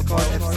[0.00, 0.56] Wildcard FC.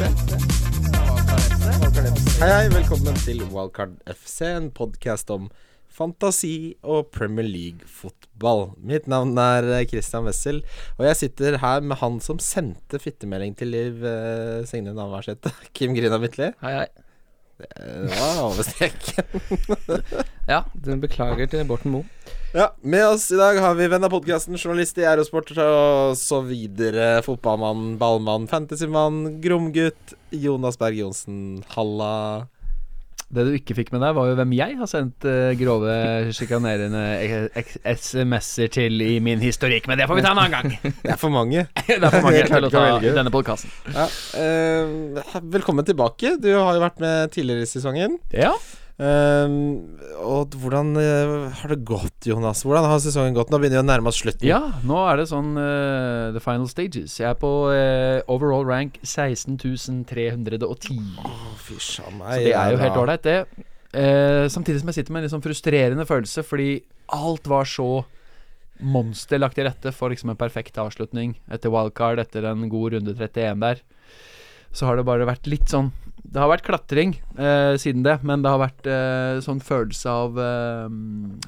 [2.40, 5.50] Hei, hei, velkommen til Wildcard FC, en podkast om
[5.92, 8.70] fantasi og Premier League-fotball.
[8.80, 10.62] Mitt navn er eh, Christian Wessel,
[10.96, 15.52] og jeg sitter her med han som sendte fittemelding til Liv eh, Signe Navarsete.
[15.76, 16.54] Kim Grina Midtli.
[16.64, 16.88] Hei, hei.
[17.60, 19.28] Det var over streken.
[20.48, 22.08] Ja, du beklager til Borten Moe.
[22.56, 26.38] Ja, med oss i dag har vi venn av podkasten, journalist i Aerosport og så
[26.46, 27.24] videre.
[27.26, 30.14] Fotballmann, ballmann, fantasymann, gromgutt.
[30.30, 32.12] Jonas Berg Johnsen, halla.
[33.34, 35.96] Det du ikke fikk med deg, var jo hvem jeg har sendt eh, grove,
[36.38, 37.02] sjikanerende
[37.90, 40.94] SMS-er til i min historikk, men det får vi ta en annen gang.
[41.08, 41.66] Det er for mange.
[41.90, 43.74] det er for mange til å ta denne podkasten.
[43.98, 44.06] Ja,
[44.38, 46.38] uh, velkommen tilbake.
[46.38, 48.22] Du har jo vært med tidligere i sesongen.
[48.30, 48.54] Ja.
[49.04, 49.54] Eh,
[50.24, 52.62] og hvordan uh, har det gått, Jonas?
[52.64, 53.52] Hvordan har sesongen gått?
[53.52, 54.48] Nå begynner vi å nærme oss slutten.
[54.48, 57.18] ja, nå er det sånn uh, the final stages.
[57.20, 60.56] Jeg er på uh, overall rank 16.310.
[61.20, 61.36] Å,
[61.66, 62.38] fy sjan meg.
[62.38, 63.70] Så det er jo helt ålreit, det.
[64.50, 66.70] Samtidig som jeg sitter med en litt sånn frustrerende følelse, fordi
[67.14, 67.90] alt var så
[68.82, 73.14] monster lagt til rette for liksom en perfekt avslutning etter wildcard, etter en god runde
[73.14, 73.84] 31 der.
[74.74, 75.92] Så har det bare vært litt sånn
[76.24, 80.38] Det har vært klatring eh, siden det, men det har vært eh, sånn følelse av
[80.40, 80.96] eh,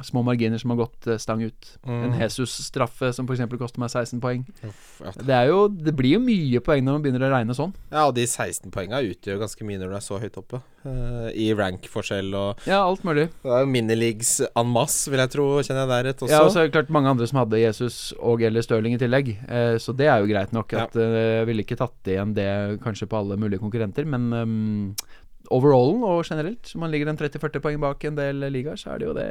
[0.04, 1.70] små marginer som har gått eh, stang ut.
[1.88, 2.20] En Mm.
[2.20, 3.46] Jesus-straffe som f.eks.
[3.58, 4.44] koster meg 16 poeng.
[4.68, 5.12] Uff, ja.
[5.16, 7.74] Det er jo Det blir jo mye poeng når man begynner å regne sånn.
[7.92, 10.62] ja, og de 16 poengene utgjør ganske mye når du er så høyt oppe.
[10.86, 13.28] Eh, I rank-forskjell og Ja, alt mulig.
[13.44, 16.32] Det er minileagues en masse, vil jeg tro, kjenner jeg der rett også.
[16.34, 19.02] Ja, og så er det klart mange andre som hadde Jesus og eller Stirling i
[19.02, 19.34] tillegg.
[19.50, 20.74] Uh, så det er jo greit nok.
[20.74, 22.50] At eh, Jeg ville ikke tatt igjen det
[22.86, 24.96] kanskje på alle mulige konkurrenter, men um,
[25.54, 29.02] overallen og generelt, så man ligger en 30-40 poeng bak en del ligaer, så er
[29.02, 29.28] det jo det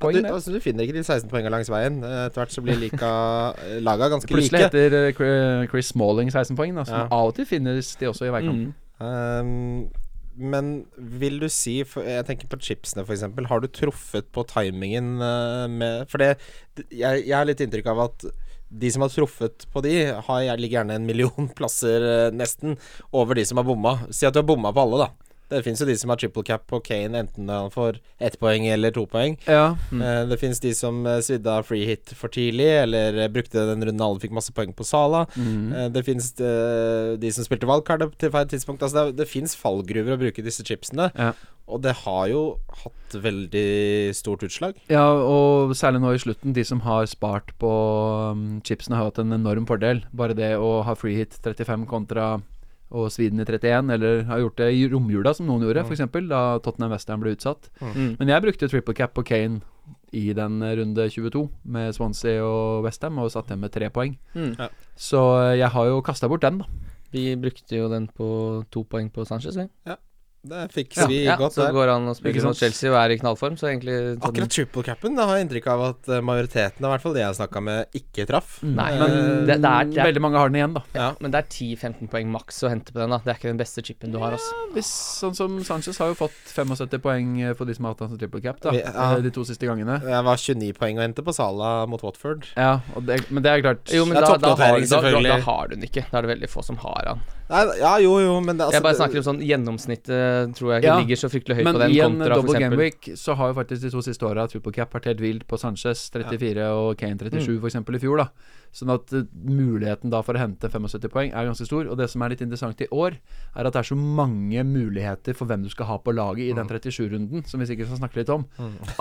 [0.00, 1.98] Ja, du, altså, du finner ikke de 16 poengene langs veien.
[2.06, 3.10] Eh, Etter hvert så blir lika,
[3.66, 4.70] eh, laga ganske Plutselig like.
[4.70, 7.08] heter eh, Chris Smalling 16 poeng, da, så Ja.
[7.10, 8.70] av og til finnes de også i veikanten.
[9.00, 9.90] Um,
[10.40, 13.26] men vil du si Jeg tenker på chipsene, f.eks.
[13.50, 16.30] Har du truffet på timingen eh, med For det
[16.88, 18.30] jeg, jeg har litt inntrykk av at
[18.70, 22.78] de som har truffet på de, har, ligger gjerne en million plasser, eh, nesten,
[23.10, 23.96] over de som har bomma.
[24.14, 25.29] Si at du har bomma på alle, da.
[25.50, 28.66] Det fins jo de som har triple cap på Kane, enten han får ett poeng
[28.70, 29.36] eller to poeng.
[29.50, 29.76] Ja.
[29.90, 30.28] Mm.
[30.30, 33.82] Det finnes de som eh, svidde av free hit for tidlig, eller eh, brukte den
[33.88, 35.24] runden alle fikk masse poeng på Sala.
[35.36, 38.82] Eh, Det finnes eh, de som spilte valgkart til feil tidspunkt.
[38.86, 41.32] Altså det, det fins fallgruver å bruke disse chipsene, Ja.
[41.70, 42.44] og det har jo
[42.84, 44.78] hatt veldig stort utslag.
[44.90, 47.70] Ja, og særlig nå i slutten, de som har spart på
[48.30, 50.04] um, chipsene, har hatt en enorm fordel.
[50.14, 52.36] Bare det å ha free hit 35 kontra
[52.90, 55.90] og Sweden i 31, eller har gjort det i romjula, som noen gjorde, Mm.
[55.90, 57.68] f.eks., da Tottenham Western ble utsatt.
[57.80, 58.16] Mm.
[58.18, 59.60] Men jeg brukte triple cap på Kane
[60.12, 64.16] i den runde 22, med Swansea og Westham, og satt igjen med tre poeng.
[64.34, 64.56] Mm.
[64.58, 64.68] Ja.
[64.96, 65.20] Så
[65.52, 66.64] eh, jeg har jo kasta bort den, da.
[67.12, 69.68] Vi brukte jo den på to poeng på Sanchez, vi.
[70.42, 71.74] Det fikser vi ja, godt så der.
[71.76, 74.82] går han og spiller mot Chelsea og er i knallform, så egentlig sånn- Akkurat triple
[74.86, 77.36] capen da har jeg inntrykk av at eh, majoriteten, i hvert fall de jeg har
[77.36, 78.54] snakka med, ikke traff.
[78.64, 80.82] Nei, Eh, men det, det, er, det, er, Veldig mange har den igjen, da.
[80.96, 81.08] Ja.
[81.20, 83.10] men det er 10-15 poeng maks å hente på den.
[83.12, 84.32] da Det er ikke den beste chipen du har.
[84.38, 84.56] Altså.
[84.72, 84.88] Hvis,
[85.20, 88.08] sånn som Sanchez har jo fått 75 poeng på for de som har hatt han
[88.14, 88.70] som triple cap, da.
[88.72, 89.12] Vi- ja.
[89.16, 90.00] eh, De to siste gangene.
[90.00, 92.46] Jeg var 29 poeng å hente på Sala mot Watford.
[92.56, 95.20] Ja, og det, men det er klart Jo, men Det er da, da, har, da,
[95.20, 96.08] da har du den ikke.
[96.10, 97.20] Da er det veldig få som har han.
[97.50, 100.84] Nei, ja, jo, jo, men det, altså, jeg bare snakker om sånn gjennomsnittet, tror jeg
[100.84, 103.34] ikke Ja, ligger så fryktelig høyt Men på den, i en double Game gameweek så
[103.40, 106.70] har jo faktisk de to siste åra triple cap vært helt vilt på Sanchez 34
[106.78, 108.56] og Kane 37 for eksempel i fjor, da.
[108.74, 111.88] Sånn at eh, muligheten da for å hente 75 poeng er ganske stor.
[111.90, 115.34] Og det som er litt interessant i år, er at det er så mange muligheter
[115.34, 118.20] for hvem du skal ha på laget i den 37-runden, som vi sikkert skal snakke
[118.20, 118.46] litt om.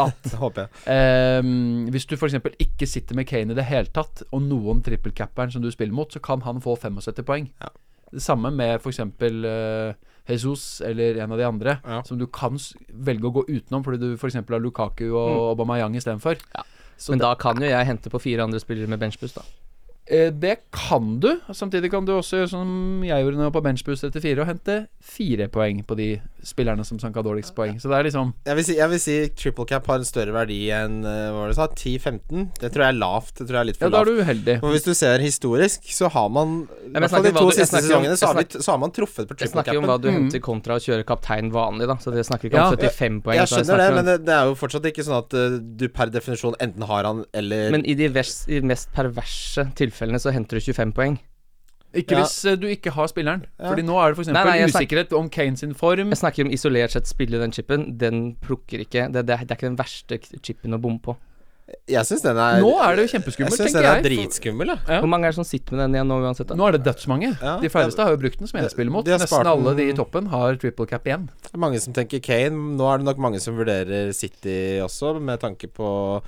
[0.02, 0.88] At håper jeg.
[0.96, 2.40] Ehm, hvis du f.eks.
[2.66, 6.10] ikke sitter med Kane i det hele tatt, og noen trippelcapperen som du spiller mot,
[6.10, 7.52] så kan han få 75 poeng.
[7.62, 7.70] Ja.
[8.12, 9.00] Det samme med f.eks.
[9.00, 9.94] Uh,
[10.30, 12.02] Jesus eller en av de andre, Ja.
[12.04, 12.58] som du kan
[12.94, 14.36] velge å gå utenom fordi du f.eks.
[14.36, 15.40] har Lukaku og Mm.
[15.50, 16.38] Aubameyang istedenfor.
[16.56, 16.64] Ja.
[17.10, 19.42] Men det, da kan jo jeg hente på fire andre spillere med benchbuss, da.
[20.10, 21.30] Eh, det kan du.
[21.54, 25.48] Samtidig kan du også gjøre som jeg gjorde nå på benchboost 34, og hente fire
[25.54, 26.10] poeng på de
[26.46, 27.76] spillerne som sanka dårligst poeng.
[27.82, 30.32] Så det er liksom Jeg vil, si, jeg vil si triple cap har en større
[30.36, 32.46] verdi enn eh, hva var det du sa, 10-15.
[32.62, 33.34] Det tror jeg er lavt.
[33.38, 34.56] Det tror jeg er litt Ja, for da er du uheldig.
[34.64, 36.56] Men hvis du ser historisk, så har man
[36.90, 39.38] I hvert fall de to jeg siste sesongene så har, så har man truffet på
[39.40, 40.16] Jeg snakker jo om hva du Mm.
[40.24, 41.96] henter kontra å kjøre kaptein vanlig, da.
[42.02, 42.70] Så det snakker ikke Ja.
[42.72, 43.36] om 75 poeng.
[43.38, 45.86] Jeg skjønner skjønner det, men det, det er jo fortsatt ikke sånn at uh, du
[45.94, 50.32] per definisjon enten har han eller Men i de vers, i mest perverse tilfellene så
[50.32, 51.20] henter du 25 poeng.
[51.94, 52.22] Ikke Ja.
[52.24, 53.46] hvis eh, du ikke har spilleren.
[53.60, 53.70] Ja.
[53.72, 54.28] Fordi nå er det f.eks.
[54.30, 56.10] Jeg usikkerhet om Kane sin form.
[56.14, 57.98] Jeg snakker om isolert sett spille den chipen.
[57.98, 61.18] Den plukker ikke Det, det, er- det er ikke den verste chipen å bomme på.
[61.88, 64.06] Jeg syns den er Nå er det jo Jeg kjempeskummelt, syns tenker den er jeg.
[64.06, 64.68] dritskummel.
[64.88, 65.00] Ja.
[65.02, 66.48] Hvor mange er det som sitter med den igjen nå uansett?
[66.48, 66.56] da?
[66.56, 67.30] Nå er det dødsmange.
[67.42, 67.60] Ja.
[67.62, 69.06] De færreste har jo brukt den som enespiller mot.
[69.06, 71.28] Nesten alle de i toppen har triple cap igjen.
[71.44, 72.58] Det er mange som tenker Kane.
[72.78, 76.22] Nå er det nok mange som vurderer City også, med tanke på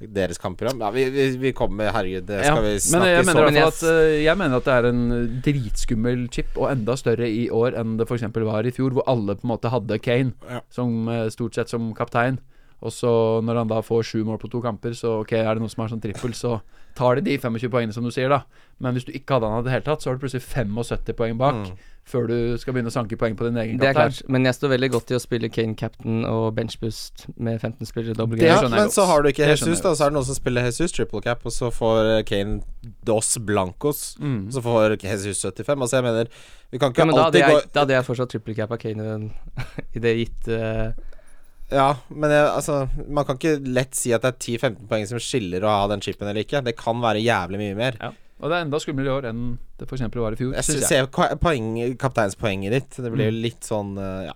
[0.00, 0.80] deres kampprogram.
[0.84, 3.40] Ja, vi, vi, vi kommer Herregud, det skal Ja, vi men jeg mener, i så
[3.40, 7.28] hvert Men at, eh, jeg mener at det er en dritskummel chip, og enda større
[7.30, 8.26] i år enn det f.eks.
[8.34, 10.60] var i fjor, hvor alle på en måte hadde Kane Ja.
[10.70, 12.38] som eh, stort sett som kaptein.
[12.82, 15.62] Og så når han da får sju mål på to kamper, så ok, er det
[15.64, 16.60] noen som har sånn trippel, så
[16.96, 18.42] tar de de 25 poengene, som du sier, da.
[18.80, 21.12] Men hvis du ikke hadde han i det hele tatt, så har du plutselig 75
[21.16, 21.76] poeng bak Mm.
[22.06, 24.54] før du skal begynne å sanke poeng på din egen Det er klart, men jeg
[24.54, 28.60] står veldig godt i å spille Kane captain og benchboost med 15 spillere Det Ja,
[28.68, 29.92] men så har du ikke Jesus, da.
[29.94, 32.60] Så er det noen som spiller Jesus triple cap, og så får Kane
[33.04, 34.16] dos blancos.
[34.20, 34.52] Mm.
[34.52, 35.80] Så får Jesus 75.
[35.80, 36.28] Altså, jeg mener
[36.70, 39.00] Vi kan ikke Ja, men alltid gå da hadde jeg fortsatt triple cap av Kane
[39.00, 39.32] i den-
[39.96, 40.94] i det gitte
[41.72, 42.76] Ja, men jeg, altså
[43.10, 46.04] Man kan ikke lett si at det er 10-15 poeng som skiller å ha den
[46.04, 46.62] chipen eller ikke.
[46.62, 47.98] Det kan være jævlig mye mer.
[48.02, 48.12] Ja.
[48.36, 49.44] Og det er enda skumlere i år enn
[49.78, 50.00] det f.eks.
[50.16, 50.54] var i fjor.
[50.56, 51.66] Jeg synes sy- ser poeng,
[52.00, 52.96] kapteinspoenget ditt.
[52.96, 53.42] Det blir jo Mm.
[53.42, 54.34] litt sånn eh, Ja.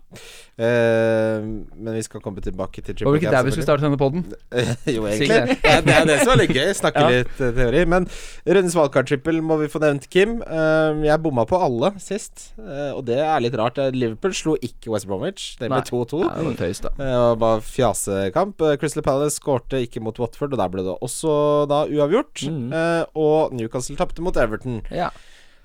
[0.60, 1.40] Uh,
[1.80, 3.96] men vi skal komme tilbake til Det var det ikke der vi skulle starte denne
[3.96, 4.26] poden?
[4.94, 5.56] jo, egentlig.
[5.64, 6.68] Ja, det er det som er litt gøy.
[6.82, 7.12] Snakke Ja.
[7.14, 7.84] litt uh, teori.
[7.88, 8.04] Men
[8.44, 10.42] rundens wildcard-trippel må vi få nevnt, Kim.
[10.44, 13.80] Uh, jeg bomma på alle sist, og det er litt rart.
[13.96, 15.54] Liverpool slo ikke West Bromwich.
[15.62, 16.20] Det ble 2-2.
[16.28, 18.60] Ja, det var bare fjasekamp.
[18.82, 21.32] Crystal Palace skårte ikke mot Watford, og der ble det også
[21.72, 22.44] da uavgjort.
[22.52, 22.68] Mm.
[23.16, 24.82] Og Newcastle tapte mot Everton.
[24.92, 25.08] Ja.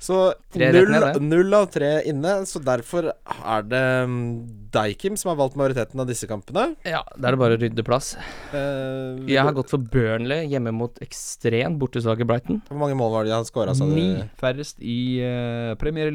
[0.05, 0.17] Så
[0.53, 0.91] null,
[1.25, 2.33] null av tre inne.
[2.45, 4.25] Så derfor er det mm,
[5.17, 6.75] som har valgt majoriteten av disse kampene.
[6.85, 8.13] ja, da er det bare å rydde plass.
[8.53, 12.61] Uh, Jeg har gått for Burnley hjemme mot ekstremt bortesvake Brighton.
[12.69, 13.73] Hvor mange mål var det han skåra?
[13.89, 14.09] Ni
[14.41, 16.11] færrest i uh, Premier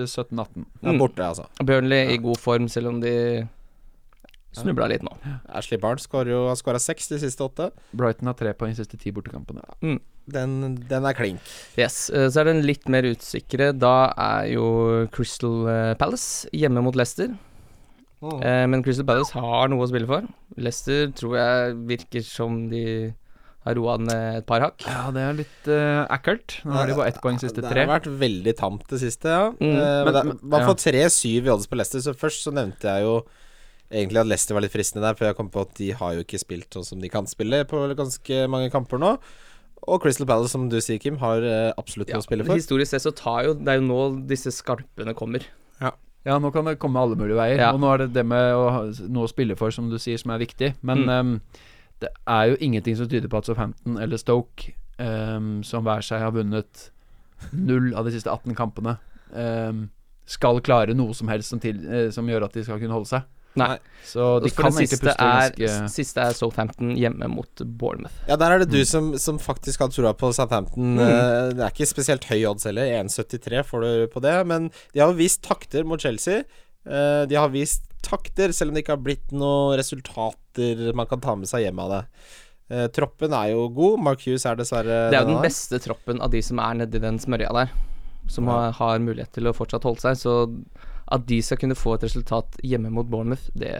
[0.00, 0.66] eh, 17-18.
[0.82, 0.98] Ja, Mm.
[0.98, 1.44] borte, altså.
[1.62, 3.46] Burnley i god form, selv om de
[4.56, 5.12] snubla litt nå.
[5.54, 6.06] Ashley Barnes
[6.48, 7.70] har skåra seks de siste åtte.
[7.92, 9.62] Brighton har tre poeng de siste ti bortekampene.
[10.28, 11.40] Den, den er klink.
[11.80, 13.70] Yes, eh, Så er den litt mer usikre.
[13.76, 14.66] Da er jo
[15.14, 17.32] Crystal eh, Palace hjemme mot Leicester.
[18.18, 20.26] Eh, men Crystal Palace har noe å spille for.
[20.58, 22.84] Leicester tror jeg virker som de
[23.66, 24.84] har roa ned et par hakk.
[24.86, 26.54] Ja, det er litt uh, ekkelt.
[26.64, 29.48] Nå har de bare ett poeng siste Det har vært veldig tamt det siste, ja.
[29.58, 29.74] Mm.
[29.74, 32.52] uh, Men- men, det men- man får tre-syv i odds på Leicester, så først så
[32.54, 33.16] nevnte jeg jo
[33.90, 36.24] egentlig at Leicester var litt fristende der, for jeg kom på at de har jo
[36.24, 39.14] ikke spilt sånn som de kan spille på ganske mange kamper nå.
[39.88, 42.58] Og Crystal Palace, som du sier, Kim, har eh, absolutt noe å spille for.
[42.60, 45.46] Historisk sett så tar jo Det er jo nå disse skarpene kommer.
[46.26, 47.60] Ja, nå kan det komme alle mulige veier.
[47.62, 47.68] Ja.
[47.72, 50.18] Og nå er det det med å ha noe å spille for, som du sier,
[50.20, 50.74] som er viktig.
[50.84, 51.08] Men Mm.
[51.08, 51.40] um,
[52.02, 56.20] det er jo ingenting som tyder på at Southampton eller Stoke, um, som hver seg
[56.20, 56.90] har vunnet
[57.54, 58.98] null av de siste 18 kampene,
[59.32, 59.86] um,
[60.26, 63.08] skal klare noe som helst som, til, eh, som gjør at de skal kunne holde
[63.08, 63.22] seg.
[63.58, 63.78] Nei.
[64.08, 68.14] Så de kan egentlig siste puste er, ganske siste er Southampton hjemme mot Bournemouth.
[68.30, 68.86] Ja, der er det du Mm.
[68.88, 70.94] som, som faktisk har trua på Southampton.
[70.96, 71.02] Mm.
[71.04, 72.86] Eh, Det er ikke spesielt høy odds heller.
[73.02, 74.36] 1,73 får du på det.
[74.46, 76.44] Men de har vist takter mot Chelsea.
[76.88, 81.20] Eh, De har vist takter, selv om det ikke har blitt noen resultater man kan
[81.20, 82.02] ta med seg hjem av det.
[82.70, 84.00] Eh, Troppen er jo god.
[84.00, 87.00] Mark Hughes er dessverre Det er jo den beste troppen av de som er nedi
[87.00, 87.70] den smørja der.
[88.28, 88.52] Som Ja.
[88.70, 90.16] har, har mulighet til å fortsatt holde seg.
[90.16, 90.32] Så
[91.12, 93.72] at de skal kunne få et resultat hjemme mot Bournemouth, det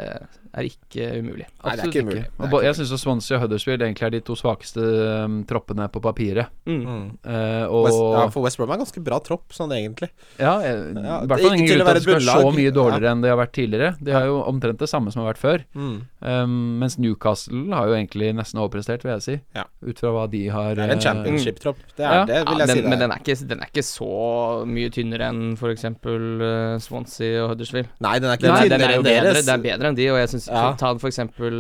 [0.53, 1.47] er ikke umulig.
[1.49, 2.23] Nei, det er ikke umulig.
[2.25, 2.47] Ikke.
[2.49, 4.85] er Og jeg syns Swansea og Huddersfield egentlig er de to svakeste
[5.25, 6.53] um, troppene på papiret.
[6.69, 6.85] Mm.
[7.27, 10.11] Uh, og West, ja, for West Brom er ganske bra tropp, sånn egentlig.
[10.41, 12.75] Ja, jeg, Ja, i hvert fall ingen grunn til at det skal være så mye
[12.75, 13.91] dårligere enn det har vært tidligere.
[14.01, 15.65] De har jo omtrent det samme som har vært før.
[15.79, 15.97] Mm.
[16.19, 19.37] Um, mens Newcastle har jo egentlig nesten overprestert, vil jeg si.
[19.57, 19.67] Ja.
[19.85, 21.83] Ut fra hva de har Det er en eh, championship-tropp.
[21.97, 22.25] Det, er, Ja.
[22.29, 22.83] det vil Ja, jeg den, si.
[22.83, 24.11] Det men den er, ikke, den er ikke så
[24.69, 25.85] mye tynnere enn f.eks.
[26.07, 27.89] Uh, Swansea og Huddersfield.
[28.05, 29.45] Nei, den er ikke den tynnere er enn deres.
[29.47, 30.75] det er bedre enn de, og jeg syns Ja.
[30.79, 31.11] Ta for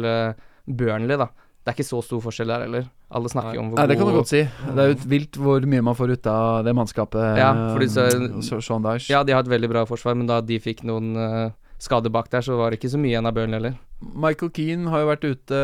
[0.04, 0.32] Uh,
[0.68, 1.26] Burnley, da.
[1.64, 2.84] Det er ikke så stor forskjell der heller.
[3.12, 4.42] Alle snakker jo om hvor Nei, det kan du godt si.
[4.46, 7.36] Det er jo vilt hvor mye man får ut av det mannskapet.
[7.36, 9.10] Ja, fordi så- um, Sean Dyche.
[9.10, 12.30] Ja, de har et veldig bra forsvar, men da de fikk noen uh, skader bak
[12.30, 13.74] der, så var det ikke så mye igjen av Burnley heller.
[13.98, 15.56] Michael Keane har jo vært ute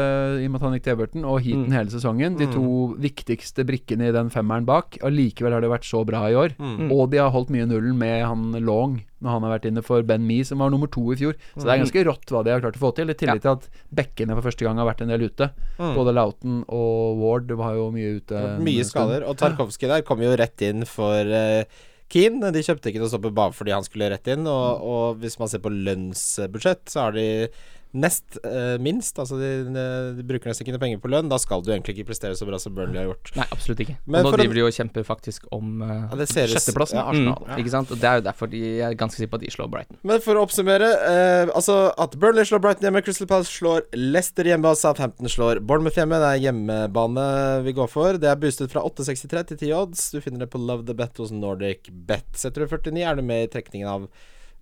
[0.43, 1.73] i og med at han gikk til Everton, og Heaton Mm.
[1.77, 2.37] hele sesongen.
[2.37, 2.53] De Mm.
[2.53, 4.99] to viktigste brikkene i den femmeren bak.
[5.03, 6.57] Allikevel har det vært så bra i år.
[6.59, 6.79] Mm.
[6.89, 6.91] Mm.
[6.93, 10.03] Og de har holdt mye nullen med han Long når han har vært inne for
[10.03, 11.35] Ben Mee, som var nummer to i fjor.
[11.57, 13.09] Så det er ganske rått hva de har klart å få til.
[13.09, 15.51] I tillegg til at bekkene for første gang har vært en del ute.
[15.79, 15.95] Mm.
[15.95, 18.59] Både Lauten og Ward var jo mye ute.
[18.59, 19.23] Mye skader.
[19.29, 21.63] Og Tarkovskij der kom jo rett inn for uh,
[22.11, 22.51] Keane.
[22.53, 24.45] De kjøpte ikke noe stopper bare fordi han skulle rett inn.
[24.45, 27.49] Og, og hvis man ser på lønnsbudsjett, så har de
[27.95, 29.19] nest eh, minst.
[29.23, 31.31] Altså de, de bruker nesten ikke noe penger på lønn.
[31.31, 33.31] Da skal du egentlig ikke prestere så bra som Burnley har gjort.
[33.39, 33.97] Nei, absolutt ikke.
[34.11, 37.05] Men og nå driver de og kjemper faktisk om uh, Ja, Sjetteplassen ja.
[37.05, 37.47] er Arsenal.
[37.47, 37.93] mm, Ikke sant?
[37.95, 40.01] Og det er jo derfor de er ganske sikker på at de slår Brighton.
[40.07, 44.51] Men for å oppsummere eh, Altså at Burnley slår Brighton hjemme, Crystal Palace slår Leicester
[44.51, 46.19] hjemme, og Southampton slår Bournemouth hjemme.
[46.23, 47.27] Det er hjemmebane
[47.65, 48.19] vi går for.
[48.21, 50.07] Det er boostet fra 8,63 til 10 odds.
[50.15, 52.27] Du finner det på Love the Bet hos Nordic Bet.
[52.39, 54.09] Setter du 49, er du med i trekningen av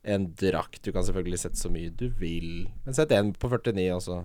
[0.04, 0.80] en drakt.
[0.82, 4.23] Du kan selvfølgelig sette så mye du vil, men sett en på 49, og så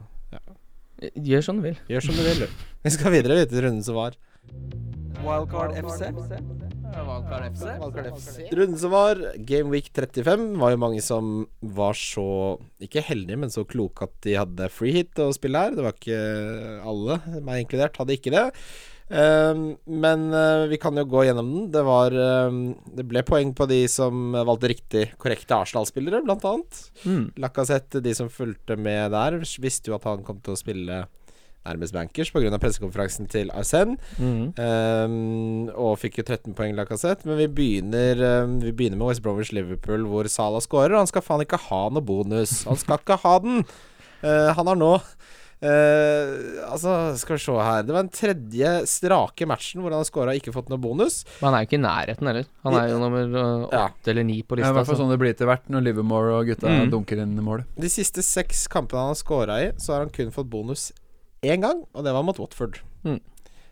[1.14, 1.76] Gjør som du vil.
[1.86, 2.64] gjør som du vil, du.
[2.82, 4.16] Vi skal videre litt til runden som var.
[5.22, 6.08] Wildcard FC.
[8.58, 11.32] Runden som var, Game Week 35, var jo mange som
[11.62, 15.78] var så Ikke heldige, men så kloke at de hadde free hit å spille her.
[15.78, 16.22] Det var ikke
[16.88, 18.46] alle, meg inkludert, hadde ikke det.
[19.10, 21.68] Ehm, men eh, vi kan jo gå gjennom den.
[21.72, 22.64] Det var ehm,
[22.98, 26.82] Det ble poeng på de som valgte riktig korrekte Arsenal-spillere, blant annet.
[27.06, 27.24] Mm.
[27.40, 31.06] Lacassette, de som fulgte med der, visste jo at han kom til å spille
[31.68, 32.60] nærmest bankers pga.
[32.62, 33.98] pressekonferansen til Arsène.
[34.20, 34.54] Mm.
[34.56, 37.28] Um, og fikk jo 13 poeng Lacassette.
[37.28, 40.96] Men vi begynner, um, vi begynner med West Bromwich Liverpool, hvor Salah scorer.
[40.96, 42.64] Og han skal faen ikke ha noe bonus.
[42.70, 43.66] Han skal ikke ha den!
[44.24, 44.96] Uh, han har nå
[45.62, 50.08] eh, Altså, skal vi se her Det var den tredje strake matchen hvor han har
[50.10, 51.24] scora og ikke fått noe bonus.
[51.42, 52.46] Men han er jo ikke i nærheten heller.
[52.68, 53.24] Han er jo nummer
[53.70, 53.88] åtte Ja.
[54.14, 54.70] eller ni på Det er lista.
[54.70, 56.92] i hvert fall så- sånn det blir etter hvert når Livermore og gutta Mm.
[56.92, 57.64] dunker inn mål.
[57.80, 60.92] De siste seks kampene han har scora i, så har han kun fått bonus
[61.44, 62.80] én gang, og det var mot Watford.
[63.06, 63.20] Mm.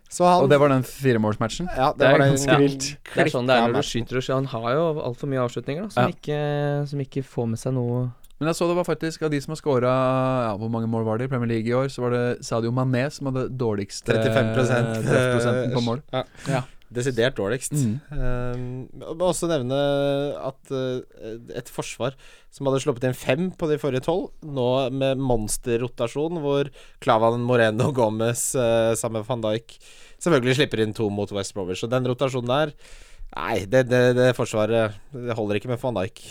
[0.08, 1.66] Så han Og det var den firemålsmatchen.
[1.76, 2.96] Ja, det, det var den vilt.
[3.14, 4.34] Det er sånn det er når du skyter og skyter.
[4.34, 6.08] Han har jo altfor mye avslutninger da, som, Ja.
[6.14, 9.40] ikke, som ikke får med seg noe Men jeg så det var faktisk av de
[9.40, 9.90] som har scora
[10.44, 11.88] ja, Hvor mange mål var det i Premier League i år?
[11.92, 14.50] Så var det Sadio Mané som hadde dårligste 35
[15.06, 16.02] treffprosenten på mål.
[16.12, 16.24] Ja.
[16.52, 16.64] Ja.
[16.86, 17.72] Desidert dårligst.
[17.74, 17.96] Mm.
[18.14, 19.76] Um, må også nevne
[20.38, 21.00] at uh,
[21.58, 22.14] et forsvar
[22.54, 26.70] som hadde sluppet inn fem på de forrige tolv, nå med monsterrotasjon, hvor
[27.02, 29.80] Clavan Moreno Gomez uh, sammen med van Dijk
[30.22, 31.82] selvfølgelig slipper inn to mot West Bromwich.
[31.82, 32.76] Og den rotasjonen der
[33.36, 36.22] Nei, det, det, det forsvaret Det holder ikke med van Dijk.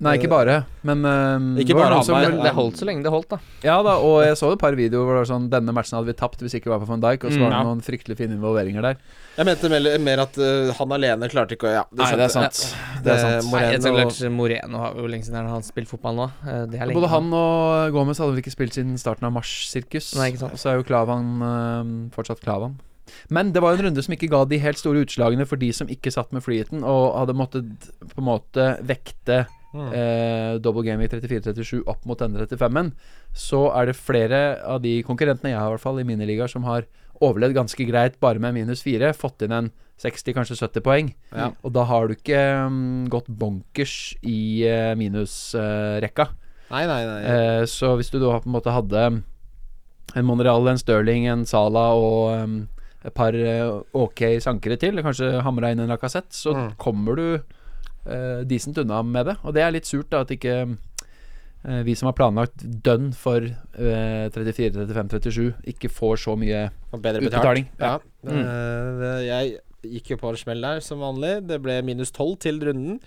[0.00, 2.42] Nei, ikke bare, men ehm, Ikke bare noen som- nei.
[2.44, 3.38] Det holdt så lenge det holdt, da.
[3.64, 6.06] Ja da, og jeg så et par videoer hvor det var sånn Denne matchen hadde
[6.06, 7.82] vi tapt hvis ikke det var på van Dijk, og så Mm, var det noen
[7.82, 8.96] fryktelig fine involveringer der.
[9.38, 12.28] Jeg mente mer, mer at uh, han alene klarte ikke å Ja, Nei, det er
[12.28, 12.76] sant.
[13.02, 13.50] Det er sant.
[13.50, 16.30] Moreno- Nei, klart, Moreno har jo lenge siden han har spilt fotball nå.
[16.46, 16.94] Eh, Det er lenge.
[16.94, 20.14] Både han og Gomez hadde vel ikke spilt siden starten av mars-sirkus.
[20.14, 22.78] Og så er jo Klavan uh, fortsatt Klavan.
[23.30, 25.88] Men det var en runde som ikke ga de helt store utslagene for de som
[25.88, 29.88] ikke satt med freeheaten og hadde måttet på en måte vekte Mm.
[29.92, 32.92] eh, double game i 34-37 opp mot denne 35-en.
[33.36, 36.48] Så er det flere av de konkurrentene jeg har i hvert fall i mine ligaer
[36.48, 36.86] som har
[37.20, 39.12] overlevd ganske greit bare med minus 4.
[39.18, 41.08] Fått inn en 60, kanskje 70 poeng.
[41.34, 41.50] Ja.
[41.66, 46.28] Og da har du ikke um, gått bonkers i uh, minusrekka.
[46.70, 47.20] Nei, nei, nei.
[47.24, 49.04] Eh, så hvis du da på en måte hadde
[50.16, 52.58] en Monreal, en Stirling, en Sala og um,
[53.04, 53.64] et par eh,
[53.96, 56.70] ok sankere til, kanskje hamra inn en lakassett, så Mm.
[56.80, 57.26] kommer du
[58.08, 59.36] eh, decent unna med det.
[59.44, 63.44] Og det er litt surt da at ikke uh, vi som har planlagt dønn for
[63.44, 67.68] uh, 34, 35, 37, ikke får så mye utbetaling.
[67.80, 67.98] Ja.
[68.26, 68.42] Mm.
[68.42, 69.58] Eh, det- jeg
[69.98, 71.46] gikk jo på en smell der, som vanlig.
[71.46, 72.98] Det ble minus 12 til runden.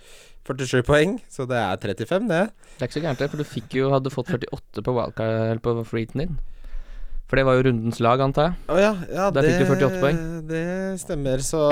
[0.47, 2.49] 47 poeng, så det er 35, det.
[2.77, 5.61] Det er ikke så gærent, det, for du fikk jo, hadde fått 48 på wildcard
[5.61, 6.39] på freeheaten din.
[7.29, 8.55] For det var jo rundens lag, antar jeg.
[8.67, 10.17] Oh, ja, ja Der fikk du 48 poeng.
[10.49, 10.65] Det
[10.99, 11.69] stemmer, så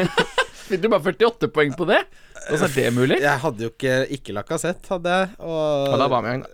[0.70, 2.00] Fikk du bare 48 poeng på det?
[2.46, 3.20] Hvordan er det mulig?
[3.20, 5.32] Jeg hadde jo ikke ikke Lacassette, hadde jeg.
[5.42, 6.44] Og, Og da var vi en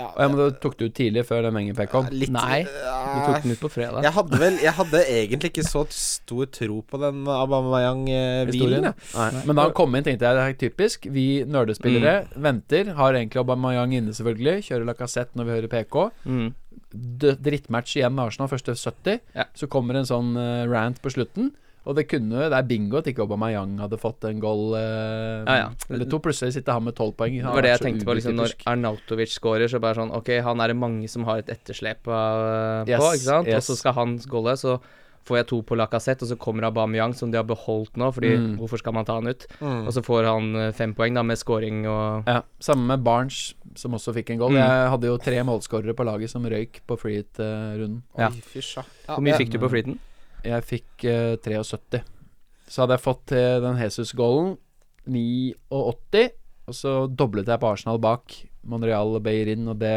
[0.00, 2.08] ja, men da tok du ut tidlig før den Wenger kom.
[2.14, 4.04] litt, Nei, Du tok den ut på fredag.
[4.06, 8.90] Jeg hadde vel Jeg hadde egentlig ikke så stor tro på den Aubameyang-hvilen.
[9.46, 11.08] Men da han kom inn, tenkte jeg det er typisk.
[11.10, 12.94] Vi nerdespillere venter.
[12.98, 14.66] Har egentlig Aubameyang inne, selvfølgelig.
[14.68, 15.98] Kjører Lacassette når vi hører PK.
[16.24, 16.48] Mm.
[17.40, 19.20] Drittmatch igjen med Arsenal, første 70.
[19.36, 19.46] Ja.
[19.58, 21.52] Så kommer en sånn eh, rant på slutten.
[21.88, 25.54] Og det kunne Det er bingo at ikke Aubameyang hadde fått en goal eh, Ja,
[25.56, 25.68] ja.
[25.88, 26.18] eller to.
[26.20, 27.38] Plutselig sitter han med tolv poeng.
[27.40, 28.54] Det var det jeg tenkte på liksom, når.
[28.68, 29.68] Arnautovic scorer.
[29.72, 32.04] Så bare sånn Ok, han er det mange som har et etterslep
[32.88, 33.48] Yes, på, ikke sant?
[33.48, 33.56] yes.
[33.64, 34.78] Og så skal han golle, så
[35.28, 38.30] får jeg to på Lacassette, og så kommer Aubameyang, som de har beholdt nå, fordi
[38.36, 38.56] Mm.
[38.58, 39.46] hvorfor skal man ta han ut?
[39.60, 39.86] Mm.
[39.86, 43.54] Og så får han eh, fem poeng, da, med scoring og Ja, Samme med Barnes,
[43.76, 44.52] som også fikk en goal.
[44.52, 44.56] Mm.
[44.64, 48.02] Jeg hadde jo tre målskårere på laget som røyk på freehit-runden.
[48.18, 48.30] Ja.
[48.54, 48.82] Ja.
[49.14, 49.98] Hvor mye fikk du på freeheaten?
[50.46, 52.02] Jeg fikk uh, 73.
[52.70, 54.54] Så hadde jeg fått til den Jesus-goalen
[55.10, 56.28] 89,
[56.70, 58.36] og så doblet jeg på Arsenal bak.
[58.70, 59.94] Monreal og Beirin, og det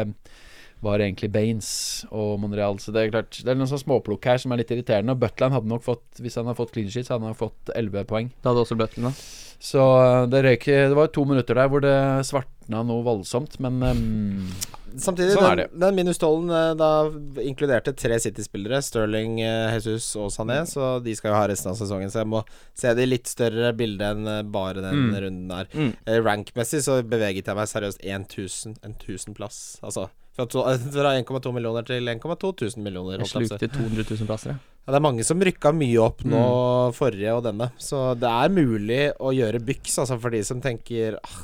[0.84, 1.70] var egentlig Baines
[2.10, 2.78] og Monreal.
[2.82, 5.16] Så det er klart Det er noen sånn småplukk her som er litt irriterende.
[5.16, 7.72] Og Butland hadde nok fått Hvis han hadde fått clean sheet, så hadde han fått
[7.74, 8.30] 11 poeng.
[8.36, 9.16] Det hadde også Butland, da.
[9.64, 11.96] Så eh, det røyk Det var to minutter der hvor det
[12.28, 14.48] svartna noe voldsomt, men um,
[14.96, 16.88] samtidig, Sånn er den, den minus 12 eh, da
[17.44, 21.78] inkluderte tre City-spillere, Sterling, eh, Jesus og Sané, så de skal jo ha resten av
[21.80, 22.12] sesongen.
[22.12, 22.40] Så jeg må
[22.76, 25.14] se det i litt større bilde enn eh, bare den Mm.
[25.26, 25.68] runden der.
[25.76, 25.92] Mm.
[26.06, 29.62] Eh, Rankmessig så beveget jeg meg seriøst 1000, en 1000 plass.
[29.84, 33.22] Altså fra, eh, fra 1,2 millioner til 1,2 tusen millioner.
[33.22, 34.73] Jeg slukte 200 000 plasser, jeg.
[34.84, 36.92] Ja, det er mange som rykka mye opp nå, Mm.
[36.92, 37.70] forrige og denne.
[37.80, 41.38] Så det er mulig å gjøre byks, altså for de som tenker ah,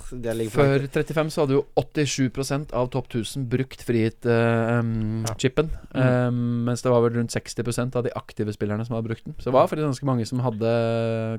[0.53, 5.71] Før 35 så hadde jo 87% av topp 1000 brukt frihet-chipen.
[5.95, 6.31] Ja.
[6.31, 9.35] mens det var vel rundt 60% av de aktive spillerne som hadde brukt den.
[9.39, 10.71] Så det var faktisk ganske mange som hadde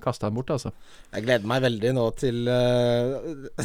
[0.04, 0.72] kasta den bort, altså.
[1.14, 3.22] Jeg gleder meg veldig nå til, uh,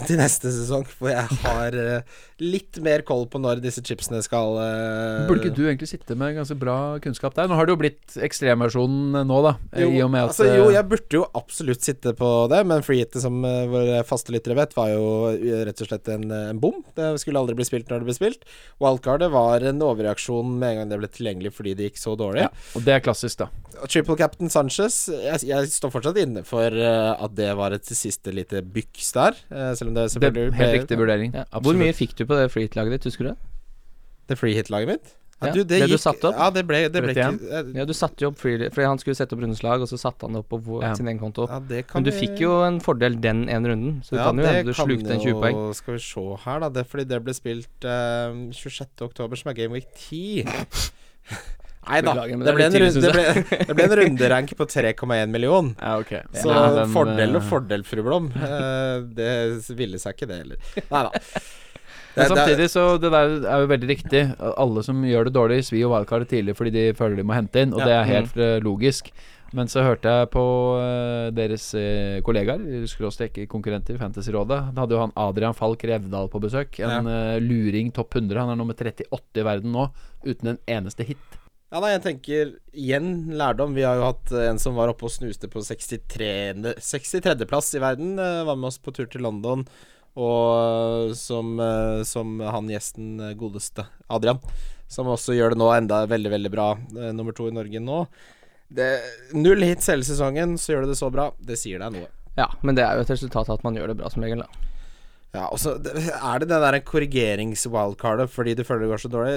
[0.07, 4.59] til neste sesong, for jeg har uh, litt mer koll på når disse chipsene skal
[4.61, 7.49] eh, Burde ikke du egentlig sitte med ganske bra kunnskap der?
[7.49, 9.53] Nå har det jo blitt ekstremversjonen nå, da.
[9.83, 12.61] jo, I og med at altså, jo, eh, jeg burde jo absolutt sitte på det,
[12.69, 16.27] men freehitet, som eh, våre faste lyttere vet, var jo eh, rett og slett en,
[16.31, 16.83] eh, en bom.
[16.99, 18.45] Det skulle aldri bli spilt når det ble spilt.
[18.83, 22.45] Wildcardet var en overreaksjon med en gang det ble tilgjengelig fordi det gikk så dårlig.
[22.47, 23.51] ja, Og det er klassisk, da.
[23.93, 28.33] Triple Captain Sanchez Jeg, jeg står fortsatt inne for eh, at det var et siste
[28.33, 29.37] lite byks der.
[29.53, 31.35] eh, selv om det Det selvfølgelig er helt riktig vurdering.
[31.37, 31.45] Ja.
[31.61, 33.37] Hvor mye fikk du på det freehit-laget ditt, husker du det?
[34.27, 35.13] Det free hit-laget mitt?
[35.45, 36.37] Ja, det du satte opp?
[36.41, 37.27] Ja, det ble, det ble ikke
[37.59, 39.99] eh, Ja, du satte jo opp freely, Fordi han skulle sette opp rundeslag, og så
[40.01, 40.95] satte han det opp på vår- Ja.
[40.97, 41.45] sin egen konto.
[41.51, 44.39] ja, det kan Men du fikk jo en fordel den ene runden, så det kan
[44.41, 45.75] jo hende du slukte en jo- 20 poeng.
[45.77, 46.69] Skal vi se her, da.
[46.71, 49.03] Det er fordi det ble spilt eh, 26.
[49.11, 50.45] oktober, som er Game Week 10.
[51.87, 52.15] Nei da.
[52.15, 53.13] Det det det,
[53.77, 55.77] ble, en runderank på 3,1 million.
[55.79, 56.17] Ja, ok.
[56.35, 58.33] Så Ja, den, fordel og eh, fordel, fru Blom.
[58.35, 59.31] Eh, det
[59.77, 60.57] ville seg ikke, det heller.
[60.91, 61.11] Nei da.
[62.17, 64.23] Men samtidig så det der er jo veldig riktig.
[64.57, 67.65] Alle som gjør det dårlig, svir jo wildcardet tidlig fordi de føler de må hente
[67.67, 69.13] inn, og det er helt eh, logisk.
[69.55, 70.43] Men så hørte jeg på
[70.83, 74.59] eh, deres uh, kollegaer, skråstrek konkurrenter i Fantasyrådet.
[74.75, 76.81] Da hadde jo han Adrian Falk Revdal på besøk.
[76.83, 78.41] En eh, luring topp 100.
[78.43, 79.07] Han er nummer 38
[79.41, 79.87] i verden nå,
[80.27, 81.39] uten en eneste hit.
[81.71, 83.09] Ja, nei, jeg tenker igjen
[83.39, 83.73] lærdom.
[83.75, 86.29] Vi har jo hatt eh, en som var oppe og snuste på 63.
[86.83, 88.17] 63.-plass i verden.
[88.23, 89.67] eh, Var med oss på tur til London.
[90.17, 94.41] Og som, eh, som han gjesten eh, godeste Adrian,
[94.89, 96.71] som også gjør det nå enda veldig, veldig bra.
[96.97, 98.07] eh, Nummer to i Norge nå.
[98.73, 98.89] Det,
[99.37, 101.29] null hits hele sesongen, så gjør du det så bra.
[101.39, 102.09] Det sier deg noe.
[102.37, 104.43] Ja, men det er jo et resultat av at man gjør det bra som regel,
[104.43, 104.65] da.
[105.37, 109.35] Ja, og så Er det det der korrigerings-wildcardet fordi du føler det går så dårlig?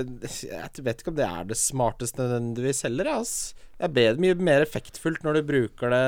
[0.47, 3.33] Jeg vet ikke om det er det smarteste nødvendigvis heller, jeg, ass.
[3.79, 6.05] Det mye mer effektfullt når du bruker det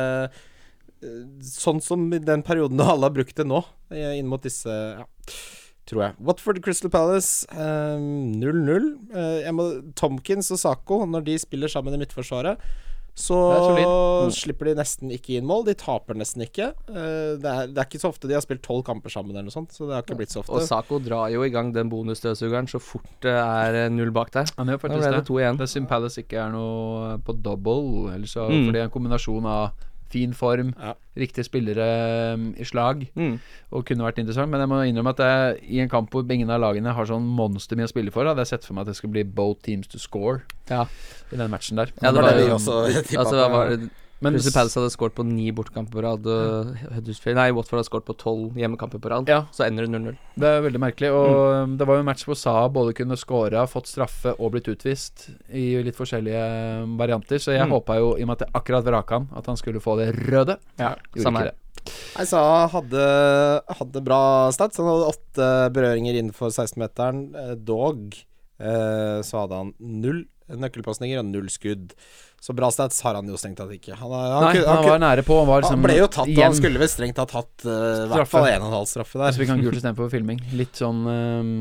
[1.46, 4.70] sånn som i den perioden da alle har brukt det nå, eh, inn mot disse
[4.70, 5.06] ja,
[5.90, 6.16] tror jeg.
[6.28, 8.88] Watford Crystal Palace eh, 0-0.
[9.16, 12.62] Eh, jeg Tomkins og Sako, når de spiller sammen i midtforsvaret,
[13.12, 13.36] så.
[13.76, 14.32] Mm.
[14.32, 15.66] slipper de nesten ikke inn mål.
[15.68, 16.70] De taper nesten ikke.
[16.88, 19.50] Eh, det, er, det er ikke så ofte de har spilt tolv kamper sammen, eller
[19.50, 19.74] noe sånt.
[19.76, 20.56] Så det har ikke blitt så ofte.
[20.56, 24.32] Og Sako drar jo i gang den bonusstøvsugeren så fort det er eh, null bak
[24.32, 24.48] der.
[24.58, 25.54] Han gjør faktisk det det.
[25.60, 28.66] Det er synd Palace ikke er noe på double, eller så, Mm.
[28.70, 30.94] fordi en kombinasjon av fin form, Ja.
[31.18, 31.88] riktige spillere
[32.36, 33.40] um, i slag, Mm.
[33.72, 34.50] og kunne vært interessant.
[34.52, 37.24] Men jeg må innrømme at jeg, i en kamp hvor ingen av lagene har sånn
[37.26, 39.62] monster mye å spille for, hadde jeg sett for meg at det skulle bli both
[39.64, 40.86] teams to score Ja.
[41.32, 41.92] i den matchen der.
[42.02, 43.90] Ja, det var det vi også tippa Altså,
[44.22, 47.90] Men Crystal Palace hadde skåret på ni bortekamper på rad, og Huddersfield Nei, Watford hadde
[47.90, 49.30] skåret på tolv hjemmekamper på rad.
[49.32, 49.40] Ja.
[49.56, 50.20] Så ender det 0-0.
[50.44, 51.10] Det er veldig merkelig.
[51.18, 51.32] Og
[51.72, 51.74] mm.
[51.80, 55.26] det var jo en match hvor Saha både kunne skåra, fått straffe og blitt utvist
[55.50, 56.44] i litt forskjellige
[57.02, 57.42] varianter.
[57.42, 57.74] Så jeg Mm.
[57.78, 60.12] håpa jo, i og med at jeg akkurat vraka han, at han skulle få det
[60.30, 60.58] røde.
[60.78, 61.58] Ja, Gjorde samme ikke det.
[62.18, 63.06] Nei, Saha hadde,
[63.80, 64.22] hadde bra
[64.54, 64.78] stats.
[64.78, 67.24] Han hadde åtte berøringer innenfor 16-meteren.
[67.34, 68.14] Eh, Dog
[68.62, 71.94] eh, så hadde han null nøkkelpasninger og null skudd.
[72.42, 73.94] Så bra stats har han jo strengt tatt ikke.
[74.00, 75.36] Han, han, Nei, han han, var nære på.
[75.44, 78.08] Han, var liksom han ble jo tatt, igjen- han skulle vel strengt tatt hatt i
[78.10, 79.36] hvert fall en og en halv straffe der.
[79.36, 80.40] Så vi kan gult istedenfor filming.
[80.58, 81.52] Litt sånn um,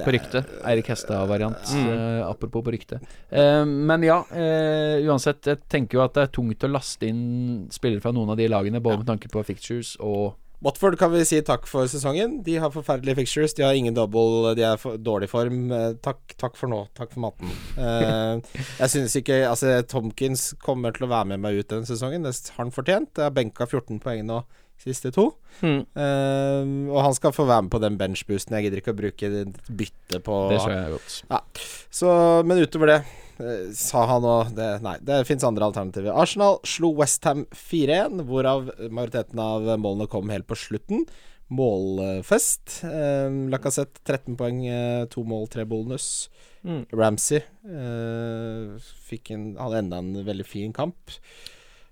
[0.00, 0.40] På ryktet.
[0.42, 0.64] rykte.
[0.72, 1.70] Eirik Hestad-variant.
[1.70, 1.86] Mm.
[1.86, 2.98] Uh, apropos på rykte.
[3.30, 5.46] Eh, men ja, eh, uansett.
[5.46, 8.50] Jeg tenker jo at det er tungt å laste inn spillere fra noen av de
[8.50, 12.40] lagene, både med tanke på fictures og Watford kan vi si takk for sesongen.
[12.42, 13.54] De har forferdelige fixtures.
[13.54, 15.68] De har ingen double, de er for dårlig form.
[15.70, 16.80] Eh, takk, takk for nå.
[16.98, 17.52] Takk for maten.
[17.78, 18.42] Uh,
[18.80, 22.26] jeg synes ikke Altså, Tomkins kommer til å være med meg ut denne sesongen.
[22.26, 23.12] Det har han fortjent.
[23.14, 24.42] Jeg har benka 14 poeng nå
[24.82, 25.30] siste to.
[25.60, 25.80] Mm.
[25.96, 28.56] Uh, og han skal få være med på den benchboosten.
[28.58, 29.30] Jeg gidder ikke å bruke
[29.68, 31.62] bytte på Det skjønner jeg godt.
[32.00, 32.10] så,
[32.46, 32.98] men utover det
[33.40, 36.14] uh, sa han òg det, Nei, det fins andre alternativer.
[36.14, 41.08] Arsenal slo Westham 4-1, hvorav majoriteten av målene kom helt på slutten.
[41.48, 42.82] Målfest.
[42.84, 46.28] Uh, Lacassette 13 poeng, eh, to mål, tre bonus.
[46.66, 46.82] Mm.
[46.92, 51.14] Ramsey eh, fikk en, hadde enda en veldig fin kamp.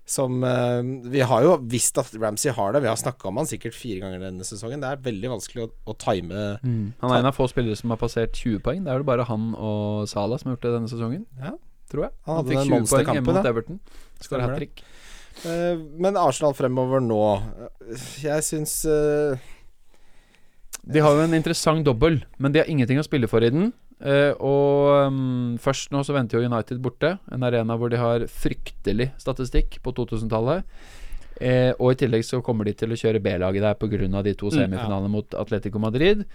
[0.07, 0.79] Som uh,
[1.11, 2.81] Vi har jo visst at Ramsey har det.
[2.85, 4.79] Vi har snakka om han sikkert fire ganger denne sesongen.
[4.83, 7.99] Det er veldig vanskelig å, å time Han er en av få spillere som har
[7.99, 8.85] passert 20 poeng.
[8.85, 11.25] Det er jo bare han og Salah som har gjort det denne sesongen.
[11.41, 11.57] Ja.
[11.91, 12.15] Tror jeg.
[12.27, 13.51] Han Han, fikk 20 poeng hjemme mot.
[13.51, 13.81] Everton.
[14.23, 14.53] Skal ha det.
[14.53, 14.83] hat trick.
[15.45, 17.19] Eh, Men Arsenal fremover nå
[18.23, 19.37] Jeg syns uh,
[20.81, 23.73] De har jo en interessant dobbel, men de har ingenting å spille for i den.
[23.97, 28.27] Eh, og um, først nå så venter jo United borte, en arena hvor de har
[28.29, 30.65] fryktelig statistikk på 2000-tallet.
[31.37, 34.23] Uh, og i tillegg så kommer de til å kjøre B-laget der pga.
[34.25, 36.25] de to semifinalene mot Atletico Madrid.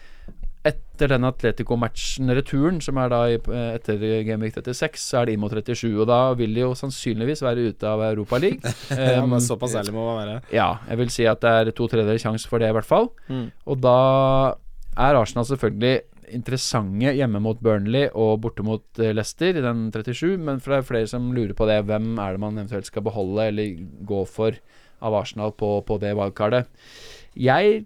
[0.62, 5.34] Etter den Atletico-matchen, returen, som er da i, eh, etter Gameweek 36, så er det
[5.34, 5.96] inn mot 37.
[5.98, 9.90] Og da vil de jo sannsynligvis være ute av Europa ja, men Um, Såpass ærlig
[9.90, 10.36] må man være.
[10.54, 13.10] ja, jeg vil si at det er to tredjedeler sjanse for det, i hvert fall.
[13.26, 13.50] Mm.
[13.66, 13.98] Og da
[14.94, 16.02] er Arsenal selvfølgelig
[16.34, 20.80] interessante hjemme mot Burnley og borte mot eh, Leicester i den 37, men for det
[20.80, 21.82] er flere som lurer på det.
[21.88, 24.58] Hvem er det man eventuelt skal beholde eller gå for
[25.02, 26.70] av Arsenal på, på det valgkartet?
[27.38, 27.84] Jeg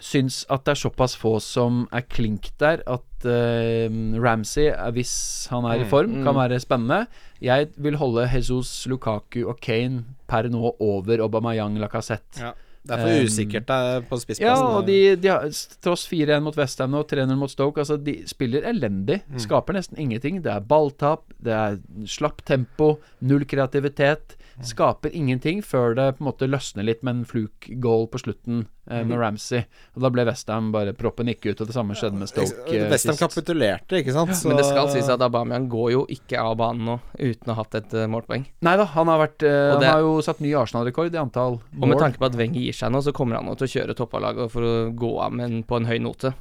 [0.00, 5.14] syns at det er såpass få som er klink der, at uh, Ramsey, eh, hvis
[5.52, 6.40] han er i Mm, form, kan mm.
[6.40, 7.06] være spennende.
[7.42, 12.40] Jeg vil holde Jesus, Lukaku og Kane per nå over Aubameyang Lacassette.
[12.40, 12.52] Ja.
[12.82, 15.44] Det er for usikkert der på Ja, og de, de har
[15.84, 19.20] tross 4-1 mot Westham og 3-0 mot Stoke, altså de spiller elendig.
[19.30, 19.38] Mm.
[19.44, 20.40] Skaper nesten ingenting.
[20.42, 21.78] Det er balltap, det er
[22.10, 24.34] slapp tempo, null kreativitet.
[24.64, 29.00] Skaper ingenting før det på en måte løsner litt med en fluke-goal på slutten eh,
[29.02, 29.08] Mm.
[29.08, 29.64] med Ramsey.
[29.96, 32.88] Og da ble Westham bare Proppen gikk ut, og det samme skjedde med Stoke eh,
[32.90, 34.34] Westham kapitulerte, ikke sant?
[34.36, 37.54] Så- Men det skal sies at Aubameyang går jo ikke av banen nå uten å
[37.54, 38.46] ha hatt et uh, målpoeng.
[38.62, 41.18] Nei da, han har vært uh, Og det- Han har jo satt ny Arsenal-rekord i
[41.18, 43.66] antall Og med tanke på at Wenger gir seg nå, så kommer han nå til
[43.66, 46.34] å kjøre toppavlaget for å gå av med en, på en høy note.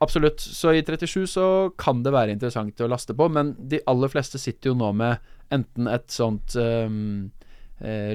[0.00, 0.40] Absolutt.
[0.40, 4.38] Så i 37 så kan det være interessant å laste på, men de aller fleste
[4.38, 5.18] sitter jo nå med
[5.50, 6.88] enten et sånt eh,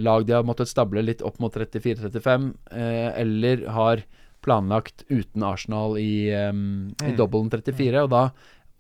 [0.02, 4.02] lag de har måttet stable litt opp mot 34-35, eh, eller har
[4.42, 7.16] planlagt uten Arsenal i, i Mm.
[7.18, 8.32] dobbelen 34, og da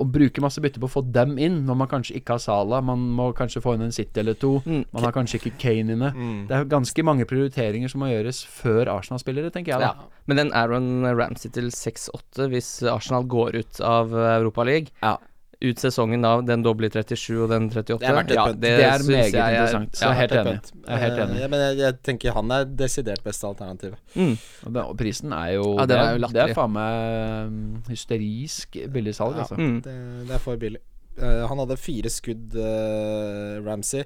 [0.01, 2.79] å bruke masse bytte på å få dem inn, når man kanskje ikke har Sala,
[2.81, 4.85] man må kanskje få inn en City eller to, Mm.
[4.91, 6.09] man har kanskje ikke Kane inne.
[6.15, 6.47] Mm.
[6.47, 9.93] Det er ganske mange prioriteringer som må gjøres før Arsenal-spillere, tenker jeg da.
[9.93, 9.93] Ja.
[10.25, 15.17] Men den Aaron Ramsey til 6-8 hvis Arsenal går ut av Europaligaen Ja.
[15.61, 18.61] Ut sesongen av den doble 37 og den 38 Det er verdt et ja, pønt.
[18.63, 20.53] Det er meget jeg interessant, så jeg er helt enig.
[20.87, 21.39] Jeg er helt enig.
[21.43, 23.99] Ja, men jeg, jeg tenker han er desidert beste alternativet.
[24.15, 24.33] mm.
[24.65, 28.79] Og, og prisen er jo Ja, det, er jo det er faen meg um, hysterisk
[28.97, 29.45] billig salg, Ja.
[29.45, 29.59] altså.
[29.61, 29.79] Mm.
[29.85, 29.95] Det,
[30.31, 30.81] det er for billig.
[31.21, 34.05] Uh, han hadde fire skudd, uh, Ramsey.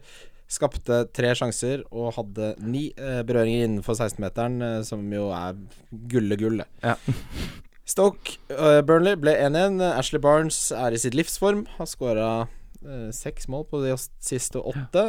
[0.51, 5.55] Skapte tre sjanser og hadde ni uh, berøringer innenfor 16-meteren, eh, som jo er
[6.11, 6.59] gulle-gull.
[6.61, 6.67] det.
[6.83, 6.93] Ja.
[7.85, 9.79] Stoke uh, Burnley ble 1-1.
[9.93, 11.65] Ashley Barnes er i sitt livsform.
[11.77, 12.29] Har skåra
[13.17, 15.01] seks mål på de siste åtte.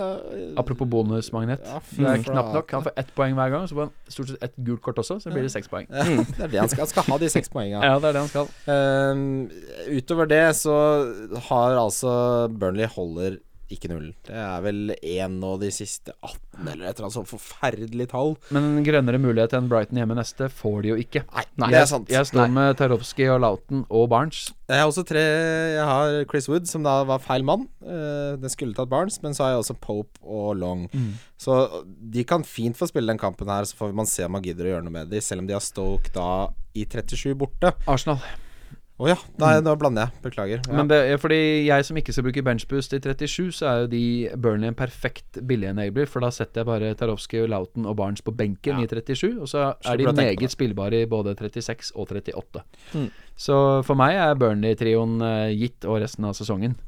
[0.56, 1.60] Apropos bonusmagnet.
[1.60, 2.22] Ja, Det er flate.
[2.30, 2.70] knapt nok.
[2.72, 5.18] Han får ett poeng hver gang, så får han stort sett ett gult kort også,
[5.20, 5.84] så blir det seks poeng.
[5.92, 6.86] Ja, det er det han skal.
[6.86, 7.82] Han skal ha de seks poengene.
[7.84, 8.48] Ja, det er det han skal.
[8.64, 9.50] Um,
[9.92, 10.76] utover det så
[11.50, 13.36] har altså Burnley holder
[13.72, 14.10] ikke null.
[14.26, 16.38] Det er vel én nå de siste 18,
[16.70, 18.36] eller et eller annet sånt forferdelig tall.
[18.54, 21.24] Men en grønnere mulighet enn Brighton hjemme neste får de jo ikke.
[21.58, 22.12] Nei, det er sant.
[22.12, 22.54] Jeg står Nei.
[22.58, 24.46] med Tarowski og Lauten og Barnes.
[24.66, 27.66] Jeg har også tre Jeg har Chris Wood, som da var feil mann.
[27.82, 30.86] Uh, den skulle tatt Barnes, men så har jeg også Pope og Long.
[31.40, 34.44] Så de kan fint få spille den kampen her, så får man se om man
[34.46, 37.74] gidder å gjøre noe med dem, selv om de har Stoke da i 37 borte.
[37.90, 38.22] Arsenal.
[38.96, 40.22] Å ja, da, nå blander jeg.
[40.24, 40.62] Beklager.
[40.64, 40.72] Ja.
[40.72, 43.90] Men det, er fordi jeg som ikke skal bruke benchboost i 37, så er jo
[43.92, 44.04] de
[44.40, 48.80] Burnley en perfekt billig-enabler, for da setter jeg bare Tarowski, Lauten og Barnes på benken
[48.80, 48.86] Ja.
[48.86, 52.64] i 37, og så er de meget spillbare i både 36 og 38.
[52.96, 53.10] Mm.
[53.36, 56.78] Så for meg er Burnley-trioen eh, gitt og resten av sesongen.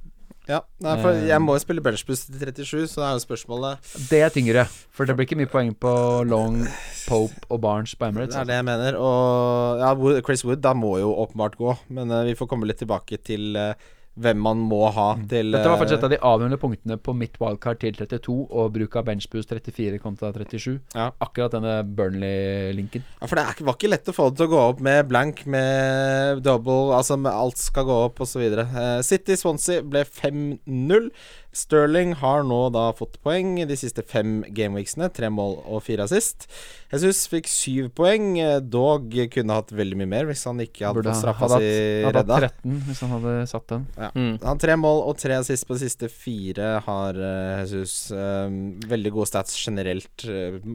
[0.49, 1.27] Ja, nei, for Eh.
[1.29, 4.65] jeg må jo spille Benchbus til 37, så det er jo spørsmålet Det er tyngre,
[4.91, 5.93] for det blir ikke mye poeng på
[6.29, 6.63] Long,
[7.09, 8.35] Pope og Barnes på Emirates.
[8.35, 8.97] Det er det jeg mener.
[8.97, 12.81] Og ja, Chris Wood da må jo åpenbart gå, men eh, vi får komme litt
[12.81, 13.75] tilbake til eh,
[14.23, 17.15] hvem man må ha til Dette var faktisk eh, et av de avgjørende punktene på
[17.17, 20.79] mitt wildcard til 32, og bruk av benchboost 34 kontra 37.
[20.95, 21.09] Ja.
[21.25, 23.07] Akkurat denne Burnley-linken.
[23.19, 25.03] Ja, for det er, var ikke lett å få det til å gå opp med
[25.11, 28.45] blank, med double, altså med alt skal gå opp osv.
[28.59, 31.13] Uh, City Swansea ble 5-0.
[31.59, 35.09] Sterling har nå da fått poeng de siste fem gameweeksene.
[35.15, 36.47] Tre mål og fire assist.
[36.93, 38.39] Jesus fikk syv poeng.
[38.41, 41.59] eh, Dog kunne hatt veldig mye mer hvis han ikke hadde Burde fått straffa hadde
[41.61, 43.87] si hatt- hadde hatt 13 hvis han hadde satt den.
[43.99, 44.31] Mm.
[44.39, 47.97] Han har tre mål og tre assist på de siste fire, har eh, Jesus.
[48.15, 48.49] Eh,
[48.89, 50.25] veldig gode stats generelt.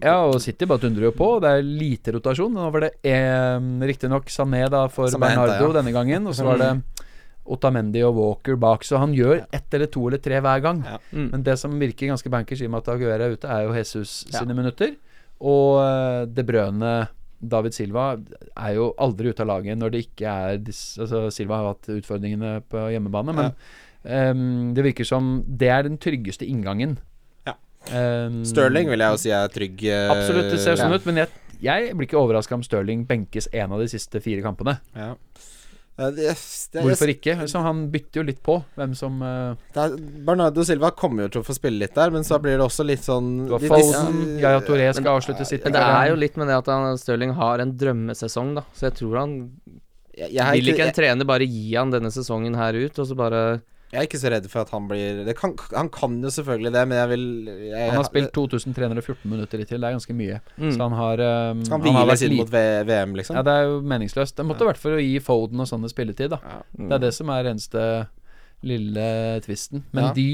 [0.04, 1.32] Ja, og City bare dundrer jo på.
[1.42, 2.54] Det er lite rotasjon.
[2.54, 2.94] Nå var det
[3.88, 5.74] riktignok Sané da for er Bernardo ja.
[5.80, 6.72] denne gangen, og så var det
[7.46, 10.84] Otamendi og Walker bak, så han gjør ett eller to eller tre hver gang.
[10.88, 11.00] Ja.
[11.12, 11.26] Mm.
[11.34, 13.76] Men det som virker ganske bankers i og med at Aguera er ute, er jo
[13.76, 14.40] Jesus Ja.
[14.40, 14.96] sine minutter.
[15.44, 16.94] Og eh, De Brøne
[17.44, 18.14] David Silva
[18.56, 22.62] er jo aldri ute av laget når det ikke er altså Silva har hatt utfordringene
[22.72, 23.50] på hjemmebane, men
[24.08, 26.98] ehm, det virker som det er den tryggeste inngangen.
[27.48, 27.58] Ja.
[27.92, 29.84] Um, Stirling vil jeg jo si er trygg.
[29.84, 31.02] Uh, Absolutt, det ser sånn ja.
[31.02, 34.46] ut, men jeg, jeg blir ikke overraska om Stirling benkes en av de siste fire
[34.46, 34.78] kampene.
[34.96, 35.14] Ja.
[35.94, 36.10] Det,
[36.74, 37.36] det, Hvorfor ikke?
[37.48, 39.92] Så han bytter jo litt på hvem som eh, Det er,
[40.26, 42.86] Bernardo Silva kommer jo til å få spille litt der, men så blir det også
[42.88, 46.10] litt sånn Du har de- Foden, Yaya Touré Men- skal avslutte sitt Men det er
[46.10, 48.66] jo litt med det at han, Stirling har en drømmesesong, da.
[48.74, 49.36] Så jeg tror han
[50.18, 53.08] jeg, jeg, Vil ikke ikke, en trener bare gi han denne sesongen her ut, og
[53.10, 53.44] så bare
[53.94, 56.72] jeg er ikke så redd for at han blir det kan, Han kan jo selvfølgelig
[56.74, 57.26] det, men jeg vil
[57.70, 60.40] jeg, Han har spilt 2314 minutter hittil, det er ganske mye.
[60.58, 60.72] mm.
[60.74, 61.22] Så han har
[61.54, 63.38] um, Skal han han har hvile siden mot v VM, liksom?
[63.38, 64.36] Ja, det er jo meningsløst.
[64.40, 66.42] Det måtte vært for å gi Foden og sånne spilletid, da.
[66.74, 66.88] mm.
[66.90, 67.86] Det er det som er eneste
[68.64, 69.08] lille
[69.46, 69.84] tvisten.
[69.94, 70.14] Men Ja.
[70.18, 70.30] de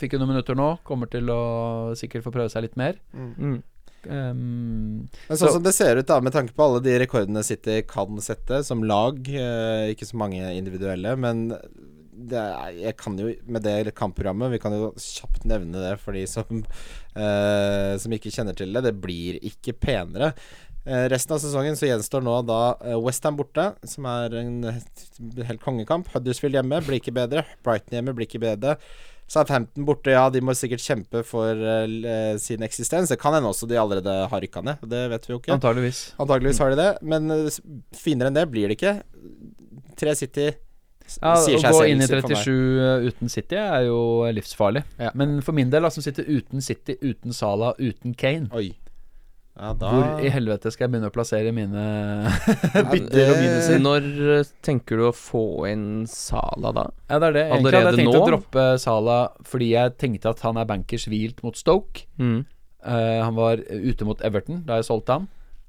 [0.00, 2.94] fikk jo noen minutter nå, kommer til å sikkert få prøve seg litt mer.
[3.12, 3.62] Mm.
[4.08, 7.42] Um, Men sånn Så- som det ser ut, da, med tanke på alle de rekordene
[7.44, 11.50] City kan sette som lag, eh, ikke så mange individuelle, men
[12.26, 16.24] er, jeg kan jo med det kampprogrammet Vi kan jo kjapt nevne det for de
[16.30, 16.64] som,
[17.14, 18.84] eh, som ikke kjenner til det.
[18.88, 20.32] Det blir ikke penere.
[20.88, 25.62] Eh, resten av sesongen så gjenstår nå da eh, Westham borte, som er en helt
[25.64, 26.08] kongekamp.
[26.14, 27.44] Huddersfield hjemme blir ikke bedre.
[27.66, 28.78] Brighton hjemme blir ikke bedre.
[29.28, 33.10] Southampton borte, ja, de må sikkert kjempe for uh, sin eksistens.
[33.12, 35.52] Det kan hende også de allerede har rykka ned, det vet vi jo ikke.
[35.58, 36.00] antageligvis.
[36.16, 37.58] Antakeligvis har de det, men eh,
[37.92, 38.94] finere enn det blir det ikke.
[40.00, 40.48] Tre City
[41.16, 44.00] Ja, sier å gå inn i 37 uten City er jo
[44.34, 44.84] livsfarlig.
[45.00, 45.14] Ja.
[45.18, 48.70] Men for min del, da, som sitter uten City, uten Salah, uten Kane Oi.
[49.58, 51.84] Ja, da Hvor i helvete skal jeg begynne å plassere mine
[52.92, 53.80] bytter og minuser?
[53.82, 54.04] Når
[54.36, 56.84] eh, tenker du å få inn Sala, da?
[57.08, 57.44] Ja, det er det.
[57.48, 59.18] Egentlig hadde jeg tenkt tenkt å droppe Sala
[59.48, 62.06] fordi jeg tenkte at han er bankers hvilt mot Stoke.
[62.22, 62.44] Mm.
[62.86, 65.26] Uh, han var ute mot Everton da jeg solgte han.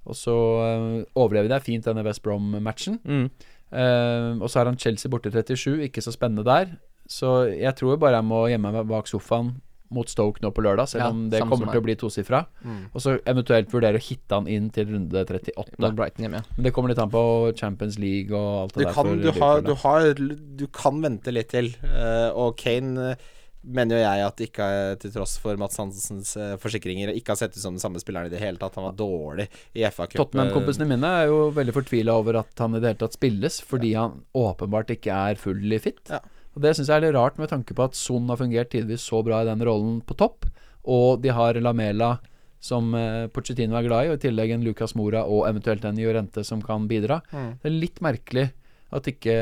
[0.10, 3.02] Og så uh, overlevde jeg fint denne West Brom-matchen.
[3.02, 3.26] Mm.
[3.72, 6.78] Eh, og så har han Chelsea borte 37, ikke så spennende der.
[7.10, 9.58] Så jeg tror bare jeg må gjemme meg bak sofaen
[9.94, 12.44] mot Stoke nå på lørdag, selv Ja, om det kommer til å bli tosifra.
[12.62, 12.82] Mm.
[12.94, 15.80] Og så eventuelt vurdere å hitte han inn til runde 38.
[15.80, 16.58] Da er Brighton hjemme, ja.
[16.58, 17.24] Men det kommer litt an på
[17.58, 18.94] Champions League og alt Du der.
[18.94, 20.14] kan, du, har, du, har,
[20.62, 21.72] du kan vente litt til.
[21.82, 23.28] Uh, og Kane eh,
[23.62, 24.68] mener jo jeg at ikke
[25.02, 28.30] til tross for Mats Hansens eh, forsikringer ikke har sett ut som den samme spilleren
[28.30, 28.78] i det hele tatt.
[28.80, 30.22] Han var dårlig i FA Cup.
[30.22, 33.94] Tottenham-kompisene mine er jo veldig fortvila over at han i det hele tatt spilles, fordi
[33.98, 36.02] han åpenbart ikke er fully fit.
[36.10, 36.22] Ja.
[36.56, 39.06] Og Det syns jeg er litt rart, med tanke på at Son har fungert tidvis
[39.06, 40.48] så bra i den rollen på topp,
[40.90, 42.18] og de har Lamela
[42.60, 46.00] som eh, Pochettino er glad i, og i tillegg en Lucas Mora og eventuelt en
[46.00, 47.22] Jorente som kan bidra.
[47.32, 47.52] Mm.
[47.62, 48.48] Det er litt merkelig
[48.92, 49.34] at ikke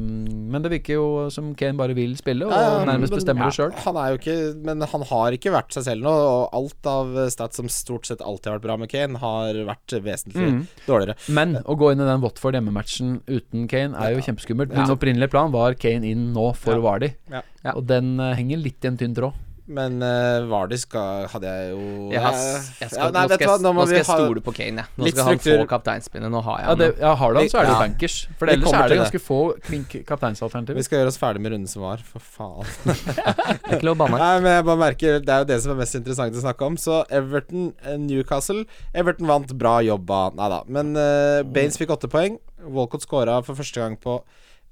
[0.00, 3.20] mm, Men det virker jo som Kane bare vil spille, og Ja, ja, nærmest men-
[3.20, 3.72] bestemmer det sjøl.
[3.84, 7.06] Han er jo ikke Men han har ikke vært seg selv nå, og alt av
[7.30, 10.66] stats som stort sett alltid har vært bra med Kane, har vært vesentlig Mm.
[10.86, 11.14] dårligere.
[11.28, 14.68] Men å gå inn i den Watford hjemmematchen uten Kane er jo kjempeskummelt.
[14.74, 14.94] Min Ja.
[14.94, 16.80] opprinnelige plan var Kane inn nå for Ja.
[16.80, 17.42] Vardy, Ja.
[17.64, 17.72] Ja.
[17.76, 19.32] og den eh, henger litt i en tynn tråd.
[19.70, 23.44] Men uh, Vardy skal hadde jeg jo Jeg, har, jeg skal, ja, nei, nå skal,
[23.46, 24.98] jeg, nå må nå skal vi jeg ha stole på Kane, jeg.
[24.98, 26.32] Nå skal han få kapteinspinnet.
[26.34, 26.80] Nå har jeg Ja, han.
[26.82, 27.84] det, ja Har du han, så er det jo Ja.
[27.84, 28.16] bankers.
[28.40, 30.80] For Vi ellers er det ganske få klink kapteinsalternativer.
[30.80, 32.66] Vi skal gjøre oss ferdig med runden som var, for faen.
[32.90, 34.18] Det er ikke lov å banne.
[34.18, 36.66] Nei, men jeg bare merker Det er jo det som er mest interessant å snakke
[36.66, 36.78] om.
[36.80, 40.24] Så Everton, eh, Newcastle Everton vant bra jobba.
[40.34, 40.60] Nei da.
[40.66, 42.40] Men uh, Baines fikk åtte poeng.
[42.66, 44.18] Walcott skåra for første gang på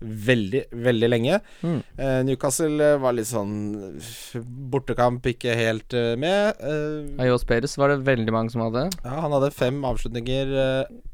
[0.01, 1.41] veldig, veldig lenge.
[1.63, 1.79] Mm.
[1.99, 3.99] Eh, Newcastle eh, var litt sånn
[4.71, 6.59] Bortekamp ikke helt uh, med.
[6.63, 8.89] Eh, Ayos Perez var det veldig mange som hadde.
[9.05, 10.53] ja, han hadde fem avslutninger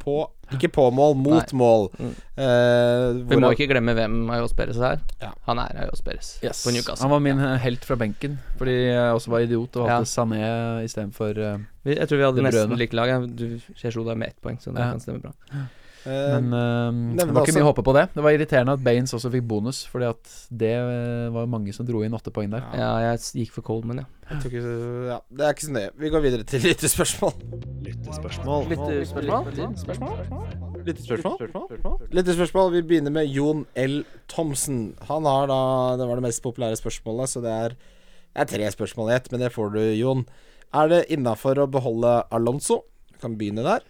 [0.05, 0.17] på
[0.53, 1.57] Ikke på mål, mot Nei.
[1.57, 1.87] mål.
[1.97, 2.11] Mm.
[2.45, 5.01] Eh, Vi må ikke glemme hvem Ayos Perez er.
[5.23, 5.31] Ja.
[5.49, 6.61] Han er Ayos Perez Yes.
[6.67, 7.03] på Newcastle.
[7.07, 7.55] Han var min ja.
[7.65, 9.97] helt fra benken, fordi jeg også var idiot og Ja.
[10.01, 10.43] valgte Sané
[10.85, 11.57] istedenfor uh,
[11.89, 13.15] Jeg tror vi hadde nesten like lag.
[13.35, 13.47] Du,
[13.81, 14.91] jeg slo deg med ett poeng, så det Ja.
[14.93, 15.33] kan stemme bra.
[16.07, 18.05] Eh, Men uh, det var ikke også- mye å håpe på det.
[18.15, 21.87] Det var irriterende at Baines også fikk bonus, fordi at det eh, var mange som
[21.89, 22.65] dro inn åtte poeng der.
[22.77, 24.07] Ja, jeg gikk for Coleman, ja.
[24.31, 24.63] jeg ikke,
[25.11, 25.91] ja, det er ikke så nøye.
[26.01, 27.35] Vi går videre til lyttespørsmål.
[27.89, 28.69] Lyttespørsmål.
[28.73, 30.15] Lyttespørsmål?
[32.13, 32.73] Lyttespørsmål.
[32.75, 34.01] Vi begynner med Jon L.
[34.29, 34.95] Thomsen.
[35.09, 35.61] Han har da
[36.01, 37.77] Det var det mest populære spørsmålet, så det er,
[38.35, 40.27] det er tre spørsmål i ett, men det får du, Jon.
[40.75, 42.83] Er det innafor å beholde Alonso?
[43.15, 43.85] Vi kan begynne der.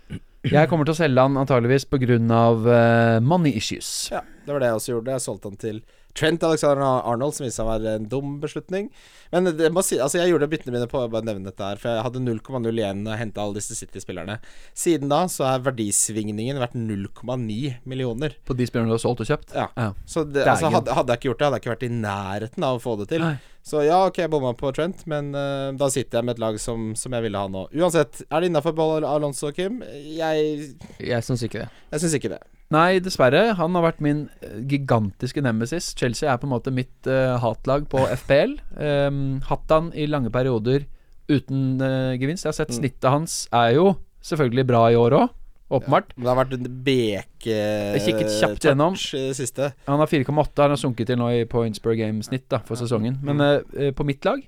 [0.52, 2.04] Jeg kommer til å selge han antageligvis pga.
[2.14, 4.10] Uh, money issues.
[4.12, 5.14] Ja, det var det jeg også gjorde.
[5.16, 8.86] Jeg solgte han til Trent Alexander Arnold, som viste seg å være en dum beslutning.
[9.34, 11.80] Men det må si, altså jeg gjorde byttene mine på å bare nevne dette her,
[11.80, 14.36] for jeg hadde 0,0 igjen og henta alle disse City-spillerne.
[14.78, 18.38] Siden da så er verdisvingningen vært 0,9 millioner.
[18.46, 19.56] På de spillerne du har solgt og kjøpt?
[19.58, 19.66] Ja.
[19.74, 19.88] Ja.
[20.06, 22.68] Så det, altså, hadde, hadde jeg ikke gjort det, hadde jeg ikke vært i nærheten
[22.68, 23.26] av å få det til.
[23.26, 23.34] Nei.
[23.64, 26.58] Så ja, ok, jeg bomma på Trent, men uh, da sitter jeg med et lag
[26.60, 27.62] som, som jeg ville ha nå.
[27.80, 28.76] Uansett, er det innafor
[29.08, 29.78] Alonso, Kim?
[30.04, 31.70] Jeg, Jeg syns ikke det.
[31.94, 32.42] jeg syns ikke det.
[32.74, 33.54] Nei, dessverre.
[33.56, 35.92] Han har vært min eh, gigantiske nemesis.
[35.96, 38.56] Chelsea er på en måte mitt uh, hatlag på FPL.
[38.76, 40.84] Um, hatt han i lange perioder
[41.32, 42.44] uten uh, gevinst.
[42.44, 42.80] Jeg har sett Mm.
[42.82, 45.32] snittet hans er jo selvfølgelig bra i år òg,
[45.70, 46.14] åpenbart.
[46.16, 48.96] Men det har vært en beke Jeg kikket kjapt gjennom.
[48.96, 49.72] det siste.
[49.86, 50.62] Han har 4,8.
[50.62, 53.20] Han har sunket til nå i points per game-snitt da for sesongen.
[53.22, 54.42] Men eh, på mitt lag,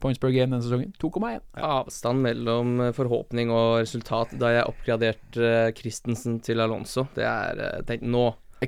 [0.00, 1.40] points per game denne sesongen, 2,1.
[1.64, 7.62] Avstand mellom eh, forhåpning og resultat da jeg oppgraderte eh, Christensen til Alonso, det er
[7.64, 8.06] eh, tenkt,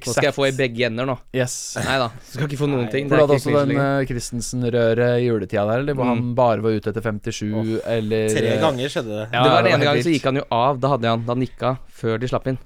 [0.05, 1.17] nå, nå skal jeg få i begge ender nå.
[1.35, 1.55] Yes.
[1.81, 3.09] Nei da, skal ikke få noen ting.
[3.09, 6.13] For du Det er hadde også den uh, Christensen-røret i juletida der, eller hvor Mm.
[6.15, 9.27] han bare var ute etter 57, eller Tre eh, ganger skjedde det.
[9.33, 10.81] Ja, det var den ene gangen så gikk han jo av.
[10.81, 12.59] Da hadde han Da nikka før de slapp inn.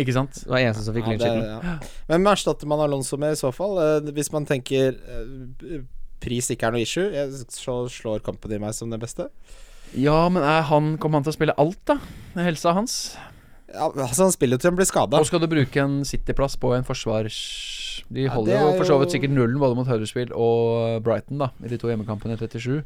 [0.00, 0.32] Ikke sant?
[0.44, 1.78] Det var eneste som fikk Ja, ja.
[2.08, 3.76] Men hvem erstatter man Alonso med i så fall?
[3.78, 5.82] Eh, hvis man tenker eh,
[6.20, 9.28] pris ikke er noe issue, jeg, så slår Company meg som det beste.
[9.98, 11.96] Ja, men er han, kommer han til å spille alt, da?
[12.36, 13.16] Med helsa hans?
[13.70, 15.20] Ja, altså Han spiller jo til han blir skada.
[15.20, 17.38] Og skal du bruke en City-plass på en forsvars...
[18.10, 21.52] De holder ja, jo for så vidt sikkert nullen både mot Huddersfield og Brighton, da,
[21.62, 22.80] i de to hjemmekampene i 37.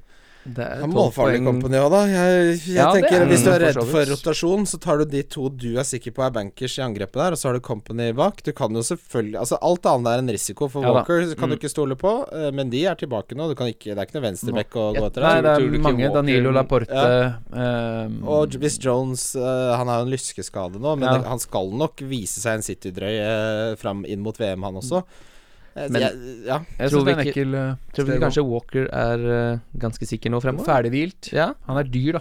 [0.45, 1.39] Det er Ja, Målfarlig.
[1.45, 2.01] Company òg, da.
[2.05, 5.05] Jeg, jeg Ja, tenker er Hvis du er redd så for rotasjon, så tar du
[5.09, 7.61] de to du er sikker på er bankers i angrepet der, og så har du
[7.65, 8.43] Company bak.
[8.45, 10.95] Du kan jo selvfølgelig Altså Alt annet er en risiko for Ja da.
[11.01, 11.59] Walker, kan du Mm.
[11.63, 12.13] ikke stole på.
[12.33, 13.49] eh, Men de er tilbake nå.
[13.49, 15.77] Du kan ikke, det er ikke noe venstreback å gå etter Nei, det tror du
[15.77, 16.05] er mange.
[16.05, 17.33] Walker- Danilo Laporte Ja.
[17.55, 21.23] ehm, Og hvis Jones uh, Han har en lyskeskade nå, men Ja.
[21.29, 24.99] han skal nok vise seg en City-drøy uh, fram inn mot VM, han også.
[25.05, 25.33] Eh,
[25.75, 26.13] Men- jeg,
[26.47, 26.59] ja.
[26.79, 27.55] Jeg Tror syns vi ikke- ekkel
[27.95, 29.19] Tror vi kanskje Walker er
[29.55, 30.65] uh, ganske sikker nå fremover?
[30.69, 31.33] Ferdighvilt.
[31.33, 31.53] Ja.
[31.67, 32.13] Han er dyr,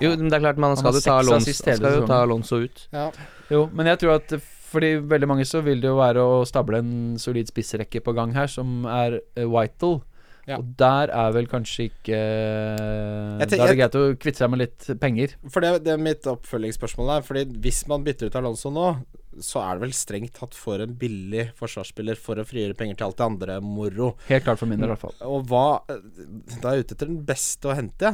[0.00, 2.22] Jo, men det er klart man skal jo ta Alonso, skal jo ta.
[2.22, 2.86] Alonso ut.
[2.92, 3.08] ja.
[3.50, 4.36] Jo, men jeg tror at
[4.72, 8.32] fordi veldig mange så vil det jo være å stable en solid spissrekke på gang
[8.32, 9.98] her, som er uh, Whitel.
[10.48, 10.58] Ja.
[10.58, 12.20] Og der er vel kanskje ikke
[13.38, 15.36] Da er det greit å kvitte seg med litt penger.
[15.52, 17.26] For det, det er mitt oppfølgingsspørsmål der.
[17.26, 18.88] Fordi hvis man bytter ut Alonso nå,
[19.40, 23.08] så er det vel strengt tatt for en billig forsvarsspiller for å frigjøre penger til
[23.08, 24.12] alt det andre moro.
[24.28, 25.16] Helt klart for min del, i hvert fall.
[25.30, 28.12] Og hva Da er jeg ute etter den beste å hente,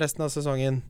[0.00, 0.82] resten av sesongen.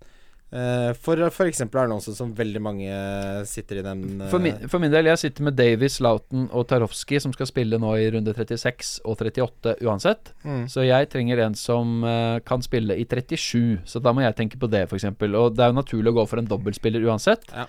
[0.56, 1.60] Eh, for f.eks.
[1.76, 3.00] Alonso, som veldig mange
[3.48, 6.68] sitter i den eh, For min, for min del, jeg sitter med Davies, Lauten og
[6.70, 10.32] Tarowski, som skal spille nå i runde 36 og 38 uansett.
[10.46, 10.64] mm.
[10.72, 14.60] Så jeg trenger en som eh, kan spille i 37, så da må jeg tenke
[14.62, 15.10] på det, f.eks.
[15.10, 17.44] Og det er jo naturlig å gå for en dobbeltspiller uansett.
[17.52, 17.68] Ja.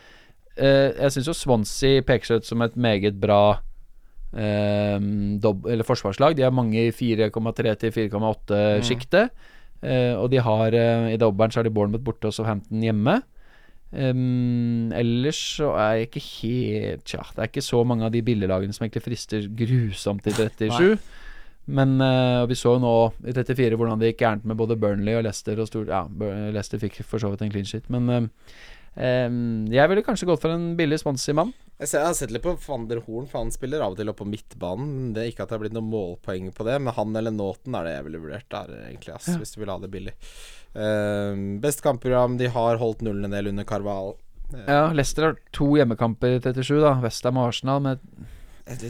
[0.57, 3.59] Jeg syns jo Swansea peker seg ut som et meget bra
[4.33, 4.97] eh,
[5.43, 6.37] dob, eller forsvarslag.
[6.37, 9.29] De har mange i 4,3 til 4,8-sjiktet.
[9.29, 9.53] Eh,
[10.17, 13.19] og de har eh, i dobbelen så har de Bournemouth borte og Southampton hjemme.
[13.87, 18.19] Um, ellers så er jeg ikke helt Tja, det er ikke så mange av de
[18.19, 20.97] billiglagene som egentlig frister grusomt i 37.
[21.67, 22.93] Men eh, vi så jo nå
[23.27, 25.59] i 34 hvordan det gikk gærent med både Burnley og Leicester.
[25.59, 26.05] Og stor, ja,
[26.55, 27.87] Leicester fikk for så vidt en clean shit.
[27.91, 28.27] Men eh,
[29.03, 29.39] em,
[29.71, 31.51] jeg ville kanskje gått for en billig sponsig mann.
[31.77, 33.99] Jeg, ser, jeg har sett litt på van der Horn, for han spiller av og
[33.99, 35.11] til opp på midtbanen.
[35.13, 37.77] Det er Ikke at det har blitt noen målpoeng på det, men han eller Nåten
[37.77, 40.15] er det jeg ville vurdert der, egentlig, ass, hvis du vil ha det billig.
[40.73, 44.15] Uh, best kampprogram, de har holdt nullen en del under Carval.
[44.65, 46.95] Ja, Leicester har to hjemmekamper i 37, da.
[47.03, 47.83] Westham og Arsenal.
[47.83, 48.01] Med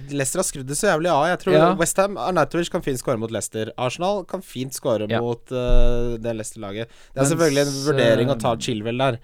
[0.10, 1.24] Leicester har skrudd det så jævlig av.
[1.30, 1.68] Jeg tror Ja.
[1.78, 3.72] Westham Arnautovic kan fint skåre mot Leicester.
[3.78, 5.22] Arsenal kan fint skåre Ja.
[5.22, 6.88] mot uh, det Leicester-laget.
[6.88, 9.20] Det er Mens, selvfølgelig en vurdering å ta eh, Chilwell der.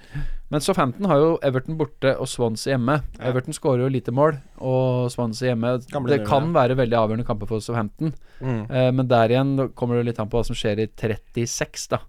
[0.53, 2.99] Men Southampton har jo Everton borte og Swansea hjemme.
[3.17, 3.31] Ja.
[3.31, 5.71] Everton skårer jo lite mål, og Swansea hjemme.
[5.89, 8.13] Kan det kan kan være veldig avgjørende kamper for Southampton.
[8.37, 8.59] Mm.
[8.69, 12.03] Eh, men der igjen kommer det litt an på hva som skjer i 36, da.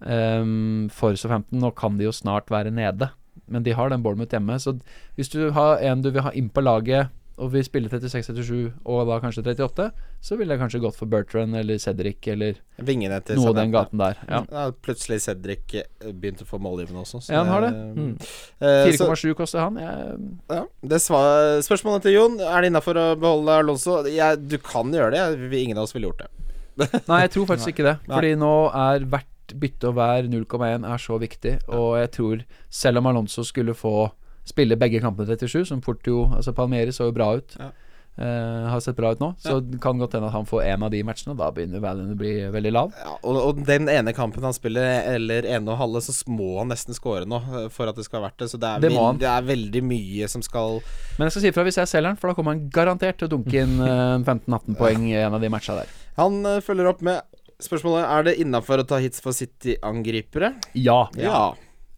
[0.00, 1.62] Um, for Southampton.
[1.62, 3.12] Nå kan de jo snart være nede,
[3.46, 4.58] men de har den Bournemouth hjemme.
[4.58, 4.74] Så
[5.14, 9.08] hvis du har en du vil ha inn på laget, og vi spiller 36-37 og
[9.08, 9.86] da kanskje 38,
[10.22, 13.72] så ville jeg kanskje gått for Bertrand eller Cedric eller Vingene til noe av den
[13.74, 14.20] gaten der.
[14.28, 14.40] Ja.
[14.50, 17.20] Ja, plutselig Cedric begynte begynt å få målgivende også.
[17.26, 17.72] så Ja, han har det.
[17.74, 18.14] Mm.
[18.60, 19.76] eh, 4,7 koster han.
[19.82, 24.02] Jeg, Ja, det svar, Spørsmålet til Jon Er det innafor å beholde Alonso.
[24.06, 25.50] Jeg, du kan gjøre det.
[25.50, 26.30] Vi- Ingen av oss ville gjort det.
[27.08, 27.98] Nei, jeg tror faktisk ikke det.
[28.08, 31.58] Fordi nå er hvert bytte og hver 0,1 er så viktig.
[31.68, 34.10] Og jeg tror, selv om Alonso skulle få
[34.44, 37.56] spille begge kampene 37, som fort jo Altså Palmeri så jo bra ut.
[37.60, 37.72] Ja.
[38.14, 39.32] Uh, har sett bra ut nå.
[39.42, 41.82] Så det kan godt hende at han får en av de matchene, og da begynner
[41.82, 42.92] valuen å bli veldig lav.
[42.94, 46.70] Ja, og, og den ene kampen han spiller, eller ene og halve, så må han
[46.70, 48.52] nesten score nå eh, for at det skal ha vært det.
[48.52, 49.18] Så det er, Det må han.
[49.18, 50.78] det er veldig mye som skal
[51.18, 53.26] Men jeg skal si ifra hvis jeg selger den, for da kommer han garantert til
[53.26, 55.90] å dunke inn eh, 15-18 poeng i en av de matcha der.
[56.20, 57.18] Han uh, følger opp med
[57.64, 60.52] spørsmålet Er det innafor å ta hits for City-angripere.
[60.78, 61.00] Ja.
[61.18, 61.48] Ja.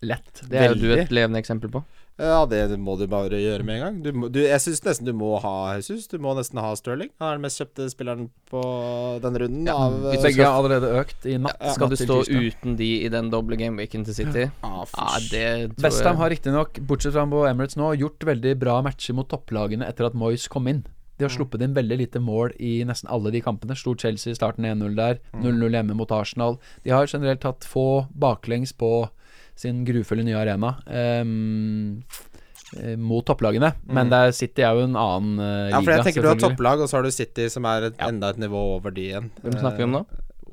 [0.01, 0.47] Lett.
[0.49, 1.84] Det er jo du et levende eksempel på.
[2.16, 3.96] Ja, det må du bare gjøre med en gang.
[4.00, 6.06] Du, må- du, jeg syns nesten du må ha Jesus.
[6.08, 7.10] Du må nesten ha Sterling.
[7.20, 8.62] Han er den mest kjøpte spilleren på
[9.20, 9.68] denne runden.
[9.68, 11.60] av, hvis Begge har allerede økt i natt.
[11.74, 12.48] Skal du natt stå tirsdag.
[12.56, 14.46] uten de i den doble gameweeken til City?
[14.64, 18.54] ah, Ja, det tror Westham jeg har riktignok, bortsett fra på Emirates nå, gjort veldig
[18.64, 20.86] bra matcher mot topplagene etter at Moyes kom inn.
[21.18, 23.76] De har sluppet inn veldig lite mål i nesten alle de kampene.
[23.76, 25.20] Slo Chelsea i starten 1-0 der.
[25.40, 26.58] 0-0 hjemme mot Arsenal.
[26.84, 29.08] De har generelt hatt få baklengs på
[29.57, 30.74] sin grufulle nye arena.
[30.86, 32.02] ehm,
[32.82, 33.72] eh, mot topplagene.
[33.86, 34.11] Men mm.
[34.11, 36.80] der City er jo en annen eh, Ja, for liga, jeg tenker du har topplag,
[36.84, 38.09] og så har du City, som er et, Ja.
[38.12, 39.30] enda et nivå over de igjen.
[39.42, 40.07] Hvem snakker vi om nå?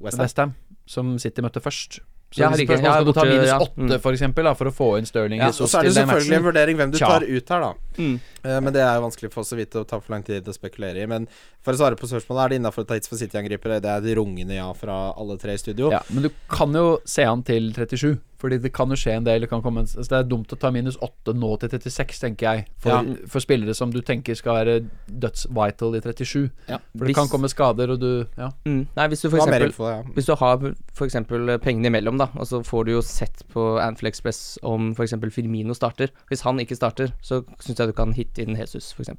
[0.03, 0.25] West Ham.
[0.25, 1.99] Westham, som City møtte først.
[2.33, 3.99] Så Ja, hvis spørsmålet Ja, skal du ta minus åtte, Mm.
[4.01, 6.43] for eksempel, da, for å få inn Stirling Ja, og så er det selvfølgelig en
[6.43, 7.05] vurdering hvem du Tja.
[7.05, 7.73] tar ut her, da.
[7.99, 8.19] Mm.
[8.43, 10.43] Uh, Men det er jo vanskelig for oss å vite og ta for lang tid
[10.43, 11.05] å spekulere i.
[11.05, 11.27] Men
[11.61, 13.79] for å svare på spørsmålet, er det innafor å ta hits for City-angripere?
[13.79, 15.91] Det er et rungende ja fra alle tre i studio.
[15.91, 19.23] Ja, men du kan jo se han til 37, Fordi det kan jo skje en
[19.23, 19.45] del.
[19.45, 22.19] Det, kan komme en, altså det er dumt å ta minus 8 nå til 36,
[22.19, 22.65] tenker jeg.
[22.83, 23.15] For, Ja.
[23.31, 24.73] for spillere som du tenker skal være
[25.07, 26.49] døds-vital i 37.
[26.67, 26.79] Ja.
[26.97, 28.49] For det kan komme skader, og du Ja.
[28.65, 28.87] Mm.
[28.97, 30.01] Nei, hvis du for eksempel info, ja.
[30.13, 30.57] Hvis du har
[30.93, 31.15] f.eks.
[31.63, 35.13] pengene imellom, da, og så får du jo sett på Anfield Express om f.eks.
[35.31, 36.11] Firmino starter.
[36.29, 39.09] Hvis han ikke starter, så syns jeg du kan hitte inn Jesus, f.eks.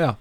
[0.00, 0.14] ja.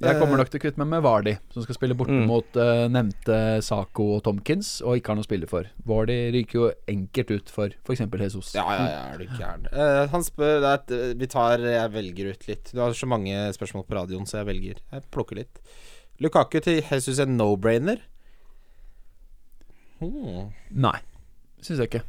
[0.00, 2.26] Jeg kommer Eh, nok til å kutte meg med Vardi, som skal spille borte Mm.
[2.26, 5.68] mot uh, nevnte Saco og Tomkins, og ikke har noe å spille for.
[5.86, 8.00] Vardi ryker jo enkelt ut for f.eks.
[8.00, 8.54] Jesus.
[8.54, 9.68] Ja, ja, ja, er du gæren.
[9.72, 12.72] Uh, han spør er eh, Vi tar Jeg velger ut litt.
[12.72, 14.82] Du har så mange spørsmål på radioen, så jeg velger.
[14.92, 15.62] Jeg plukker litt.
[16.20, 18.00] Lukaku til Jesus en no-brainer?
[20.00, 20.50] Hmm.
[20.70, 20.98] Nei,
[21.62, 22.04] syns jeg ikke.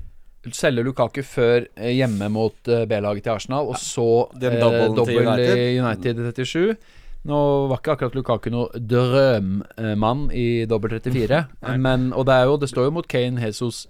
[0.53, 4.59] Selge Lukaku før hjemme mot B-laget til Arsenal, og så ja, eh,
[4.93, 5.57] dobbel United.
[5.57, 6.77] i United i 37.
[7.25, 7.37] Nå
[7.71, 11.39] var ikke akkurat Lukaku noe drømmann i dobbel 34,
[11.85, 13.85] men, og det, er jo, det står jo mot Kane, Jesus,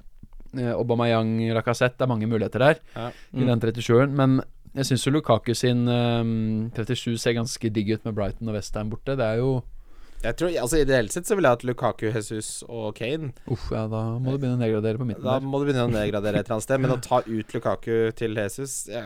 [0.57, 1.97] eh, Aubameyang, Lacassette.
[1.99, 3.09] Det er mange muligheter der Ja.
[3.35, 4.15] i den 37-eren.
[4.15, 4.39] Men
[4.75, 8.89] jeg syns jo Lukaku sin um, 37 ser ganske digg ut med Brighton og Westham
[8.91, 9.15] borte.
[9.19, 9.61] Det er jo
[10.25, 13.33] Jeg tror, altså Ideelt sett så ville jeg hatt Lukaku, Jesus og Kane.
[13.51, 15.45] Uff, ja, da må du begynne å nedgradere på midten Da der.
[15.47, 16.81] må du begynne å nedgradere et eller annet sted.
[16.83, 19.05] Men å ta ut Lukaku til Jesus ja,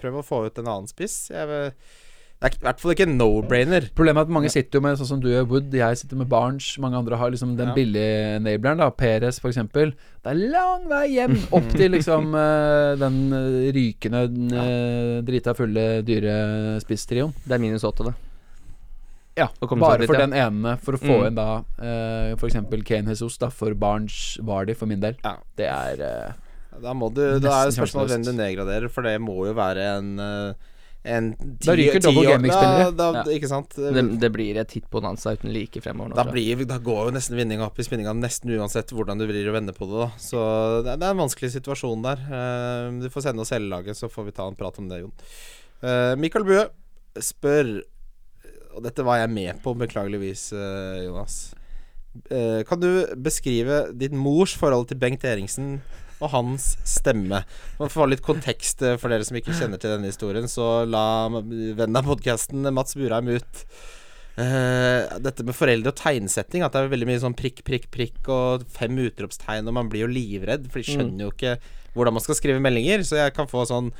[0.00, 1.26] Prøv å få ut en annen spiss.
[1.30, 2.04] Jeg, vil-
[2.36, 3.86] det er i hvert fall ikke no-brainer.
[3.96, 5.72] Problemet er at mange sitter jo med sånn som du gjør, Wood.
[5.72, 6.66] Jeg sitter med Barnes.
[6.82, 7.74] Mange andre har liksom den Ja.
[7.74, 8.90] billige enableren, da.
[8.90, 9.94] Perez, eksempel.
[10.22, 14.22] Det er lang vei hjem opp til liksom eh, den eh, rykende,
[14.52, 14.68] ja.
[15.24, 16.36] drita fulle, dyre
[16.84, 17.32] spisstrioen.
[17.46, 18.14] Det er minus åtte, det.
[19.36, 20.24] Ja, bare dit, for ja.
[20.26, 21.26] den ene, for å få Mm.
[21.28, 25.16] inn da uh, eksempel Kane Jesus, da, for Barnes Vardy, for min del.
[25.24, 25.36] Ja.
[25.56, 26.32] Det er uh,
[26.80, 30.18] Da må du Da er spørsmålet hvem du nedgraderer, for det må jo være en
[30.20, 30.72] eh,
[31.06, 32.84] en ti, Da ryker double gaming-spillere.
[32.84, 33.24] Ja, da, Ja.
[33.36, 33.76] Ikke sant?
[33.76, 36.18] Det, det blir et hit bonanza uten like fremover nå.
[36.18, 39.48] Da, blir, da går jo nesten vinninga opp i spinninga nesten uansett hvordan du vrir
[39.50, 40.06] og vender på det.
[40.06, 40.46] da Så
[40.86, 42.24] det er, det er en vanskelig situasjon der.
[42.26, 45.02] Eh, du får sende oss hele laget, så får vi ta en prat om det,
[45.04, 45.14] Jon.
[45.84, 46.62] Uh, Mikael Bue
[47.20, 47.82] spør
[48.76, 51.54] Og dette var jeg med på, beklageligvis, eh, Jonas.
[52.30, 55.78] Eh, kan du beskrive ditt mors forhold til Bengt Eriksen
[56.20, 57.42] og hans stemme?
[57.76, 60.86] For å få litt kontekst eh, for dere som ikke kjenner til denne historien, så
[60.88, 63.64] la vennen av podkasten Mats Burheim ut
[64.40, 68.30] uh, dette med foreldre og tegnsetting, at det er veldig mye sånn prikk, prikk, prikk
[68.32, 71.56] og fem utropstegn, og man blir jo livredd, for de skjønner jo ikke
[71.96, 73.04] hvordan man skal skrive meldinger.
[73.08, 73.92] Så jeg kan få sånn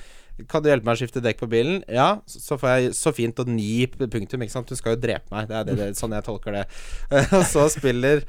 [0.53, 1.79] Kan du hjelpe meg å skifte dekk på bilen?
[1.89, 4.69] Ja, så får jeg så fint og ni punktum, ikke sant.
[4.69, 5.49] Hun skal jo drepe meg.
[5.49, 6.67] Det er det, det, sånn jeg tolker det.
[7.39, 8.21] Og så spiller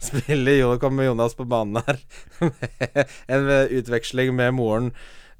[0.00, 2.00] Spiller kommer Jonas på banen her
[3.32, 4.90] en utveksling med moren.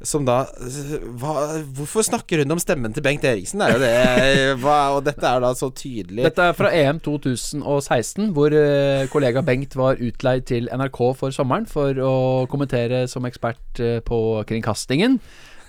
[0.04, 0.42] Som da
[1.16, 1.32] hva,
[1.72, 3.62] Hvorfor snakker hun om stemmen til Bengt Eriksen?
[3.64, 6.20] Er jo det hva, Og dette er da så tydelig.
[6.26, 11.64] Dette er fra EM 2016, hvor eh, kollega Bengt var utleid til NRK for sommeren
[11.70, 12.16] for å
[12.52, 15.16] kommentere som ekspert eh, på kringkastingen.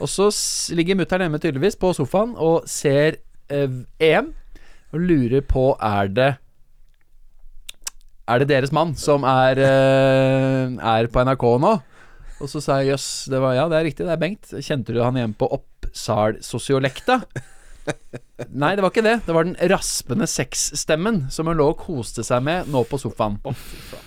[0.03, 0.27] Og så
[0.75, 4.33] ligger mutter'n hjemme tydeligvis på sofaen og ser eh, EM
[4.91, 6.33] og lurer på er det
[8.27, 11.75] Er det deres mann som er, eh, er på NRK nå?
[12.37, 14.51] Og så sa jeg jøss, det var ja, det er riktig, det er Bengt.
[14.61, 17.21] Kjente du han igjen på Oppsal-sosiolekta?
[18.51, 19.15] Nei, det var ikke det.
[19.25, 23.39] Det var den raspende sexstemmen som hun lå og koste seg med nå på sofaen.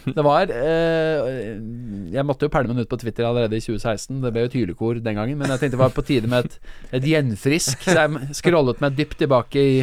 [0.04, 1.56] Det var eh,
[2.12, 4.20] Jeg måtte jo pælme den ut på Twitter allerede i 2016.
[4.22, 6.60] Det ble jo tylekor den gangen, men jeg tenkte det var på tide med et,
[7.00, 7.82] et gjenfrisk.
[7.88, 9.74] Så jeg scrollet meg dypt tilbake i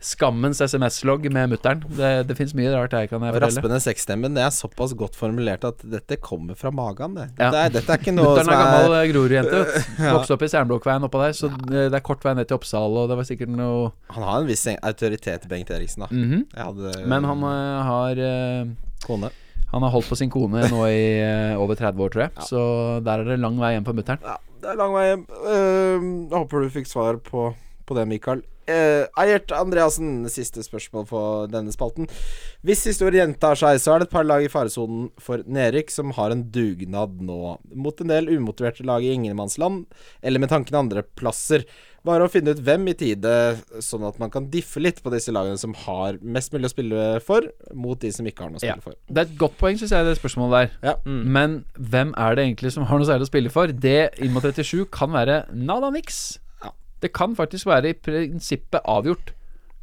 [0.00, 1.82] skammens SMS-logg med mutter'n.
[1.92, 3.50] Det, det fins mye rart her, kan jeg fortelle.
[3.60, 7.18] raspende sexstemmen Det er såpass godt formulert at dette kommer fra magen.
[7.18, 7.26] Det.
[7.36, 7.50] Ja.
[7.50, 9.60] Dette, er, dette er ikke noe Mutter'n er gammel er eh, Grorud-jente.
[10.06, 10.14] ja.
[10.16, 12.96] Vokste opp i Sernblokkveien oppå der, så det det er kort vei ned til Oppsal,
[13.02, 16.06] og det var sikkert noe Han har en viss autoritet, Bengt Eriksen.
[16.06, 16.42] da Mm -hmm.
[16.56, 18.68] hadde Men han uh, har uh...
[19.06, 19.30] kone.
[19.72, 22.30] Han har holdt på sin kone nå i uh, over 30 år, tror jeg.
[22.36, 22.42] Ja.
[22.42, 22.60] Så
[23.04, 24.18] der er det lang vei hjem for mutter'n.
[24.22, 25.26] Ja, det er lang vei hjem.
[25.30, 27.54] Uh, håper du fikk svar på,
[27.86, 28.42] på det, Mikael.
[28.70, 32.06] Uh, Eiert Andreassen, siste spørsmål på denne spalten.
[32.66, 36.14] Hvis historien gjentar seg, så er det et par lag i faresonen for nedrykk som
[36.16, 37.56] har en dugnad nå.
[37.74, 39.86] Mot en del umotiverte lag i ingenmannsland,
[40.22, 41.66] eller med tanken andreplasser.
[42.06, 43.32] Bare å finne ut hvem i tide,
[43.84, 47.08] sånn at man kan diffe litt på disse lagene som har mest mulig å spille
[47.20, 47.44] for,
[47.76, 48.72] mot de som ikke har noe å Ja.
[48.78, 48.94] spille for.
[49.10, 50.70] Det er et godt poeng, syns jeg, det spørsmålet der.
[50.88, 50.94] Ja.
[51.04, 51.24] Mm.
[51.36, 53.66] Men hvem er det egentlig som har noe særlig å spille for?
[53.68, 56.38] Det inn mot 37 kan være nada niks.
[57.00, 57.06] Ja.
[57.06, 59.32] Det kan faktisk være i prinsippet avgjort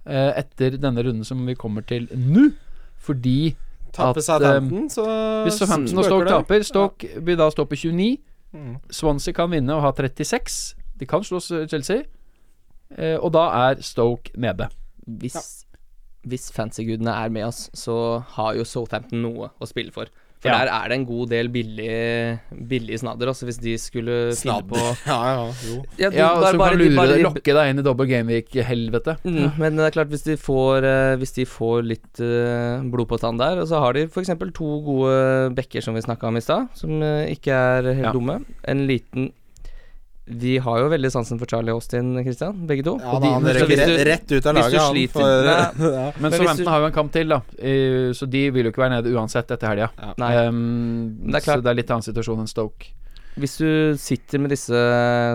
[0.05, 2.51] eh, etter denne runden som vi kommer til nå.
[2.97, 3.55] Fordi
[3.93, 5.03] Taper Southampton, så
[5.43, 6.33] hvis Southampton og Stoke det.
[6.33, 8.17] taper, Stoke vil da stå på 29.
[8.53, 8.75] Mm.
[8.91, 10.75] Swansea kan vinne og ha 36.
[10.99, 12.03] De kan slå Chelsea.
[12.97, 14.69] Eh, og da er Stoke nede.
[15.07, 15.65] Hvis,
[16.23, 20.11] hvis fancy-gudene er med oss, så har jo Southampton noe å spille for.
[20.39, 20.57] For Ja.
[20.59, 24.77] der er det en god del billig, billig snadder, også hvis de skulle finne på
[25.09, 25.77] Ja, ja, jo.
[25.97, 29.17] Ja, de- Ja, så kan de- lure bare lokke deg inn i double gameweek-helvete.
[29.25, 33.07] Mm, men det er klart, hvis de får, eh, hvis de får litt uh, blod
[33.09, 34.29] på tann der, og så har de f.eks.
[34.53, 38.13] to gode bekker som vi snakka om i stad, som uh, ikke er helt Ja.
[38.13, 38.43] dumme.
[38.63, 39.31] En liten
[40.29, 42.97] Vi har jo veldig sansen for Charlie Austin, Christian, begge to.
[42.99, 44.93] Ja, da, de- han er rett, du- rett ut av laget, han.
[44.93, 46.11] sliter- For, ja.
[46.19, 47.41] Men Men Southampton har jo en kamp til, da.
[48.13, 49.89] Så de vil jo ikke være nede uansett etter helga.
[49.97, 50.47] Ja.
[50.49, 51.47] Um, Det er.
[51.47, 52.91] Så det er litt annen situasjon enn Stoke.
[53.37, 54.73] Hvis du sitter med disse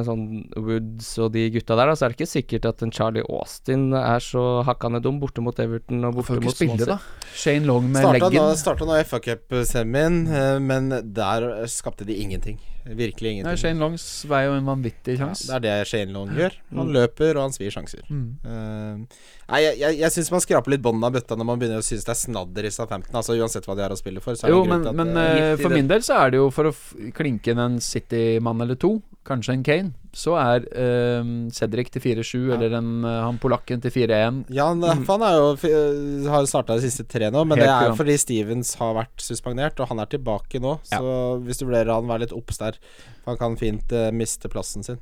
[0.04, 0.22] sånn
[0.58, 3.92] Woods og de gutta der, da, så er det ikke sikkert at en Charlie Austin
[3.94, 6.96] er så hakkande dum borte mot Everton og borte mot spille, Swansea.
[6.96, 7.28] da.
[7.32, 8.56] Shane Long med Starta leggen.
[8.58, 12.58] starta nå FA Cup-semien, eh, men der skapte de ingenting.
[12.84, 13.58] Virkelig Nei, ingenting.
[13.62, 16.56] Shane Longs vei jo en vanvittig Ja, det er det Shane Long gjør.
[16.74, 16.92] Han Mm.
[16.96, 18.02] løper, og han svir sjanser.
[18.10, 18.24] Mm.
[18.44, 19.06] Uh,
[19.52, 21.86] nei, jeg, jeg, jeg syns man skraper litt bånden av bøtta når man begynner å
[21.86, 23.14] synes det er snadder i Southampton.
[23.14, 25.14] Altså Uansett hva de har å spille for, så er Jo, en men, at men
[25.14, 27.78] det eh, for min del så er det jo for å f klinke inn en
[27.80, 32.54] City-mann eller to, kanskje en Kane, så er eh, Cedric til 4-7 Ja.
[32.56, 34.44] eller en, eh, han polakken til 4-1.
[34.52, 37.72] Ja, han, for er jo, f- har starta de siste tre nå, men Helt det
[37.72, 40.76] er jo fordi Stevens har vært suspendert, og han er tilbake nå.
[40.90, 41.02] Så
[41.46, 42.78] hvis du vurderer han, vær litt obs der.
[43.26, 44.98] Han kan fint eh, miste plassen sin.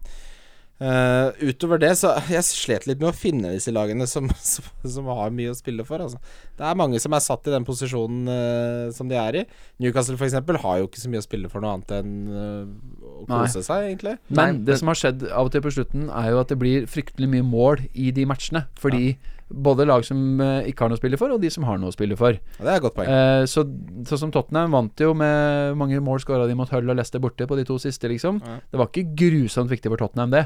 [0.80, 5.08] Eh, utover det, så Jeg slet litt med å finne disse lagene som, som, som
[5.12, 6.00] har mye å spille for.
[6.00, 6.20] Altså.
[6.56, 9.44] Det er mange som er satt i den posisjonen uh, som de er i.
[9.82, 10.38] Newcastle f.eks.
[10.64, 13.42] har jo ikke så mye å spille for noe annet enn uh, å Nei.
[13.44, 14.16] kose seg, egentlig.
[14.30, 16.54] Men Nei, det men- som har skjedd av og til på slutten, er jo at
[16.54, 18.64] det blir fryktelig mye mål i de matchene.
[18.80, 19.12] Fordi
[19.50, 21.94] både lag som ikke har noe å spille for, og de som har noe å
[21.96, 22.36] spille for.
[22.38, 23.08] Ja, det er et godt poeng.
[23.10, 26.96] Eh, så sånn som Tottenham vant jo med mange mål skåra de mot Hull og
[27.00, 28.38] Leicester borte på de to siste, liksom.
[28.46, 28.60] Ja.
[28.70, 30.44] Det var ikke grusomt viktig for Tottenham, det.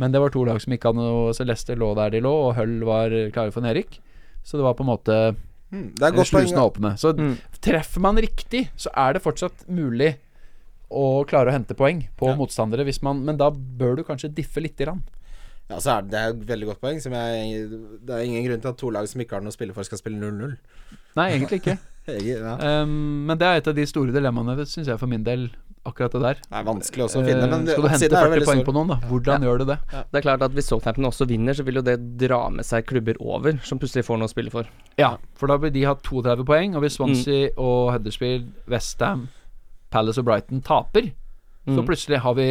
[0.00, 2.54] Men det var to lag som ikke hadde noe Celeste lå der de lå, og
[2.56, 3.98] Hull var klare for nedrykk.
[4.42, 5.36] Så det var på en måte
[5.72, 6.28] Mm, det er et poeng.
[6.28, 6.90] slusene åpne.
[7.00, 7.38] Så Mm.
[7.62, 10.16] treffer man riktig, så er det fortsatt mulig
[10.90, 12.34] å klare å hente poeng på Ja.
[12.36, 15.02] motstandere, hvis man, men da bør du kanskje diffe lite grann.
[15.70, 17.00] Ja, så er det, det er et veldig godt poeng.
[17.00, 17.70] Som jeg,
[18.04, 19.82] det er ingen grunn til at to lag som ikke har noe å spille for,
[19.84, 20.58] skal spille 0-0.
[21.16, 21.78] Nei, egentlig ikke.
[22.08, 22.82] Ja.
[22.82, 25.50] Um, men det er et av de store dilemmaene, syns jeg, for min del.
[25.84, 26.34] Akkurat det der.
[26.34, 28.46] Det er vanskelig også å finne, men Eh, skal du hente oppsiden er jo 40
[28.46, 28.66] poeng stor.
[28.68, 28.96] på noen, da?
[29.10, 29.78] Hvordan gjør du det?
[29.90, 32.86] Det er klart at Hvis Southampton også vinner, så vil jo det dra med seg
[32.86, 34.64] klubber over, som plutselig får noe å spille for.
[34.96, 37.58] Ja, for da vil de ha 32 poeng, og hvis Swansea Mm.
[37.58, 39.28] og Huddersfield, Westham,
[39.90, 41.10] Palace og Brighton taper,
[41.66, 41.86] så Mm.
[41.86, 42.46] plutselig har vi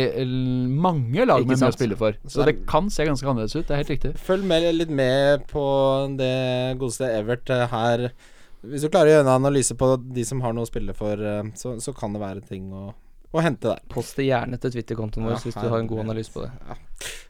[0.68, 2.12] mange lag med mye å spille for.
[2.28, 3.68] Så Så- det kan se ganske annerledes ut.
[3.68, 4.18] Det er helt riktig.
[4.18, 8.12] Følg med, litt med på det godeste Evert eh, her.
[8.66, 11.14] Hvis du klarer å gjøre en analyse på de som har noe å spille for,
[11.14, 12.94] eh, så, så kan det være ting å,
[13.32, 13.80] å hente der.
[13.92, 16.52] Post det gjerne til Twitter-kontoen vår Ja, hvis du har en god analyse på det.
[16.68, 16.76] Ja.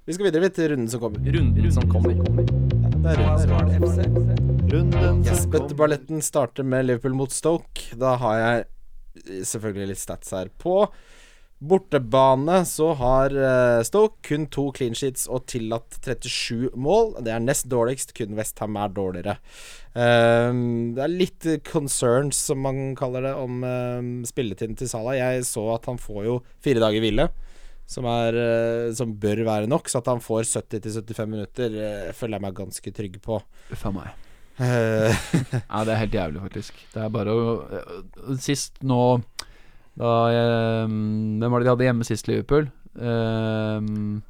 [0.07, 1.31] Vi skal videre til runden som kommer.
[1.35, 2.17] Runden som kommer.
[3.01, 3.21] Det er.
[4.71, 7.91] Runden Jesper-balletten starter med Liverpool mot Stoke.
[8.01, 10.85] Da har jeg eh, selvfølgelig litt stats her på.
[11.62, 17.14] Bortebane så har eh, Stoke kun to clean sheets og tillatt 37 mål.
[17.22, 19.36] Det er nest dårligst, kun Westham er dårligere.
[19.93, 25.20] Ehm, det er litt concerns, som man kaller det, om ehm, spilletiden til Salah.
[25.20, 27.28] Jeg så at han får jo fire dager hvile.
[27.91, 32.39] Som, er, eh, som bør være nok, så at han får 70-75 minutter, eh, føler
[32.39, 33.38] jeg meg ganske trygg på.
[33.76, 34.28] Uff a meg.
[34.62, 36.82] Ja, det er helt jævlig, faktisk.
[36.93, 39.01] Det er bare å Sist nå
[39.99, 42.69] Da jeg, Hvem var det de hadde hjemme sist, Liverpool?
[42.95, 44.21] Um,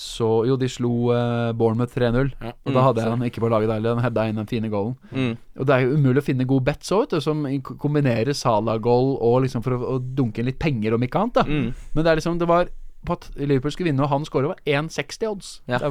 [0.00, 2.30] så Jo, de slo uh, Bournemouth 3-0.
[2.40, 2.52] Ja.
[2.64, 3.88] Og da Mm, hadde jeg han ikke på laget der.
[3.94, 4.94] Han hadde inn den fine goalen.
[5.12, 5.34] Mm.
[5.58, 7.42] Og det er jo umulig å finne gode bets òg, som
[7.82, 11.34] kombinerer Salah-goal og liksom for å, å dunke inn litt penger, om ikke annet.
[11.34, 11.74] da Mm.
[11.94, 12.70] Men det er liksom Det var
[13.04, 15.60] på at Liverpool skulle vinne, og han skårer, var 1,60 odds.
[15.68, 15.90] Ja, det,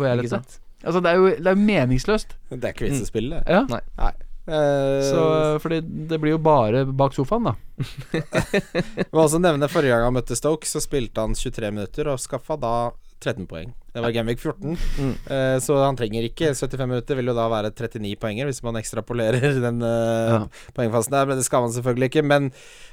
[0.85, 2.35] Altså, det er jo det er meningsløst.
[2.49, 3.51] Det er ikke vits å spille, det.
[3.51, 3.65] Ja.
[3.67, 3.81] Nei.
[3.99, 4.11] Eh,
[4.49, 5.23] Så
[5.63, 7.55] Fordi det blir jo bare bak sofaen, da.
[8.15, 12.19] Jeg må også nevne Forrige gang han møtte Stoke, så spilte han 23 minutter og
[12.21, 12.73] skaffa da
[13.19, 13.73] 13 poeng.
[13.93, 15.13] Det var Gameweek 14, Mm.
[15.27, 17.17] uh, så han trenger ikke 75 minutter.
[17.17, 20.39] Vil jo da være 39 poenger, hvis man ekstrapolerer den uh, Ja.
[20.77, 21.25] poengfasen der.
[21.27, 22.23] Men det skal man selvfølgelig ikke.
[22.23, 22.51] Men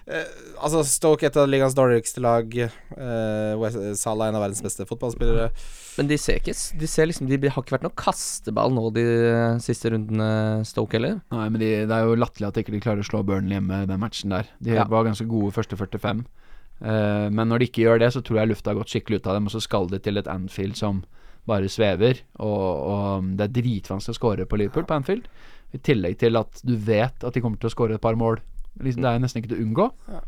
[0.09, 0.25] uh,
[0.65, 2.49] altså Stoke, et av ligaens dårligste lag.
[2.97, 5.51] Uh, Salah, en av verdens beste fotballspillere.
[5.97, 9.05] Men de ser ikke De ser liksom De har ikke vært noe kasteball nå de
[9.65, 11.21] siste rundene, Stoke heller.
[11.33, 13.85] Nei, men de, det er jo latterlig at de ikke klarer å slå Burnley hjemme
[13.89, 14.49] den matchen der.
[14.61, 14.85] De Ja.
[14.91, 16.25] var ganske gode første 45.
[16.83, 19.27] Eh, men når de ikke gjør det, så tror jeg lufta har gått skikkelig ut
[19.31, 19.47] av dem.
[19.49, 21.05] Og så skal de til et Anfield som
[21.47, 22.21] bare svever.
[22.43, 25.29] Og, og det er dritvanskelig å score på Liverpool på Anfield.
[25.75, 28.41] I tillegg til at du vet at de kommer til å score et par mål.
[28.83, 29.87] Liksom, det er nesten ikke til å unngå.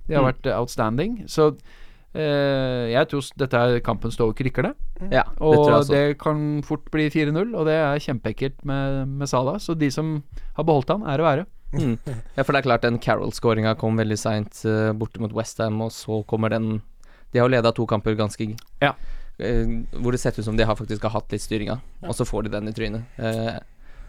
[0.09, 0.31] De har Mm.
[0.33, 1.21] vært eh, outstanding.
[1.29, 1.53] Så
[2.17, 4.71] Uh, jeg tror dette er kampen Stoke rykker det.
[5.13, 9.29] Ja, det Og tror det kan fort bli 4-0, og det er kjempeekkelt med, med
[9.29, 9.59] Salah.
[9.61, 10.23] Så de som
[10.57, 11.45] har beholdt han, er å være.
[11.73, 11.99] Mm.
[12.35, 15.93] Ja, for det er klart den Carroll-skåringa kom veldig seint uh, borte mot Westham, og
[15.93, 16.79] så kommer den
[17.33, 18.47] De har jo leda to kamper ganske
[18.81, 18.95] Ja.
[19.43, 22.25] uh, Hvor det ser ut som de har faktisk har hatt litt styringa, og så
[22.25, 23.05] får de den i trynet.
[23.19, 23.59] Eh,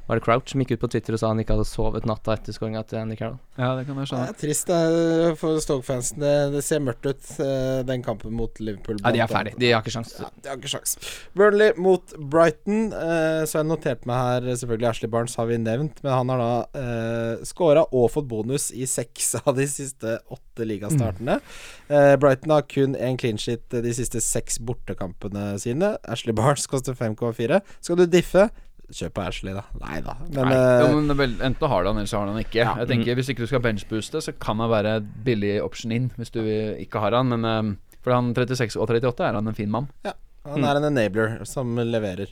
[0.10, 2.34] var det Crouch som gikk ut på Twitter og sa han ikke hadde sovet natta
[2.34, 3.36] etter skåringa til Andy Carroll?
[3.60, 4.30] Ja, det kan jeg skjønne.
[4.32, 6.24] Det er trist det for Stoke-fansen.
[6.24, 8.98] Det, det ser mørkt ut, eh, den kampen mot Liverpool.
[9.04, 9.54] Ja, de er ferdig.
[9.62, 10.16] De har ikke sjans.
[10.18, 10.96] Ja, de har ikke sjans.
[11.38, 12.88] Burnley mot Brighton.
[12.90, 16.34] Eh, så har jeg notert meg her Selvfølgelig Ashley Barnes har vi nevnt, men han
[16.34, 21.38] har da eh, scora og fått bonus i seks av de siste åtte ligastartene.
[21.38, 22.18] Mm.
[22.22, 25.94] Brighton har kun én clean sheet de siste seks bortekampene sine.
[26.10, 27.62] Ashley Barnes koster 5,4.
[27.86, 28.48] Skal du diffe?
[28.90, 29.64] Kjøp på Ashley, da.
[29.84, 30.16] Nei da.
[30.24, 32.42] Men Nei, eh, jo, men vel, Enten har du han, eller så har du han
[32.42, 32.62] ikke.
[32.64, 32.74] Ja.
[32.82, 36.34] Jeg tenker Hvis ikke du skal benchbooste, så kan han være billig option in hvis
[36.34, 37.30] du ikke har han.
[37.36, 39.90] Men eh, for han 36 og 38 er han en fin mann.
[40.08, 40.16] Ja,
[40.50, 42.32] Han er en enabler som leverer.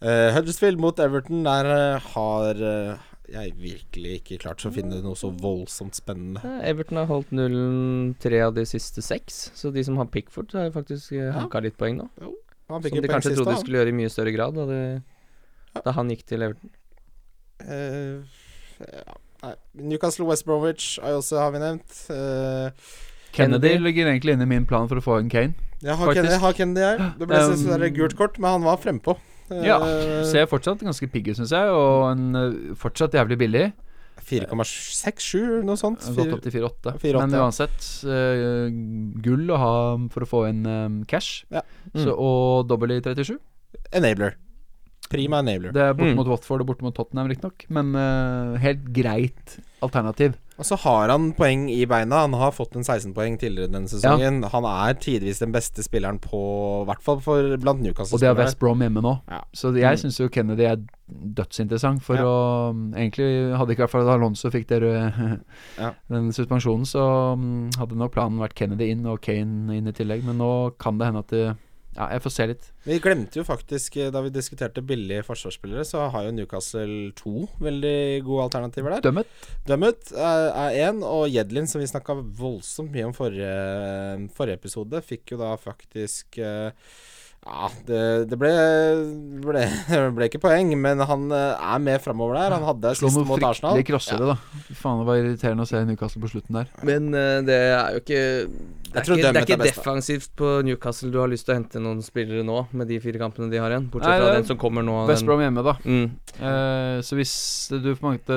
[0.00, 5.18] Uh, Huddersfield mot Everton, der uh, har uh, jeg virkelig ikke klart å finne noe
[5.18, 6.40] så voldsomt spennende.
[6.66, 10.72] Everton har holdt nullen tre av de siste seks, så de som har Pickford, har
[10.74, 12.08] faktisk uh, hanka litt poeng nå.
[12.70, 14.82] Han Som de kanskje siste, trodde de skulle gjøre i mye større grad da, det,
[15.84, 16.70] da han gikk til Everton.
[17.60, 18.22] Uh,
[18.80, 19.16] ja.
[19.40, 19.54] Nei.
[19.88, 21.96] Newcastle West Bromwich også, har vi nevnt.
[22.12, 22.68] Uh,
[23.32, 23.84] Kennedy, Kennedy.
[23.86, 25.54] ligger egentlig inne i min plan for å få inn Kane.
[25.80, 27.04] jeg har Kennedy, jeg har Kennedy her.
[27.18, 29.16] Det ble Um, gult kort, men han var frempå.
[29.50, 29.78] Uh, Ja,
[30.28, 33.72] Ser fortsatt ganske pigg ut, syns jeg, og en, eh, fortsatt jævlig billig.
[34.20, 36.04] 4,67, noe sånt.
[36.14, 36.92] Gått opp til 4,8.
[37.00, 38.68] 4,8, Men uansett, uh,
[39.24, 39.72] gull å ha
[40.12, 41.44] for å få inn um, cash.
[41.50, 41.62] Ja.
[41.94, 43.38] Så, og dobbel i 37.
[43.96, 44.36] Enabler.
[45.10, 45.72] Prima enabler.
[45.74, 46.16] Det er borte Mm.
[46.20, 50.36] mot Watford og borte mot Tottenham, riktignok, men uh, helt greit alternativ.
[50.60, 52.18] Og så har han poeng i beina.
[52.26, 54.42] Han har fått en 16 poeng tidligere denne sesongen.
[54.52, 58.34] Han er tidvis den beste spilleren på I hvert fall for blant Og det er
[58.36, 59.14] West Brom hjemme nå.
[59.30, 59.40] Ja.
[59.56, 60.02] Så jeg Mm.
[60.04, 60.76] syns jo Kennedy er
[61.10, 62.02] dødsinteressant.
[62.02, 62.22] For Ja.
[62.24, 64.80] å mm, Egentlig hadde ikke i hvert fall Alonso fikk der
[65.78, 65.92] Ja.
[66.10, 70.22] den suspensjonen, så mm, hadde nok planen vært Kennedy inn og Kane inn i tillegg.
[70.24, 71.56] Men nå kan det hende at det
[72.00, 72.68] Ja, jeg får se litt.
[72.86, 77.44] Vi glemte jo faktisk, eh, da vi diskuterte billige forsvarsspillere, så har jo Newcastle to
[77.60, 79.04] veldig gode alternativer der.
[79.04, 79.34] Dømmet.
[79.68, 85.34] Dømmet er én, og Jedlin, som vi snakka voldsomt mye om forrige, forrige episode, fikk
[85.34, 86.72] jo da faktisk eh,
[87.40, 88.50] Ja, det, det ble,
[89.40, 89.62] ble,
[90.12, 92.52] ble ikke poeng, men han eh, er med framover der.
[92.52, 93.78] Han hadde Slå sist mot Arsenal.
[93.78, 94.74] fryktelige crossere, da.
[94.76, 96.68] Faen, det var irriterende å se Newcastle på slutten der.
[96.84, 100.50] Men uh, det er jo ikke Det er ikke, det er ikke er defensivt på
[100.68, 103.62] Newcastle du har lyst til å hente noen spillere nå, med de fire kampene de
[103.62, 103.86] har igjen.
[103.88, 104.98] Nei, Bortsett fra det er den som kommer nå.
[105.08, 105.74] West Brom hjemme, da.
[105.86, 106.10] Mm.
[106.36, 107.32] Uh, så hvis
[107.72, 107.94] du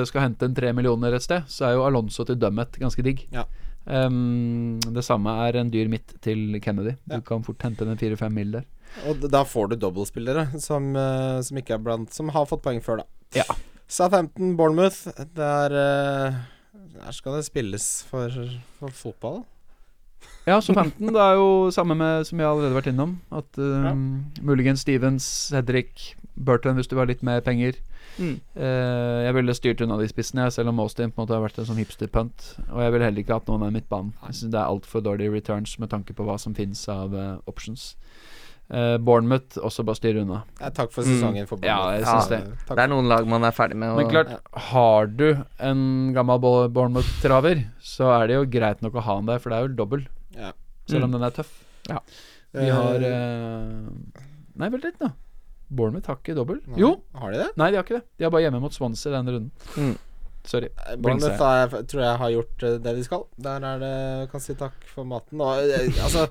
[0.08, 3.26] skal hente en tre millioner et sted, så er jo Alonso til Dummet ganske digg.
[3.36, 3.44] Ja.
[3.84, 6.96] Um, det samme er en dyr midt til Kennedy.
[7.04, 7.20] Du Ja.
[7.20, 8.64] kan fort hente en fire-fem mil der.
[9.08, 12.80] Og da får du dobbeltspillere som, eh, som ikke er blant Som har fått poeng
[12.84, 13.06] før, da.
[13.34, 13.46] Ja.
[13.88, 15.08] Southampton, Bournemouth.
[15.34, 16.38] Der, eh,
[16.94, 18.30] der skal det spilles for,
[18.78, 19.44] for fotball.
[20.46, 23.16] Ja, så 15, det er jo samme med som jeg allerede har vært innom.
[23.32, 27.78] At ehm, muligens Stevens, Hedrick, Burton hvis du har litt mer penger.
[28.18, 28.36] Mm.
[28.54, 31.42] Uh, jeg ville styrt unna de spissene, jeg, selv om Austin på en måte har
[31.42, 32.50] vært en sånn hipster-punt.
[32.68, 34.12] Og jeg ville heller ikke hatt noen av midtbanen.
[34.28, 37.38] Jeg synes det er altfor dårlige returns med tanke på hva som finnes av uh,
[37.50, 37.94] options.
[38.70, 40.42] Eh, Bournemouth også bare styre unna.
[40.60, 41.10] Ja, takk for Mm.
[41.20, 41.98] sesongen for Ja, Bournemouth.
[41.98, 42.58] jeg synes Ja, det.
[42.66, 43.96] takk Det er noen lag man er ferdig med.
[43.96, 46.38] Men klart, har du en gammel
[46.72, 49.74] Bournemouth-traver, så er det jo greit nok å ha han der, for det er jo
[49.74, 50.52] dobbel, Ja.
[50.88, 51.12] selv om Mm.
[51.12, 51.52] den er tøff.
[51.88, 51.98] Ja.
[52.54, 53.90] Vi har uh,
[54.56, 55.12] Nei, vent litt, nå.
[55.70, 56.60] Bournemouth har ikke dobbel.
[56.68, 56.78] Nei.
[56.78, 57.02] Jo!
[57.18, 57.56] Har de det?
[57.56, 58.04] Nei, de har ikke det.
[58.18, 59.50] De er bare hjemme mot Swansea denne runden.
[59.76, 59.98] Mm.
[60.44, 60.68] Sorry.
[60.98, 61.38] Bournemouth
[61.88, 63.26] tror jeg har gjort eh, det de skal.
[63.40, 65.40] Der er det Kan si takk for maten.
[65.40, 66.28] Og, eh, altså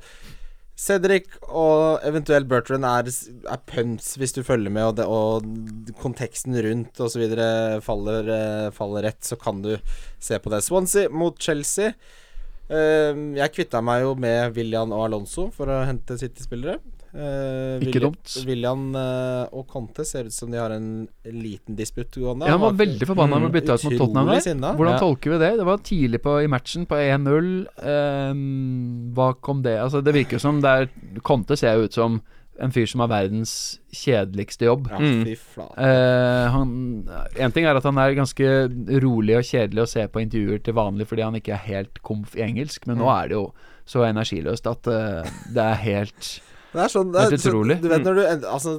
[0.79, 3.09] Cedric og eventuelt Bertrand er,
[3.45, 7.23] er punts hvis du følger med, og, det, og konteksten rundt osv.
[7.85, 9.75] Faller, eh, faller rett, så kan du
[10.17, 10.63] se på det.
[10.65, 11.93] Swansea mot Chelsea.
[12.73, 16.79] Eh, jeg kvitta meg jo med William og Alonso for å hente City-spillere.
[17.13, 18.31] Eh, Ikke William- dumt.
[18.47, 22.47] William uh, og Conte ser ut som de har en liten disputt gående.
[22.47, 24.77] Ja, han var veldig forbanna med å bytte ut mot Tottenham der.
[24.79, 24.99] Hvordan Ja.
[24.99, 25.51] tolker vi det?
[25.57, 27.67] Det var tidlig på, i matchen, på 1-0.
[27.85, 30.89] Um, hva kom det Altså, det virker som det er
[31.21, 32.21] Conte ser ut som
[32.61, 34.87] en fyr som har verdens kjedeligste jobb.
[34.91, 35.23] Ja, Mm.
[35.25, 35.73] fy flate.
[35.77, 38.45] Eh, han, en ting er at han er ganske
[39.01, 42.35] rolig og kjedelig å se på intervjuer til vanlig fordi han ikke er helt komf
[42.37, 43.23] i engelsk, men nå Mm.
[43.23, 43.53] er det jo
[43.87, 46.41] så energiløst at uh, det er helt
[46.73, 47.75] Det er sånn det er, Helt utrolig.
[47.83, 48.71] Du vet når du Altså,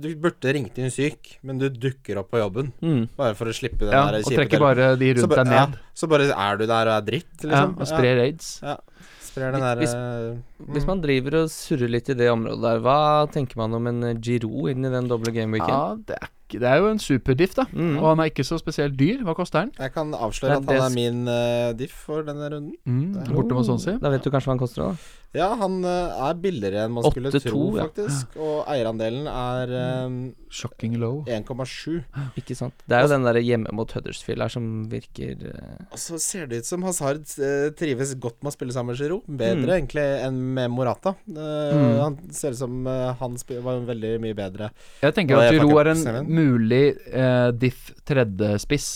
[0.00, 3.08] du burde ringt inn syk, men du dukker opp på jobben Mm.
[3.16, 5.44] bare for å slippe den Ja, der og kjipe trekker bare de så, rundt ba-
[5.44, 7.76] deg ja, så bare er du der og er dritt, Ja, liksom.
[7.78, 8.60] og sprer aids.
[8.62, 8.76] Ja,
[9.20, 10.42] sprer den der Hvis- mm.
[10.72, 14.02] Hvis man driver og surrer litt i det området der, hva tenker man om en
[14.04, 15.68] eh, Giro inn i den doble gameweeken?
[15.68, 17.64] Ja, det er, det er jo en superdiff, da.
[17.72, 17.96] Mm.
[17.98, 19.22] Og han er ikke så spesielt dyr.
[19.24, 19.72] Hva koster han?
[19.78, 22.74] Jeg kan avsløre at han er min uh, diff for denne runden.
[22.86, 23.98] Mm, borte mot Swansea.
[23.98, 24.96] Da vet du kanskje hva han koster òg.
[25.32, 27.86] Ja, han eh, er billigere enn man skulle 8-2, tro, ja.
[27.88, 28.34] faktisk.
[28.36, 29.72] Og eierandelen er
[30.04, 30.16] um,
[30.52, 31.22] Shocking low.
[31.24, 32.02] 1,7.
[32.40, 32.84] Ikke sant.
[32.84, 35.86] Det er jo den der hjemme mot Huddersfield her som virker uh...
[35.88, 39.00] Og så ser det ut som Hazard uh, trives godt med å spille sammen med
[39.00, 39.24] Giroud.
[39.28, 39.74] Bedre Mm.
[39.78, 41.14] egentlig enn med Morata.
[41.30, 41.96] Uh, Mm.
[42.02, 44.68] Han ser ut som han var veldig mye bedre.
[45.00, 46.84] Jeg tenker at Giroud er en mulig
[47.62, 48.88] diff tredjespiss.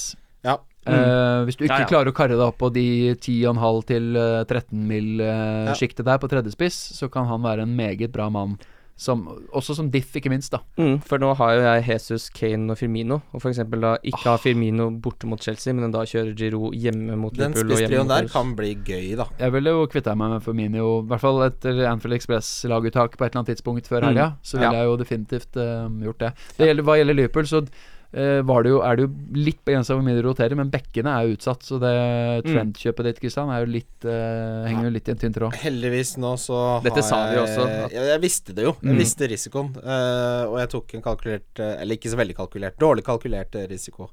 [0.87, 1.41] Ja.
[1.41, 1.91] Eh, hvis du ikke Ja, ja.
[1.91, 6.77] klarer å karre deg opp på de 10,5 til eh, 13 mil-sjiktet der på tredjespiss,
[6.97, 8.57] så kan han være en meget bra mann.
[8.99, 10.63] Som, også som diff, ikke minst, da.
[10.81, 13.59] mm, For nå har jo jeg Jesus, Kane og Firmino, og f.eks.
[13.69, 17.69] da ikke ha Firmino borte mot Chelsea, men da kjører Giro hjemme mot Den Liverpool
[17.69, 19.27] Den spisstrioen der kan bli gøy, da.
[19.39, 23.35] Jeg ville jo kvitta meg med Firmino, i hvert fall etter Anfield Express-laguttak på et
[23.35, 24.09] eller annet tidspunkt før Mm.
[24.15, 24.31] helga.
[24.43, 24.79] Så ville Ja.
[24.81, 26.33] jeg jo definitivt uh, gjort det.
[26.57, 27.69] det gjelder, hva gjelder Liverpool, så eh,
[28.13, 31.37] det jo, er det jo litt begrensa hvor mye de roterer, men bekkene er jo
[31.37, 31.63] utsatt.
[31.67, 32.53] Så det Mm.
[32.73, 35.55] trendkjøpet ditt, Kristian, er jo litt uh, henger jo litt i en tynn tråd.
[35.61, 38.77] Heldigvis nå så Dette sa vi også, at- Jeg, jeg visste det jo.
[38.83, 38.99] Jeg Mm.
[38.99, 39.71] visste risikoen.
[39.83, 42.79] Uh, og jeg tok en kalkulert eh, Eller ikke så veldig kalkulert.
[42.79, 44.11] Dårlig kalkulert eh, risiko.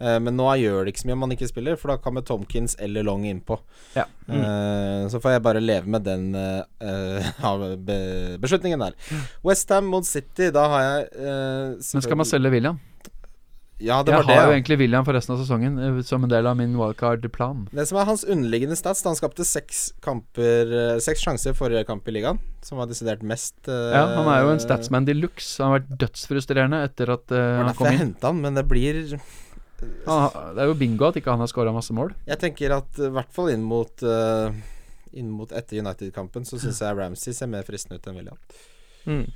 [0.00, 2.14] Uh, men nå gjør det ikke så mye om man ikke spiller, for da kan
[2.14, 3.58] vi Tomkins eller Long innpå.
[3.94, 4.04] Ja.
[4.28, 8.94] Eh, så får jeg bare leve med den eh, eh, be beslutningen der.
[9.44, 12.80] Westham mot City, da har jeg eh, Men skal man selge William?
[13.84, 14.56] Ja, det Jeg var har jo ja.
[14.56, 17.66] egentlig William for resten av sesongen eh, som en del av min wildcard-plan.
[17.74, 22.08] Det som er hans underliggende stats Han skapte seks kamper eh, Seks sjanser forrige kamp
[22.08, 23.54] i ligaen, som var desidert mest.
[23.68, 25.58] Uh, Ja, han er jo en statsman de luxe.
[25.60, 28.06] Han har vært dødsfrustrerende etter at eh, Det var han derfor kom jeg inn.
[28.08, 29.02] henta han, men det blir
[30.08, 32.14] Han, det er jo bingo at ikke han har scora masse mål.
[32.30, 34.48] Jeg tenker at i hvert fall inn mot uh,
[35.14, 38.38] Inn mot etter United-kampen så syns jeg Ramsey ser mer fristende ut enn William.
[39.04, 39.26] Mm.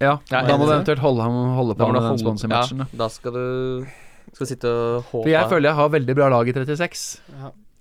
[0.00, 2.50] Ja, Ja, da må du eventuelt holde, ham- holde Da på du med den holde-.
[2.52, 2.86] Ja, da.
[3.04, 3.86] da skal du
[4.34, 7.20] skal sitte og håpe For jeg føler jeg har veldig bra lag i 36.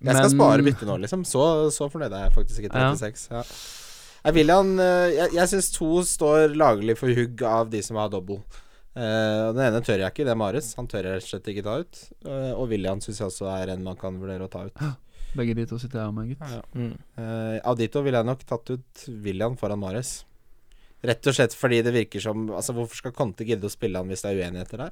[0.06, 1.24] Jeg skal spare bytte nå, liksom.
[1.26, 1.42] Så,
[1.76, 2.92] så fornøyd er jeg faktisk i Ja.
[2.94, 3.28] 36.
[3.32, 3.44] Ja.
[4.26, 8.10] Jeg, William, eh, jeg, jeg syns to står laglig for hugg av de som har
[8.10, 8.40] double.
[8.96, 10.74] Eh, den ene tør jeg ikke, det er Mares.
[10.80, 12.00] Han tør jeg rett og slett ikke ta ut.
[12.26, 14.80] Eh, og William syns jeg også er en man kan vurdere å ta ut.
[15.36, 16.48] Begge de to sitter jeg med, gutt.
[16.48, 16.62] Ja.
[16.74, 16.94] mm.
[17.20, 20.24] Eh, av de to ville jeg nok tatt ut William foran Mares.
[21.04, 24.08] Rett og slett fordi det virker som Altså Hvorfor skal Conte gidde å spille han
[24.08, 24.92] hvis det er uenigheter der?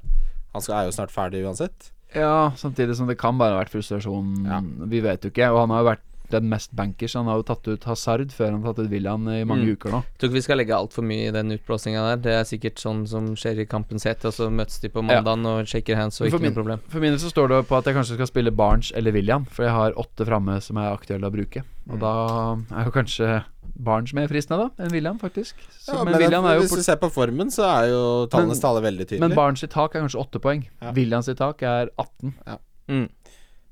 [0.53, 1.91] Han skal, er jo snart ferdig uansett.
[2.13, 4.45] Ja, samtidig som det kan bare ha vært frustrasjon.
[4.45, 4.59] Ja.
[4.85, 5.47] Vi vet jo ikke.
[5.49, 7.13] Og han har jo vært den mest bankers.
[7.17, 9.73] Han har jo tatt ut Hazard før han har tatt ut William i mange Mm.
[9.75, 9.99] uker nå.
[10.05, 12.17] Jeg Tror ikke vi skal legge altfor mye i den utblåsinga der.
[12.21, 15.45] Det er sikkert sånn som skjer i kampens hete, og så møtes de på mandagen
[15.45, 16.79] og shaker hands og For ikke min- noe problem.
[16.87, 19.45] For min del så står det på at jeg kanskje skal spille Barnes eller William,
[19.45, 21.63] for jeg har åtte framme som er aktuelle å bruke.
[21.89, 21.99] Og Mm.
[21.99, 23.43] da er jo kanskje
[23.73, 25.57] Barnes mer fristende, da, enn William, faktisk.
[25.71, 28.03] Så, Ja, men, men William er jo hvis du ser på formen, så er jo
[28.31, 29.21] tallenes tale veldig tydelig.
[29.23, 30.67] men Barnes sitt tak er kanskje åtte poeng.
[30.81, 30.91] Ja.
[30.93, 32.35] Williams sitt tak er 18.
[32.91, 33.07] Mm.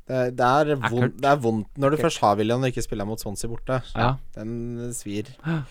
[0.08, 3.06] det, det, er vondt, det er vondt når du først har William og ikke spiller
[3.06, 3.82] mot Swansea borte.
[3.94, 4.16] Ja.
[4.38, 5.30] Den svir.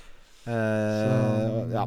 [0.40, 1.82] Så, Eh, ja.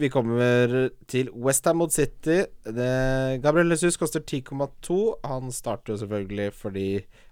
[0.00, 2.44] Vi kommer til Westham mot City.
[2.64, 5.00] Det, Gabriel Jesus koster 10,2.
[5.26, 6.86] Han starter jo selvfølgelig fordi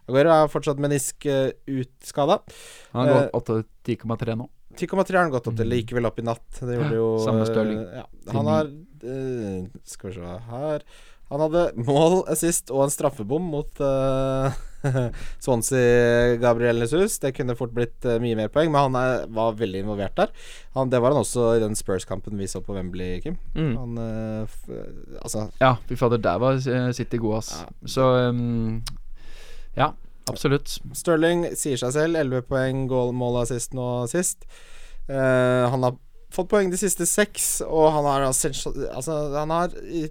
[0.09, 2.41] Aguero er fortsatt menisk uh, utskada.
[2.95, 3.47] Han har Eh, gått opp
[3.85, 4.49] til 10,3 nå.
[4.79, 5.67] 10,3 har han gått opp til.
[5.67, 6.49] likevel gikk vel opp i natt.
[6.63, 7.81] Det gjorde jo samme eh, Stirling.
[7.99, 8.05] Ja.
[8.37, 8.69] Han har
[9.03, 10.85] eh, Skal vi se her
[11.33, 14.49] Han hadde mål, assist og en straffebom mot, uh,
[15.45, 17.19] Swansea Gabriel Jesus.
[17.21, 20.33] Det kunne fort blitt uh, mye mer poeng, men han er, var veldig involvert der.
[20.77, 23.37] Han, det var han også i den Spurs-kampen vi så på Wembley, Kim.
[23.59, 23.75] Mm.
[23.77, 24.71] Han uh, f
[25.21, 27.53] Altså Ja, fy fader, der var eh, City god, ass.
[27.61, 27.69] Ja.
[27.99, 28.81] Så um,
[29.79, 29.93] Ja,
[30.31, 30.79] absolutt.
[30.99, 32.19] Stirling sier seg selv.
[32.21, 34.45] 11 poeng, goal, mål, assist nå sist.
[35.09, 35.97] Uh, han har
[36.35, 40.03] fått poeng de siste seks, og han har altså, Han har i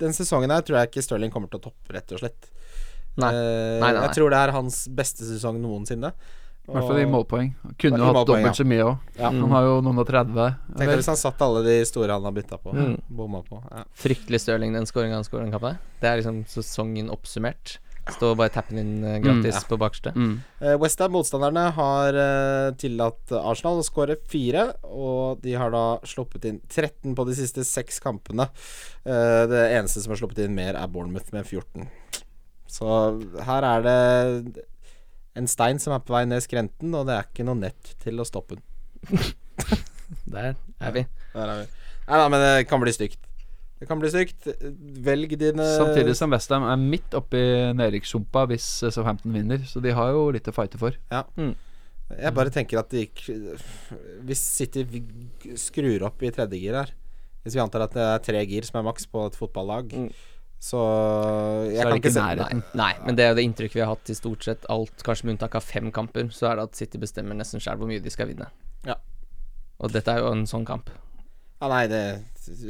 [0.00, 2.48] Den sesongen her tror jeg ikke Stirling kommer til å toppe, rett og slett.
[3.20, 3.28] Nei.
[3.28, 3.42] Uh,
[3.82, 4.06] Nei, nei, nei.
[4.06, 6.14] Jeg tror det er hans beste sesong noensinne.
[6.62, 7.48] I hvert fall i målpoeng.
[7.80, 9.06] Kunne jo hatt dobbelt så mye òg.
[9.18, 9.32] Ja.
[9.34, 10.60] Han har jo noen og 30.
[10.78, 12.74] Tenk hvis han satt alle de store han har bytta på.
[12.76, 12.92] Mm.
[13.18, 13.58] Bomma på.
[13.66, 13.82] Ja.
[13.98, 17.80] Fryktelig Stirling, den skåringa han skåra i den Det er liksom sesongen oppsummert.
[18.10, 19.68] Stå og bare tappe den inn eh, gratis Mm, ja.
[19.70, 20.12] på bakerste.
[20.16, 20.32] Mm.
[20.58, 24.64] Uh, Westham, motstanderne, har uh, tillatt Arsenal å skåre fire.
[24.90, 28.48] Og de har da sluppet inn 13 på de siste seks kampene.
[29.06, 31.86] Uh, det eneste som har sluppet inn mer, er Bournemouth med 14.
[32.72, 32.88] Så
[33.46, 34.64] her er det
[35.38, 38.18] en stein som er på vei ned skrenten, og det er ikke noe nett til
[38.20, 38.66] å stoppe den.
[40.32, 41.06] Der er vi.
[41.32, 41.68] Der er vi.
[42.08, 43.20] Nei da, men det kan bli stygt.
[43.82, 44.46] Det kan bli sykt.
[45.02, 47.40] Velg dine Samtidig som Westham er midt oppi
[47.74, 50.94] nedrykkssumpa hvis Southampton vinner, så de har jo litt å fighte for.
[51.10, 51.24] Ja
[52.12, 53.22] Jeg bare tenker at det gikk
[54.28, 54.84] Hvis City
[55.58, 56.90] skrur opp i tredje gir her
[57.42, 60.10] Hvis vi antar at det er tre gir som er maks på et fotballag, Mm.
[60.62, 60.78] så
[61.66, 62.62] jeg Så er kan det ikke nærheten.
[62.78, 65.24] Nei, men det er jo det inntrykket vi har hatt i stort sett alt, kanskje
[65.26, 67.98] med unntak av fem kamper, så er det at City bestemmer nesten sjøl hvor mye
[68.04, 68.46] de skal vinne.
[68.86, 68.94] Ja.
[69.82, 70.90] Og dette er jo en sånn kamp.
[71.62, 72.02] Ja, nei, det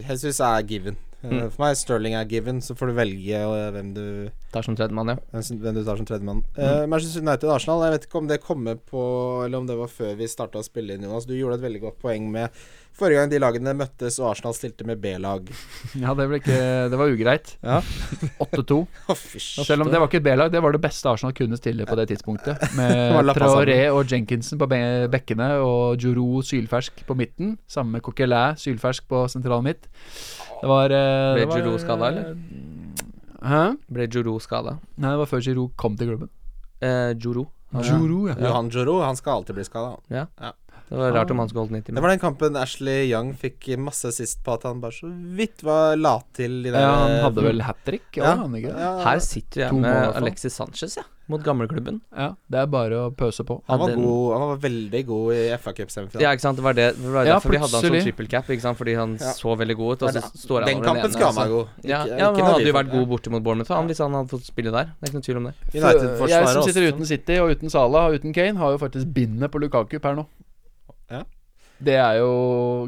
[0.05, 0.99] Jesus er given.
[1.22, 1.51] Eh, Mm.
[1.55, 4.05] For meg Sterling er given, så får du velge eh, hvem du,
[4.53, 5.20] Tar som tredjemann, ja.
[5.30, 6.43] hvem hvem du tar som tredjemann.
[6.57, 6.59] Mm.
[6.59, 9.05] Uh, Manchester United Arsenal, jeg vet ikke om det kommer på
[9.47, 11.28] Eller om det var før vi starta å spille inn, Jonas.
[11.30, 12.51] Du gjorde et veldig godt poeng med
[12.99, 15.49] forrige gang de lagene møttes og Arsenal stilte med B-lag.
[16.03, 16.59] Ja, det, ble ikke,
[16.93, 17.55] det var ugreit.
[17.62, 17.80] Ja.
[18.47, 18.78] 8-2.
[19.12, 19.18] Oh.
[19.66, 21.97] Selv om det var ikke et B-lag, det var det beste Arsenal kunne stille på
[21.99, 22.61] det tidspunktet.
[22.78, 24.80] Med Traoré og Jenkinson på be
[25.12, 27.57] bekkene og Juro sylfersk på midten.
[27.70, 29.88] Sammen med Coquelin sylfersk på sentral midt.
[30.62, 32.36] Det var eh, Ble Juro skada, eller?
[32.36, 33.62] eh, Hæ?
[33.90, 34.76] Ble Juro skada?
[34.97, 36.30] Nei, det var før Juro kom til klubben.
[36.82, 37.49] Eh, Juro.
[37.72, 37.82] Ja.
[37.88, 38.36] Juro ja.
[38.36, 39.97] Johan Juro, han skal alltid bli skada.
[40.93, 43.70] Det var rart om han skulle holdt 90 Det var den kampen Ashley Young fikk
[43.80, 47.47] masse sist på at han bare så vidt var la til I Ja, han hadde
[47.47, 48.11] vel hat trick?
[48.20, 48.34] Ja.
[48.36, 48.45] Ja.
[48.76, 50.12] Ja, Her sitter jeg med.
[50.20, 51.07] Alexis Sanchez, ja.
[51.32, 52.01] Mot gamleklubben.
[52.12, 53.62] ja, det er bare å pøse på.
[53.68, 56.24] han, var god, han var veldig god i FA Cup-semifinalen.
[56.26, 56.59] Ja, ikke sant.
[56.59, 58.76] Det var, det, det var Ja, derfor vi hadde han som triple cap, ikke sant.
[58.82, 59.32] Fordi han Ja.
[59.38, 61.53] så veldig god ut, og så står han den over kampen ene, skal han være
[61.55, 61.68] god.
[61.84, 64.12] Ja, Ikke- ja ikke han hadde jo vært god borte mot Bournemouth, han, hvis han
[64.12, 64.93] hadde fått spille der.
[64.93, 65.55] Det er ikke noe tvil om det.
[65.72, 66.93] jeg som sitter også.
[66.93, 70.14] uten City og uten Salah og uten Kane, har jo faktisk bindet på Lukaku per
[70.18, 70.26] nå.
[71.83, 72.28] Det er jo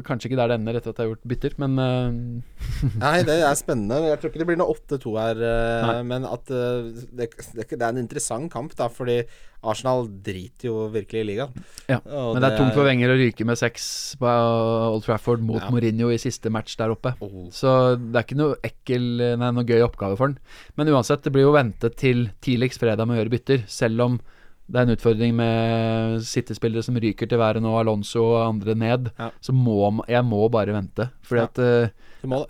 [0.07, 2.19] kanskje ikke der det ender etter at jeg har gjort bytter, men eh,
[3.03, 3.97] Nei, det er spennende.
[4.07, 5.97] Jeg tror ikke det blir noe 8-2 her, eh, Nei.
[6.13, 7.27] men at eh, det,
[7.57, 9.17] det, det er en interessant kamp, da, fordi
[9.65, 11.55] Arsenal driter jo virkelig i ligaen.
[11.89, 13.87] Ja, Og Men det er tungt for Wenger å ryke med seks
[14.21, 15.71] på Old Trafford mot Ja.
[15.73, 17.15] Mourinho i siste match der oppe.
[17.25, 17.47] Oh.
[17.49, 19.07] Så det er ikke noe ekkel
[19.41, 20.37] Nei, noe gøy oppgave for han.
[20.77, 24.19] Men uansett, det blir jo ventet til tidligst fredag med å gjøre bytter, selv om
[24.65, 29.11] det er en utfordring med City-spillere som ryker til været nå, Alonso og andre ned.
[29.19, 29.29] Ja.
[29.41, 31.09] Så må jeg må bare vente.
[31.21, 31.45] Fordi Ja.
[31.45, 31.89] at eh.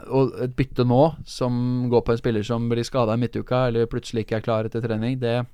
[0.08, 3.86] Og et bytte nå, som går på en spiller som blir skada i midtuka, eller
[3.92, 5.46] plutselig ikke er klar etter trening, det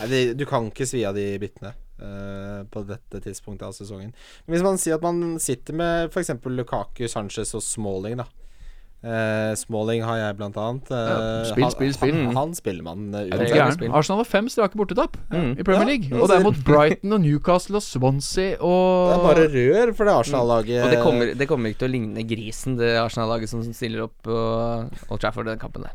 [0.00, 1.70] Nei, du kan ikke svi av de byttene
[2.02, 4.10] uh, på dette tidspunktet av sesongen.
[4.46, 6.32] Men hvis man sier at man sitter med f.eks.
[6.50, 8.26] Lukaku, Sanchez og Smalling, da.
[9.04, 10.88] Eh, Smalling har jeg blant annet.
[10.88, 12.14] Uh, Ja, spill, spill, spill.
[12.24, 13.96] Han, han spiller man uh.
[13.98, 15.58] Arsenal har fem strake bortetap Mm.
[15.60, 16.08] i Premier Ja, League.
[16.08, 19.92] ja, Og det er mot Brighton og Newcastle og Swansea og Det er bare rør
[19.98, 20.84] for det Arsenal-laget.
[20.84, 24.16] Og det kommer, det kommer ikke til å ligne grisen, det Arsenal-laget som stiller opp
[24.24, 24.38] på
[25.10, 25.92] Old Trafford den kampen der.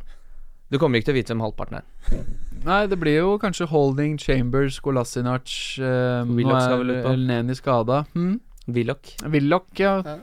[0.69, 2.21] Du kommer ikke til å vite hvem halvparten er.
[2.61, 5.49] Nei, det blir jo kanskje Holding, Chambers, Golasinac
[5.79, 7.55] Nå Willoch skal er vel ut på.
[7.57, 8.03] Skada.
[8.13, 8.35] Hmm?
[8.69, 9.15] Willoch.
[9.33, 9.95] Willoch, ja.
[10.05, 10.17] Ja.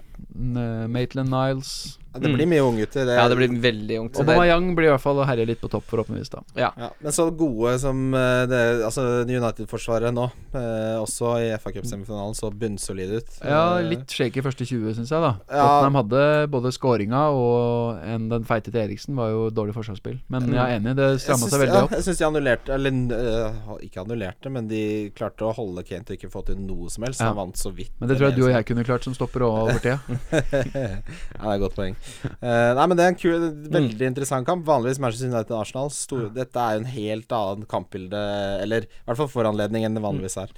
[0.87, 1.99] Maitland Niles.
[2.17, 3.05] Ja, det blir mye unggutter.
[3.07, 4.17] det- Ja, det blir veldig ungt.
[4.17, 6.31] Og Aubameyang blir i hvert fall å herje litt på topp, forhåpentligvis.
[6.31, 6.71] da Ja,
[7.03, 12.51] men så gode som eh, det Altså United-forsvaret nå, eh, også i FA Cup-semifinalen, så
[12.51, 13.31] bunnsolide ut.
[13.45, 15.21] Ja, Eh, litt shaky første 20, syns jeg.
[15.21, 15.67] da Ja.
[15.83, 20.19] Tottenham hadde både skåringa og en, den feite til Eriksen var jo dårlig forsvarsspill.
[20.29, 20.53] Men Mm.
[20.55, 21.91] jeg er enig, det stramma seg veldig ja, opp.
[21.91, 26.17] Jeg syns de annullerte Eller uh, ikke annullerte, men de klarte å holde Kane til
[26.17, 27.21] ikke få til noe som helst.
[27.21, 27.27] Ja.
[27.33, 27.91] Han vant så vidt.
[28.01, 30.01] Men det tror jeg du og jeg kunne klart som stopper òg over tida.
[30.31, 31.97] ja, det er et godt poeng.
[32.27, 34.65] Eh, nei, men det er en kul, veldig interessant kamp.
[34.67, 35.91] Vanligvis Manchester United og Arsenal.
[35.95, 38.23] Stor, Dette er jo en helt annen kampbilde,
[38.63, 40.53] eller i hvert fall foranledning enn det vanligvis er.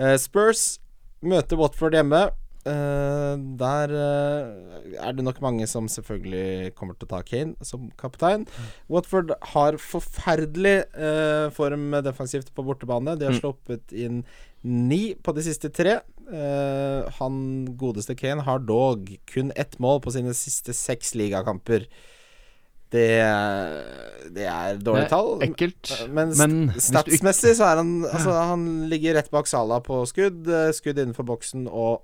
[0.00, 0.64] Uh, Spurs
[1.24, 2.22] møter Watford hjemme.
[2.68, 7.86] Eh, der uh, er det nok mange som selvfølgelig kommer til å ta Kane som
[8.00, 8.44] kaptein.
[8.92, 13.16] Watford har forferdelig uh, form defensivt på bortebane.
[13.18, 13.40] De har Mm.
[13.40, 14.22] sluppet inn
[14.64, 16.00] ni på de siste tre.
[17.18, 17.36] Han
[17.80, 21.86] godeste Kane har dog kun ett mål på sine siste seks ligakamper.
[22.92, 23.06] Det,
[24.34, 25.38] det er dårlige tall.
[25.46, 25.92] Ekkelt.
[26.10, 30.48] Men, Men statsmessig så er han Altså, han ligger rett bak Sala på skudd.
[30.76, 32.02] Skudd innenfor boksen og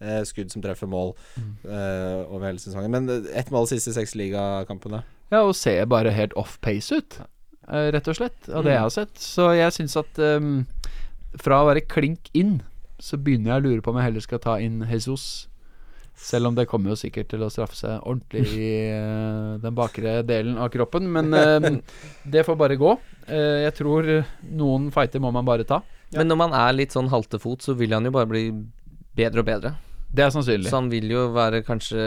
[0.00, 1.52] eh, skudd som treffer mål Mm.
[1.64, 2.90] eh, over hele sesongen.
[2.90, 5.02] Men eh, ett mål siste seks ligakampene.
[5.32, 7.18] Ja, og ser bare helt off pace ut,
[7.68, 9.14] eh, rett og slett, av det jeg har sett.
[9.18, 10.66] Så jeg syns at um,
[11.40, 12.60] fra å være klink inn,
[13.02, 15.48] så begynner jeg å lure på om jeg heller skal ta inn Jesus.
[16.16, 20.22] Selv om det kommer jo sikkert til å straffe seg ordentlig i uh, den bakre
[20.24, 21.10] delen av kroppen.
[21.12, 21.66] Men uh,
[22.32, 22.94] det får bare gå.
[23.28, 24.08] Uh, jeg tror
[24.48, 25.82] noen fighter må man bare ta.
[26.14, 26.22] Ja.
[26.22, 28.46] Men når man er litt sånn haltefot, så vil han jo bare bli
[29.16, 29.76] bedre og bedre.
[30.16, 30.70] Det er sannsynlig.
[30.70, 31.98] Så han vil jo være kanskje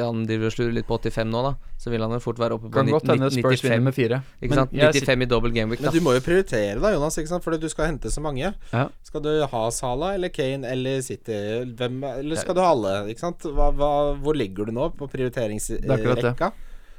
[0.00, 1.52] Han driver og slurer litt på 85 nå, da.
[1.78, 3.84] Så vil han jo fort være oppe på Kan godt hende 90, Spurs vinner 95.
[3.84, 4.20] med fire.
[4.40, 4.74] Ikke Men sant?
[5.04, 7.44] 95 i double game week, Men du må jo prioritere da, Jonas, ikke sant?
[7.44, 8.54] fordi du skal hente så mange.
[8.72, 8.86] Ja.
[9.04, 11.38] Skal du ha Sala eller Kane eller City?
[11.76, 12.94] Hvem, eller skal du ha alle?
[13.12, 13.46] Ikke sant?
[13.52, 13.90] Hva, hva,
[14.24, 16.54] hvor ligger du nå på er prioriteringsrekka?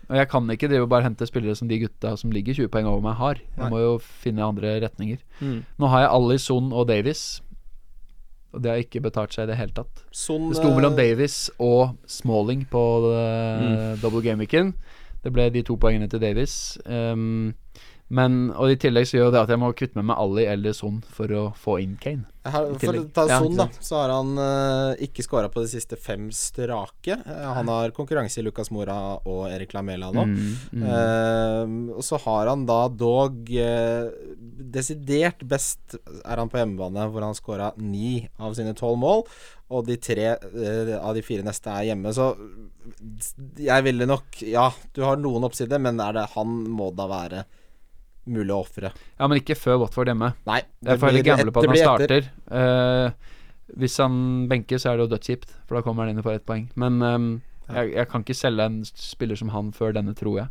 [0.06, 2.70] Og jeg kan ikke drive og bare hente spillere som de gutta som ligger 20
[2.70, 3.40] poeng over meg, har.
[3.42, 3.64] Nei.
[3.64, 5.18] Jeg må jo finne andre retninger.
[5.40, 5.64] Mm.
[5.82, 7.24] Nå har jeg Alison og Davis,
[8.56, 10.06] og det har ikke betalt seg i det hele tatt.
[10.16, 14.02] Sånn, Det sto mellom Davies Davis og Smalling på mm.
[14.02, 14.74] double game-weeken.
[15.26, 16.78] Det ble de to poengene til Davis.
[16.86, 17.56] Um,
[18.14, 20.76] men, og i tillegg så gjør det at jeg må kvitte meg med Ali eller
[20.78, 22.28] Son for å få inn Kane.
[22.46, 25.72] Har, for å ta Son, ja, da, så har han uh, ikke skåra på de
[25.72, 27.18] siste fem strake.
[27.26, 30.28] Uh, han har konkurranse i Lucas Mora og Erik Lamela nå.
[30.30, 30.86] Mm, mm.
[30.86, 33.50] Uh, og så har han da dog
[34.76, 39.26] Desidert best er han på hjemmebane, hvor han skåra ni av sine tolv mål.
[39.74, 42.14] Og de tre av de fire neste er hjemme.
[42.14, 42.36] Så
[43.58, 47.46] jeg ville nok Ja, du har noen oppsider, men er det han må da være
[48.28, 48.92] mulig å ofre?
[49.20, 50.34] Ja, men ikke før Watford hjemme.
[50.48, 50.62] Nei.
[50.86, 52.30] Jeg får heller gamble på at han starter.
[52.50, 53.12] Uh,
[53.82, 54.16] hvis han
[54.50, 56.68] benker, så er det jo dødskjipt, for da kommer han inn og får ett poeng.
[56.80, 57.28] Men um,
[57.68, 57.82] Ja.
[57.82, 60.48] jeg, jeg kan ikke selge en spiller som han før denne, tror jeg.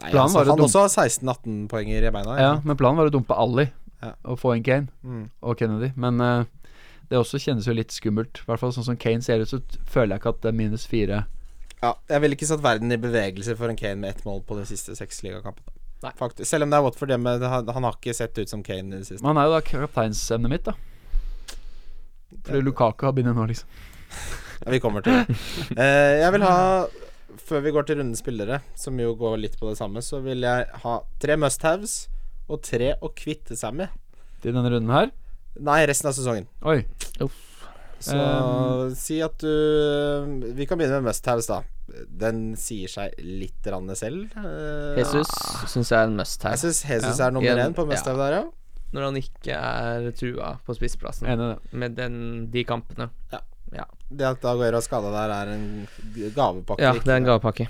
[0.00, 2.36] Nei, Planen altså, var han også har 16-18 poenger i beina.
[2.40, 3.66] Ja, men planen var å dumpe Ali
[4.02, 4.12] Ja.
[4.24, 5.28] og få inn Kane Mm.
[5.42, 5.92] og Kennedy.
[5.96, 6.44] Men uh,
[7.08, 8.40] det også kjennes jo litt skummelt.
[8.42, 10.56] I hvert fall sånn som Kane ser ut, så føler jeg ikke at det er
[10.58, 11.22] minus fire.
[11.82, 14.56] Ja, jeg ville ikke satt verden i bevegelse for en Kane med ett mål på
[14.58, 15.75] de siste seks ligakampene.
[16.04, 16.12] Nei.
[16.18, 16.48] Faktisk.
[16.50, 18.98] Selv om det er Watford hjemme, Han, han har ikke sett ut som Kane i
[19.00, 19.22] det siste.
[19.24, 20.76] Men han er jo da kapteinsemnet mitt, da.
[22.46, 23.68] Fordi Lukaku har begynt nå, liksom.
[24.64, 25.34] Ja, vi kommer til det.
[25.76, 26.60] Eh, jeg vil ha,
[27.44, 30.46] før vi går til rundens spillere, som jo går litt på det samme, så vil
[30.46, 31.98] jeg ha tre must-haves
[32.48, 33.92] og tre å kvitte seg med.
[34.40, 35.12] Til denne runden her.
[35.60, 36.48] Nei, resten av sesongen.
[36.64, 36.80] Oi.
[38.02, 41.62] Så Um, si at du Vi kan begynne med must-haves, da.
[42.10, 44.28] Den sier seg litt rann selv.
[44.36, 45.30] Uh, Jesus
[45.70, 47.28] syns jeg er en must Jeg syns Jesus Ja.
[47.28, 48.44] er nummer én på must-have der, ja.
[48.92, 51.26] Når han ikke er trua på spissplassen.
[51.28, 51.56] Enig.
[51.72, 52.18] Med den,
[52.52, 53.10] de kampene.
[54.06, 55.88] Det at Aguero er skada der, er en
[56.36, 56.82] gavepakke.
[56.82, 57.66] Ja, det er en gavepakke.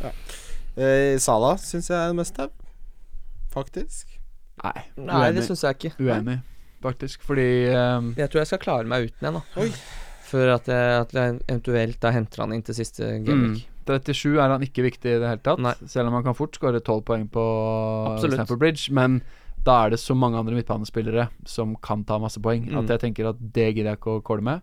[0.77, 2.53] Eh, Sala syns jeg er en must-have.
[3.55, 4.19] Faktisk.
[4.63, 5.95] Nei, Nei, det syns jeg ikke.
[6.05, 6.41] Uenig,
[6.85, 7.23] faktisk.
[7.25, 9.63] Fordi um, Jeg tror jeg skal klare meg uten en, da.
[9.65, 9.71] Oi.
[10.27, 13.65] Før at jeg, at jeg eventuelt da henter han inn til siste gameweek.
[13.87, 15.61] 37 er han ikke viktig i det hele tatt.
[15.63, 15.75] Nei.
[15.87, 17.43] Selv om han kan fort skåre 12 poeng på
[18.11, 18.35] Absolutt.
[18.41, 18.91] Stamford Bridge.
[18.91, 19.21] Men
[19.67, 22.79] da er det så mange andre midtbanespillere som kan ta masse poeng, Mm.
[22.83, 24.61] at jeg tenker at det gidder jeg ikke å kåle med.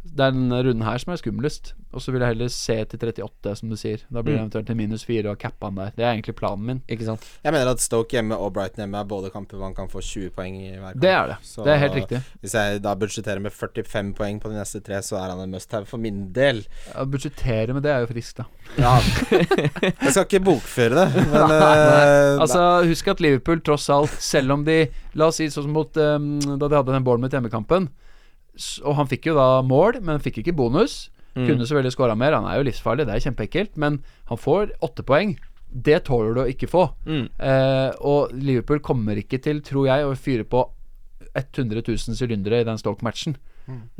[0.00, 1.74] Det er denne runden her som er skumlest.
[1.92, 3.98] Og så vil jeg heller se til 38, som du sier.
[4.14, 4.44] Da blir det Mm.
[4.46, 5.90] eventuelt til minus 4 og cappa han der.
[5.96, 6.82] Det er egentlig planen min.
[6.88, 7.24] Ikke sant?
[7.44, 10.00] Jeg mener at Stoke hjemme og Brighton hjemme er både kamper hvor han kan få
[10.00, 11.02] 20 poeng i hver kamp.
[11.02, 11.36] Det er det.
[11.42, 12.22] Så Det er helt riktig.
[12.40, 15.50] Hvis jeg da budsjetterer med 45 poeng på de neste tre, så er han en
[15.50, 16.62] must-have for min del.
[16.94, 18.44] Å budsjettere med det er jo friskt, da.
[18.78, 18.94] Ja.
[20.04, 22.38] jeg skal ikke bokføre det, men Nei, nei.
[22.40, 25.96] Altså, husk at Liverpool tross alt, selv om de La oss si sånn som mot
[25.98, 27.88] um, da de hadde den Bournemouth hjemmekampen,
[28.84, 31.08] og han fikk jo da mål, men fikk ikke bonus.
[31.36, 31.46] Mm.
[31.46, 34.00] Kunne selvfølgelig skåra mer, han er jo livsfarlig, det er kjempeekkelt, men
[34.30, 35.36] han får åtte poeng.
[35.70, 36.88] Det tåler du å ikke få.
[37.06, 37.28] Mm.
[37.38, 40.64] Eh, og Liverpool kommer ikke til, tror jeg, å fyre på
[41.38, 43.36] 100 000 sylindere i den Stoke-matchen.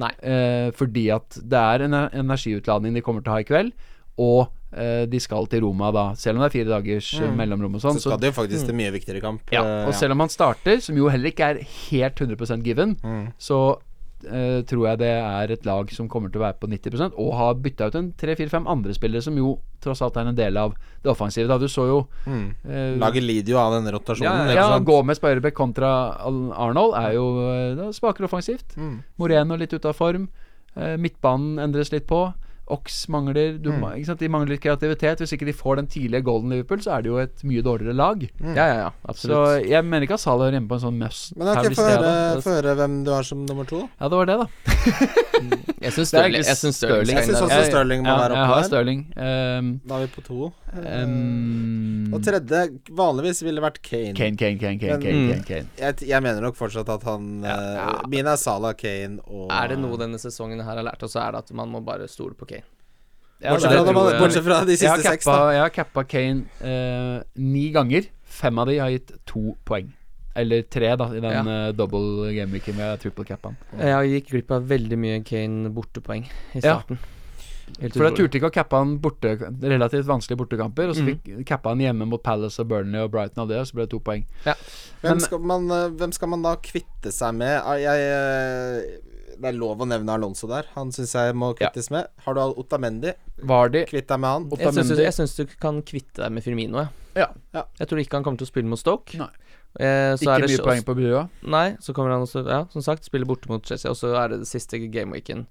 [0.03, 0.11] Nei.
[0.27, 3.71] Eh, fordi at det er en e- energiutladning de kommer til å ha i kveld,
[4.19, 7.37] og eh, de skal til Roma da, selv om det er fire dagers eh, Mm.
[7.39, 8.01] mellomrom og sånn.
[8.03, 9.47] Så, skal det jo faktisk til mye viktigere kamp.
[9.55, 12.97] ja, eh, og selv om han starter, som jo heller ikke er helt 100 given,
[13.05, 13.29] Mm.
[13.39, 13.79] så
[14.25, 17.33] eh, tror jeg det er et lag som kommer til å være på 90% og
[17.39, 20.75] har bytta ut en tre-fire-fem andre spillere som jo tross alt er en del av
[21.03, 21.49] det offensive.
[21.49, 22.55] Da Du så jo Mm.
[22.69, 24.53] uh, Laget lider jo av denne rotasjonen.
[24.55, 24.79] ja, ja?
[24.79, 28.77] Gomez på Ørebekk kontra Arnold er jo uh, det er offensivt.
[28.77, 29.03] Mm.
[29.17, 30.29] Moreno litt ute av form.
[30.77, 32.29] Eh, midtbanen endres litt på.
[32.71, 33.85] Ox mangler du, Mm.
[33.99, 34.21] ikke sant?
[34.21, 35.19] De mangler litt kreativitet.
[35.19, 37.95] Hvis ikke de får den tidlige golden Liverpool, så er det jo et mye dårligere
[37.99, 38.23] lag.
[38.41, 38.55] Mm.
[38.57, 39.13] Ja, ja, ja.
[39.15, 41.77] Så jeg mener ikke at Salah hører hjemme på en sånn must Men få jeg,
[41.77, 42.41] høre, da.
[42.41, 43.83] få høre hvem du har som nummer to.
[44.01, 44.47] Ja, det var det, da.
[45.81, 47.17] Jeg syns er Stirling, jeg synes Stirling Stirling.
[47.17, 47.61] Jeg synes også.
[47.71, 48.65] Stirling må ja, være Jeg oppe har.
[48.69, 49.01] Stirling.
[49.17, 50.53] Um, Da er vi på to.
[50.71, 52.61] Eh, um, og tredje
[52.95, 54.15] vanligvis ville vært Kane.
[54.15, 55.31] Kane, Kane, Kane, Kane, Men- Kane, Mm.
[55.31, 55.67] Kane, Kane.
[55.79, 57.57] Jeg, jeg mener nok fortsatt at han Ja.
[57.75, 58.03] ja.
[58.09, 61.21] Mine er Salah, Kane og Er det noe denne sesongen her har lært oss, så
[61.27, 62.60] er det at man må bare stole på Kane.
[63.41, 65.37] Ja, Bortsett fra, man, jeg- bortsett fra de jeg siste seks, da.
[65.55, 68.05] jeg har cappa Kane eh, ni ganger.
[68.25, 69.89] Fem av de har gitt to poeng.
[70.37, 71.43] Eller tre, da, i den Ja.
[71.43, 73.55] uh, double gameweeken med triple cappa.
[73.79, 76.99] Jeg gikk glipp av veldig mye Kane bortepoeng i starten.
[77.01, 77.89] Ja.
[77.95, 80.89] For jeg turte ikke å cappe han borte, relativt vanskelige bortekamper.
[80.91, 81.11] Og så Mm.
[81.19, 83.87] fikk cappa han hjemme mot Palace og Burnley og Brighton og det, og så ble
[83.87, 84.25] det to poeng.
[84.45, 84.57] Hvem
[85.03, 87.63] Men- skal, man, eh, hvem skal man da kvitte seg med?
[87.65, 88.99] Ah, Jeg, eh,
[89.41, 90.67] det er lov å nevne Alonso der.
[90.77, 92.09] Han syns jeg må kvittes med.
[92.27, 93.13] Har du Otamendi?
[93.43, 94.49] Vardy Kvitt deg med han.
[94.53, 94.97] Otamendi.
[95.03, 96.89] jeg syns du kan kvitte deg med Firmino, jeg.
[97.17, 97.29] Ja.
[97.57, 97.65] Ja.
[97.81, 99.17] Jeg tror ikke han kommer til å spille mot Stoke.
[99.19, 99.31] Nei.
[99.79, 101.23] Eh, så Ikke er det mye poeng på brua.
[101.47, 104.29] Nei, så kommer han også, ja, som sagt, spille borte mot Chelsea, og så er
[104.33, 105.47] det det siste gameweeken.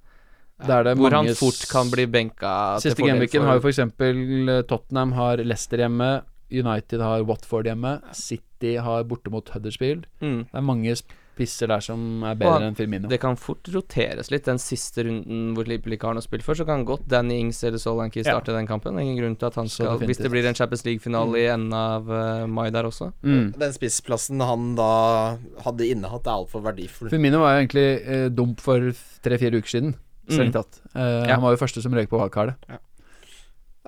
[0.68, 4.68] Der det Hvor han fort kan bli benka Siste gameweeken for- har jo f.eks.
[4.68, 6.24] Tottenham har Leicester hjemme.
[6.52, 8.02] United har Watford hjemme.
[8.14, 10.06] City har borte mot Huddersfield.
[10.22, 10.40] mm.
[10.52, 10.96] Det er mange
[11.40, 13.08] spisser der som er bedre enn Firmino.
[13.08, 14.44] Det kan fort roteres litt.
[14.46, 17.64] Den siste runden hvor Liverpool ikke har noe spill for, så kan godt Danny Ings
[17.64, 18.34] eller Solanke Ja.
[18.36, 19.00] starte den kampen.
[19.00, 22.10] Ingen grunn til at han skal Hvis det blir en Champions League-finale i enden av
[22.12, 23.12] uh, mai der også.
[23.24, 23.54] Mm.
[23.58, 27.10] Den spissplassen han da hadde innehatt, er altfor verdifull.
[27.10, 28.92] Firmino var jo egentlig eh, dump for
[29.24, 29.96] tre-fire uker siden,
[30.30, 30.60] strengt Mm.
[30.62, 30.82] tatt.
[30.96, 31.34] Eh, Ja.
[31.36, 32.56] Han var jo første som røyk på wildcardet.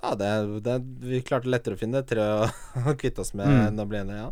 [0.01, 0.75] Ja, det, det,
[1.05, 3.67] vi klarte lettere å finne tre å kvitte oss med Mm.
[3.67, 4.17] enn å bli enige.
[4.17, 4.31] Ja.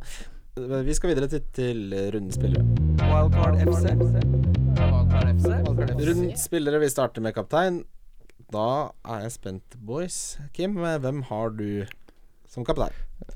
[0.58, 2.64] Vi skal videre til, til rundspillere.
[3.06, 3.94] Wildcard FC.
[3.94, 5.54] Wildcard FC.
[5.54, 6.08] Wildcard FC.
[6.10, 7.84] Rundspillere, vi starter med kaptein.
[8.52, 10.38] Da er jeg spent, boys.
[10.54, 11.86] Kim, hvem har du
[12.50, 12.96] som kaptein?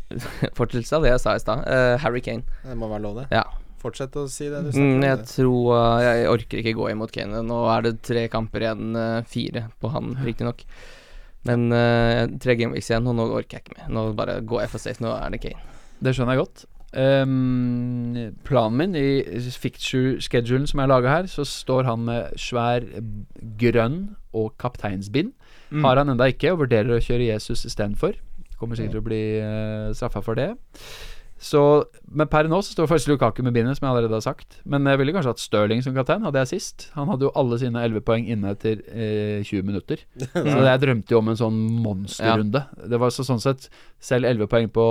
[0.58, 1.64] Fortsettelse av det jeg sa i stad.
[1.70, 2.44] Uh, Harry Kane.
[2.66, 3.28] Det må være lov, det.
[3.36, 3.46] Ja.
[3.84, 7.44] Fortsett å si det du Mm, jeg tror uh, Jeg orker ikke gå imot Kane.
[7.46, 8.98] Nå er det tre kamper igjen.
[8.98, 10.66] uh, fire på han, riktignok.
[11.48, 13.90] Men uh, tre gameweeks igjen, og nå orker jeg ikke mer.
[13.94, 15.04] Nå bare går jeg for safe.
[15.04, 15.70] Nå er det Kane.
[16.04, 16.66] Det skjønner jeg godt.
[16.94, 19.24] Ehm, planen min i
[19.58, 22.86] ficture-schedulen som jeg har laga her, så står han med svær
[23.60, 25.34] grønn og kapteinsbind.
[25.72, 25.84] Mm.
[25.86, 28.20] Har han enda ikke, og vurderer å kjøre Jesus istedenfor.
[28.60, 30.54] Kommer sikkert til å bli uh, straffa for det.
[31.44, 31.60] Så,
[32.08, 34.62] men per nå så står faktisk Lukaku med bindet, som jeg allerede har sagt.
[34.64, 36.86] Men jeg ville kanskje hatt Stirling som kaptein, hadde jeg sist.
[36.96, 40.06] Han hadde jo alle sine 11 poeng inne etter eh, 20 minutter.
[40.32, 42.64] Så jeg drømte jo om en sånn monsterrunde.
[42.88, 43.68] Det var så sånn sett
[44.04, 44.88] Selv 11 poeng på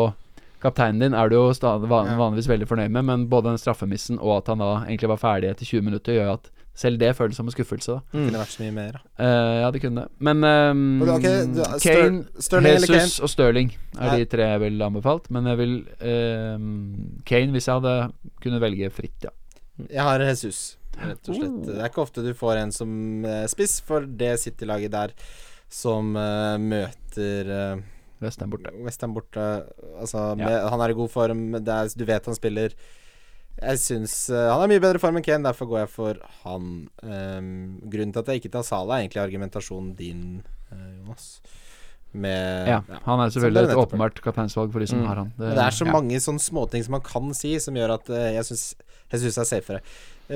[0.63, 1.47] kapteinen din er du jo
[1.91, 5.21] van, vanligvis veldig fornøyd med, men både den straffemissen og at han da egentlig var
[5.23, 7.93] ferdig etter 20 minutter, gjør at selv det føles som en skuffelse.
[7.93, 8.93] da Det kunne vært så mye mer.
[8.97, 9.01] da.
[9.21, 10.09] Uh, Ja, det kunne det.
[10.25, 14.17] Men um, okay, du- Kane, Stirling Jesus Jesus og Stirling er Ja.
[14.17, 15.31] de tre jeg ville anbefalt.
[15.31, 16.59] Men jeg vil uh,
[17.29, 19.31] Kane hvis jeg hadde kunnet velge fritt, ja.
[19.91, 21.61] Jeg har Jesus, rett og slett.
[21.67, 25.13] Det er ikke ofte du får en som eh, spiss for det City-laget der
[25.73, 27.81] som uh, møter uh,
[28.23, 28.73] Westham borte.
[28.87, 29.47] Westham borte.
[30.01, 30.45] Altså, Ja.
[30.47, 32.75] med, han er i god form, det er, du vet han spiller.
[33.63, 36.71] Jeg syns uh, han er mye bedre form enn Kane, derfor går jeg for han.
[37.05, 40.23] Um, grunnen til at jeg ikke tar Sala, er egentlig argumentasjonen din,
[40.73, 41.41] uh, Jonas.
[42.13, 45.07] Med Ja, han er selvfølgelig et åpenbart kapteinsvalg for de som Mm.
[45.07, 45.33] har han.
[45.39, 45.93] Det, det er så ja.
[45.93, 48.75] mange sånne småting som man kan si, som gjør at uh, jeg syns
[49.13, 49.81] det er safere.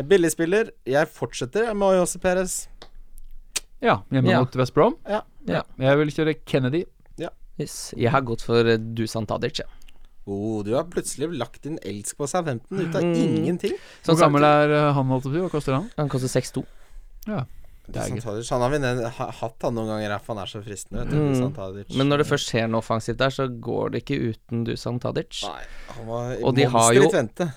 [0.05, 0.71] Billigspiller.
[0.85, 2.69] Jeg fortsetter med Jose Perez.
[3.81, 4.41] Ja, hjemme Ja.
[4.41, 4.97] mot West Brom.
[5.09, 5.23] Ja.
[5.49, 5.63] Ja.
[5.79, 6.85] Jeg vil kjøre Kennedy.
[7.59, 7.95] Yes.
[7.97, 9.61] Jeg har gått for uh, Dusan Tadic.
[9.63, 9.67] Ja.
[10.27, 13.15] Oh, du har plutselig lagt din elsk på Southampton ut av Mm.
[13.15, 13.77] ingenting.
[14.03, 15.31] Som Hvor sagt, gammel er uh, han, holdt på?
[15.39, 15.91] Hva koster han?
[15.97, 16.65] Han koster 6-2.
[17.27, 17.47] Det er
[18.11, 21.05] Dusan Tadic, han har vi hatt han noen ganger, for han er så fristende.
[21.05, 21.53] Vet du, Mm.
[21.55, 21.93] Tadic.
[21.97, 25.45] Men når det først skjer noe offensivt der, så går det ikke uten Dusan Tadic.
[25.47, 25.63] Nei,
[25.95, 27.53] han var Og de har jo- vente.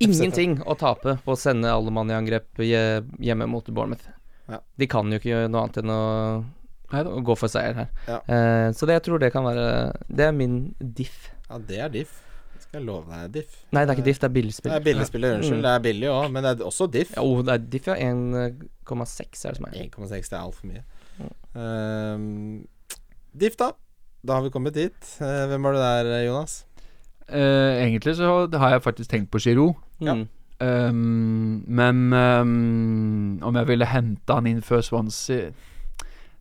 [0.00, 4.08] Ingenting å tape på å sende alle mann i angrep hjemme mot Bournemouth.
[4.48, 4.58] Ja.
[4.76, 6.44] De kan jo ikke gjøre noe annet enn å
[6.90, 7.88] gå for seier her.
[8.08, 8.18] Ja.
[8.28, 11.30] Eh, så det jeg tror det kan være Det er min diff.
[11.48, 12.20] Ja, det er diff.
[12.54, 13.56] Det skal jeg love deg, diff.
[13.72, 14.72] Nei, det er ikke diff, det er Det billigspill.
[14.72, 15.58] er billigspiller, unnskyld.
[15.58, 15.62] Mm.
[15.62, 17.16] Det er billig òg, men det er også diff.
[17.16, 17.94] Ja, oh, det er diff, ja.
[17.94, 19.80] 1,6 er det som er.
[19.88, 20.84] 1,6 det er altfor mye.
[21.54, 22.66] Um,
[23.32, 23.72] diff, da.
[24.24, 25.10] Da har vi kommet dit.
[25.20, 26.64] Uh, hvem var det der, Jonas?
[27.28, 29.74] Uh, egentlig så har jeg faktisk tenkt på Giroud.
[30.00, 30.14] Ja.
[30.14, 30.28] Mm.
[30.60, 35.50] Um, men um, om jeg ville hente han inn før Swansea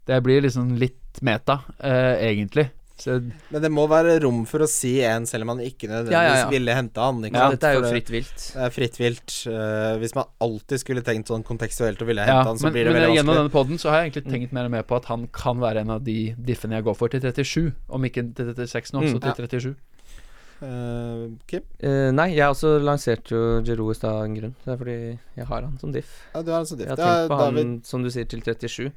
[0.06, 2.70] Det blir liksom litt meta, eh, egentlig.
[3.04, 3.16] Så
[3.50, 6.22] Men det må være rom for å si en, selv om man ikke nødvendigvis Ja,
[6.24, 6.50] ja, ja.
[6.52, 7.24] ville hente han.
[7.26, 7.56] Ikke Ja, sant?
[7.58, 8.44] dette er jo For fritt vilt.
[8.54, 9.34] Det er fritt vilt.
[9.50, 12.74] Uh, hvis man alltid skulle tenkt sånn kontekstuelt og ville ja, hente han, så men,
[12.78, 13.50] blir det men veldig gjennom vanskelig.
[13.50, 15.82] denne poden så har jeg egentlig tenkt mer og mer på at han kan være
[15.84, 17.74] en av de diffene jeg går for til 37.
[17.90, 19.48] Om ikke til 36 nå, Mm, så til ja.
[19.50, 19.76] 37.
[20.64, 21.64] Uh, Kim?
[21.84, 24.54] Uh, nei, jeg også lanserte jo Giroud i stad av en grunn.
[24.64, 24.96] Det er fordi
[25.42, 26.14] jeg har han som diff.
[26.34, 27.74] Ja, du har han som diff Jeg har tenkt på han, David.
[27.90, 28.92] som du sier, til 37.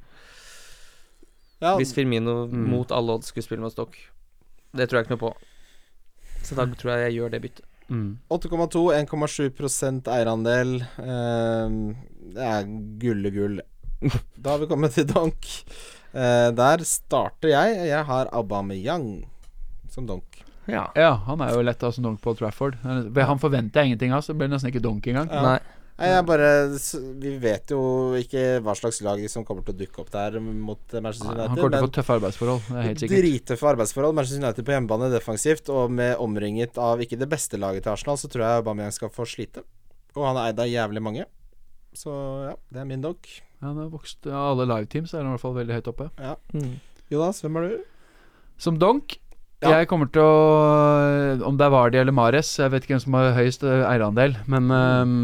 [1.63, 2.67] Ja, Hvis Firmino Mm.
[2.71, 3.97] mot alle odds skulle spille med stokk.
[4.77, 5.35] Det tror jeg ikke noe på.
[6.45, 7.65] Så da tror jeg jeg gjør det byttet.
[7.89, 8.19] Mm.
[8.31, 10.81] 8,2, 1,7 eierandel.
[10.99, 11.95] Eh,
[12.35, 12.65] det er
[13.01, 13.61] gullegull.
[14.43, 15.47] Da har vi kommet til donk.
[16.13, 17.89] Eh, der starter jeg.
[17.89, 19.25] Jeg har Aubameyang
[19.91, 20.43] som donk.
[20.69, 20.89] Ja.
[20.99, 22.75] Ja, han er jo lett av som donk på Trafford.
[22.83, 25.31] Han forventer jeg ingenting av, så det blir nesten ikke donk engang.
[25.31, 25.43] Ja.
[25.43, 25.59] Nei.
[25.97, 26.49] Nei, jeg bare
[27.23, 27.79] Vi vet jo
[28.19, 31.57] ikke hva slags lag som kommer til å dukke opp der mot Manchester United Han
[31.57, 33.25] kommer til å få tøffe arbeidsforhold, det er helt sikkert.
[33.25, 34.19] Drittøffe arbeidsforhold.
[34.19, 38.21] Manchester United på hjemmebane defensivt, og med omringet av ikke det beste laget til Arsenal,
[38.21, 39.65] så tror jeg Aubameyang skal få slite.
[40.17, 41.27] Og han er eid av jævlig mange.
[41.97, 42.13] Så
[42.45, 43.29] ja, det er min dog.
[43.63, 46.11] Ja, han har vokst Av alle live-teams er han i hvert fall veldig høyt oppe.
[46.53, 46.75] Mm.
[47.13, 47.87] Jonas, hvem er du?
[48.61, 49.17] Som donk
[49.65, 49.71] Ja.
[49.81, 53.15] Jeg kommer til å Om det er Vardy eller Mares, jeg vet ikke hvem som
[53.17, 55.15] har høyest eh, eierandel, men um,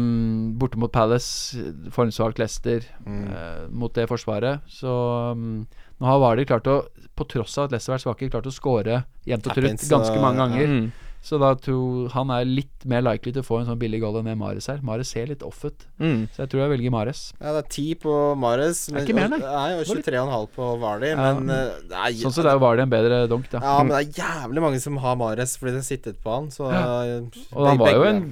[0.57, 1.53] borte mot Palace,
[1.93, 3.27] formsvakt Leicester, Mm.
[3.29, 4.89] uh, mot det forsvaret, så
[5.37, 5.67] um,
[6.01, 6.79] Nå har Vardy klart å,
[7.15, 10.17] på tross av at Leicester har vært svake, klart å score jevnt og trutt ganske
[10.19, 10.67] mange ganger.
[10.67, 10.87] Mm.
[11.23, 14.17] Så da tror han er litt mer likely til å få en sånn billig goal
[14.19, 14.81] enn det Mares er.
[14.83, 16.25] Mares ser litt off ut, Mm.
[16.35, 17.21] så jeg tror jeg velger Mares.
[17.39, 18.81] Ja, det er 10 på Mares.
[18.91, 19.39] Er ikke mer, nei.
[19.39, 21.13] Nei, og 23,5 på Vardy.
[21.13, 21.33] Ja.
[21.39, 23.61] Men nei, det er, Sånn sett er jo Vardy en bedre donk, da.
[23.63, 26.51] Ja, men det er jævlig mange som har Mares fordi de har sittet på han,
[26.51, 27.21] så eh,
[27.55, 28.23] Og han var jo en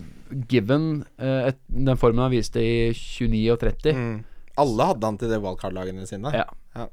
[0.52, 3.96] given uh, et, den formen han viste i 29 og 30.
[3.96, 4.24] mm.
[4.62, 6.32] Alle hadde han til de wildcard-lagene sine.
[6.36, 6.44] Ja.
[6.76, 6.90] Ja.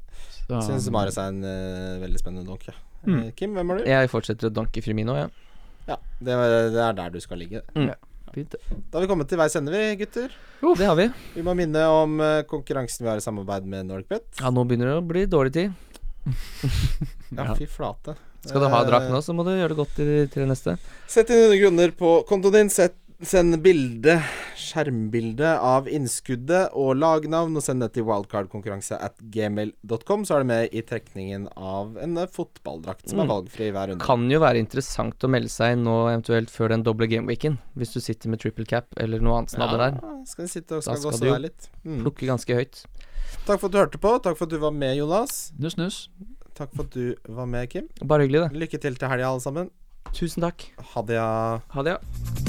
[0.47, 2.63] Så, Syns Mares er en uh, veldig spennende donk.
[2.71, 2.73] Ja.
[3.05, 3.19] Mm.
[3.19, 3.89] Eh, Kim, hvem er du?
[3.89, 5.29] Jeg fortsetter å donke Firmino, jeg.
[5.29, 5.48] Ja,
[6.21, 7.61] det, er- det er der du skal ligge.
[8.33, 8.53] fint.
[8.91, 10.29] Da har vi kommet til veis ende, vi gutter.
[10.77, 11.07] Det har vi.
[11.33, 14.27] Vi må minne om eh, konkurransen vi har i samarbeid med NorgBet.
[14.43, 15.71] Ja, nå begynner det å bli dårlig tid.
[17.33, 17.55] Ja, Ja.
[17.57, 18.15] fy flate.
[18.45, 20.77] Skal du ha drakt nå, så må du gjøre det godt til, til det neste.
[21.11, 22.69] Sett inn 100 kroner på kontoen din.
[22.71, 24.13] Sett, send bilde,
[24.55, 30.23] skjermbilde av innskuddet og lagnavn, og send det til wildcardkonkurranse at gmail.com.
[30.27, 33.33] Så er det med i trekningen av en eh, fotballdrakt som er Mm.
[33.33, 34.05] valgfri hver runde.
[34.05, 37.57] Kan jo være interessant å melde seg nå eventuelt før den doble gameweeken.
[37.75, 39.99] Hvis du sitter med triple cap eller noe annet snadder der.
[40.25, 41.69] Skal vi sitte og Da skal skal gosse du der litt.
[41.83, 42.01] Mm.
[42.05, 42.85] Plukke ganske høyt.
[43.45, 44.15] Takk for at du hørte på.
[44.23, 45.51] Takk for at du var med, Jonas.
[45.59, 46.07] Nuss, nuss.
[46.55, 47.87] Takk for at du var med, Kim.
[48.03, 48.59] Bare hyggelig, det.
[48.63, 49.69] Lykke til til helga, alle sammen.
[50.13, 50.69] Tusen takk.
[50.95, 51.59] Ha det, ja.
[51.75, 52.48] Ha det, ja.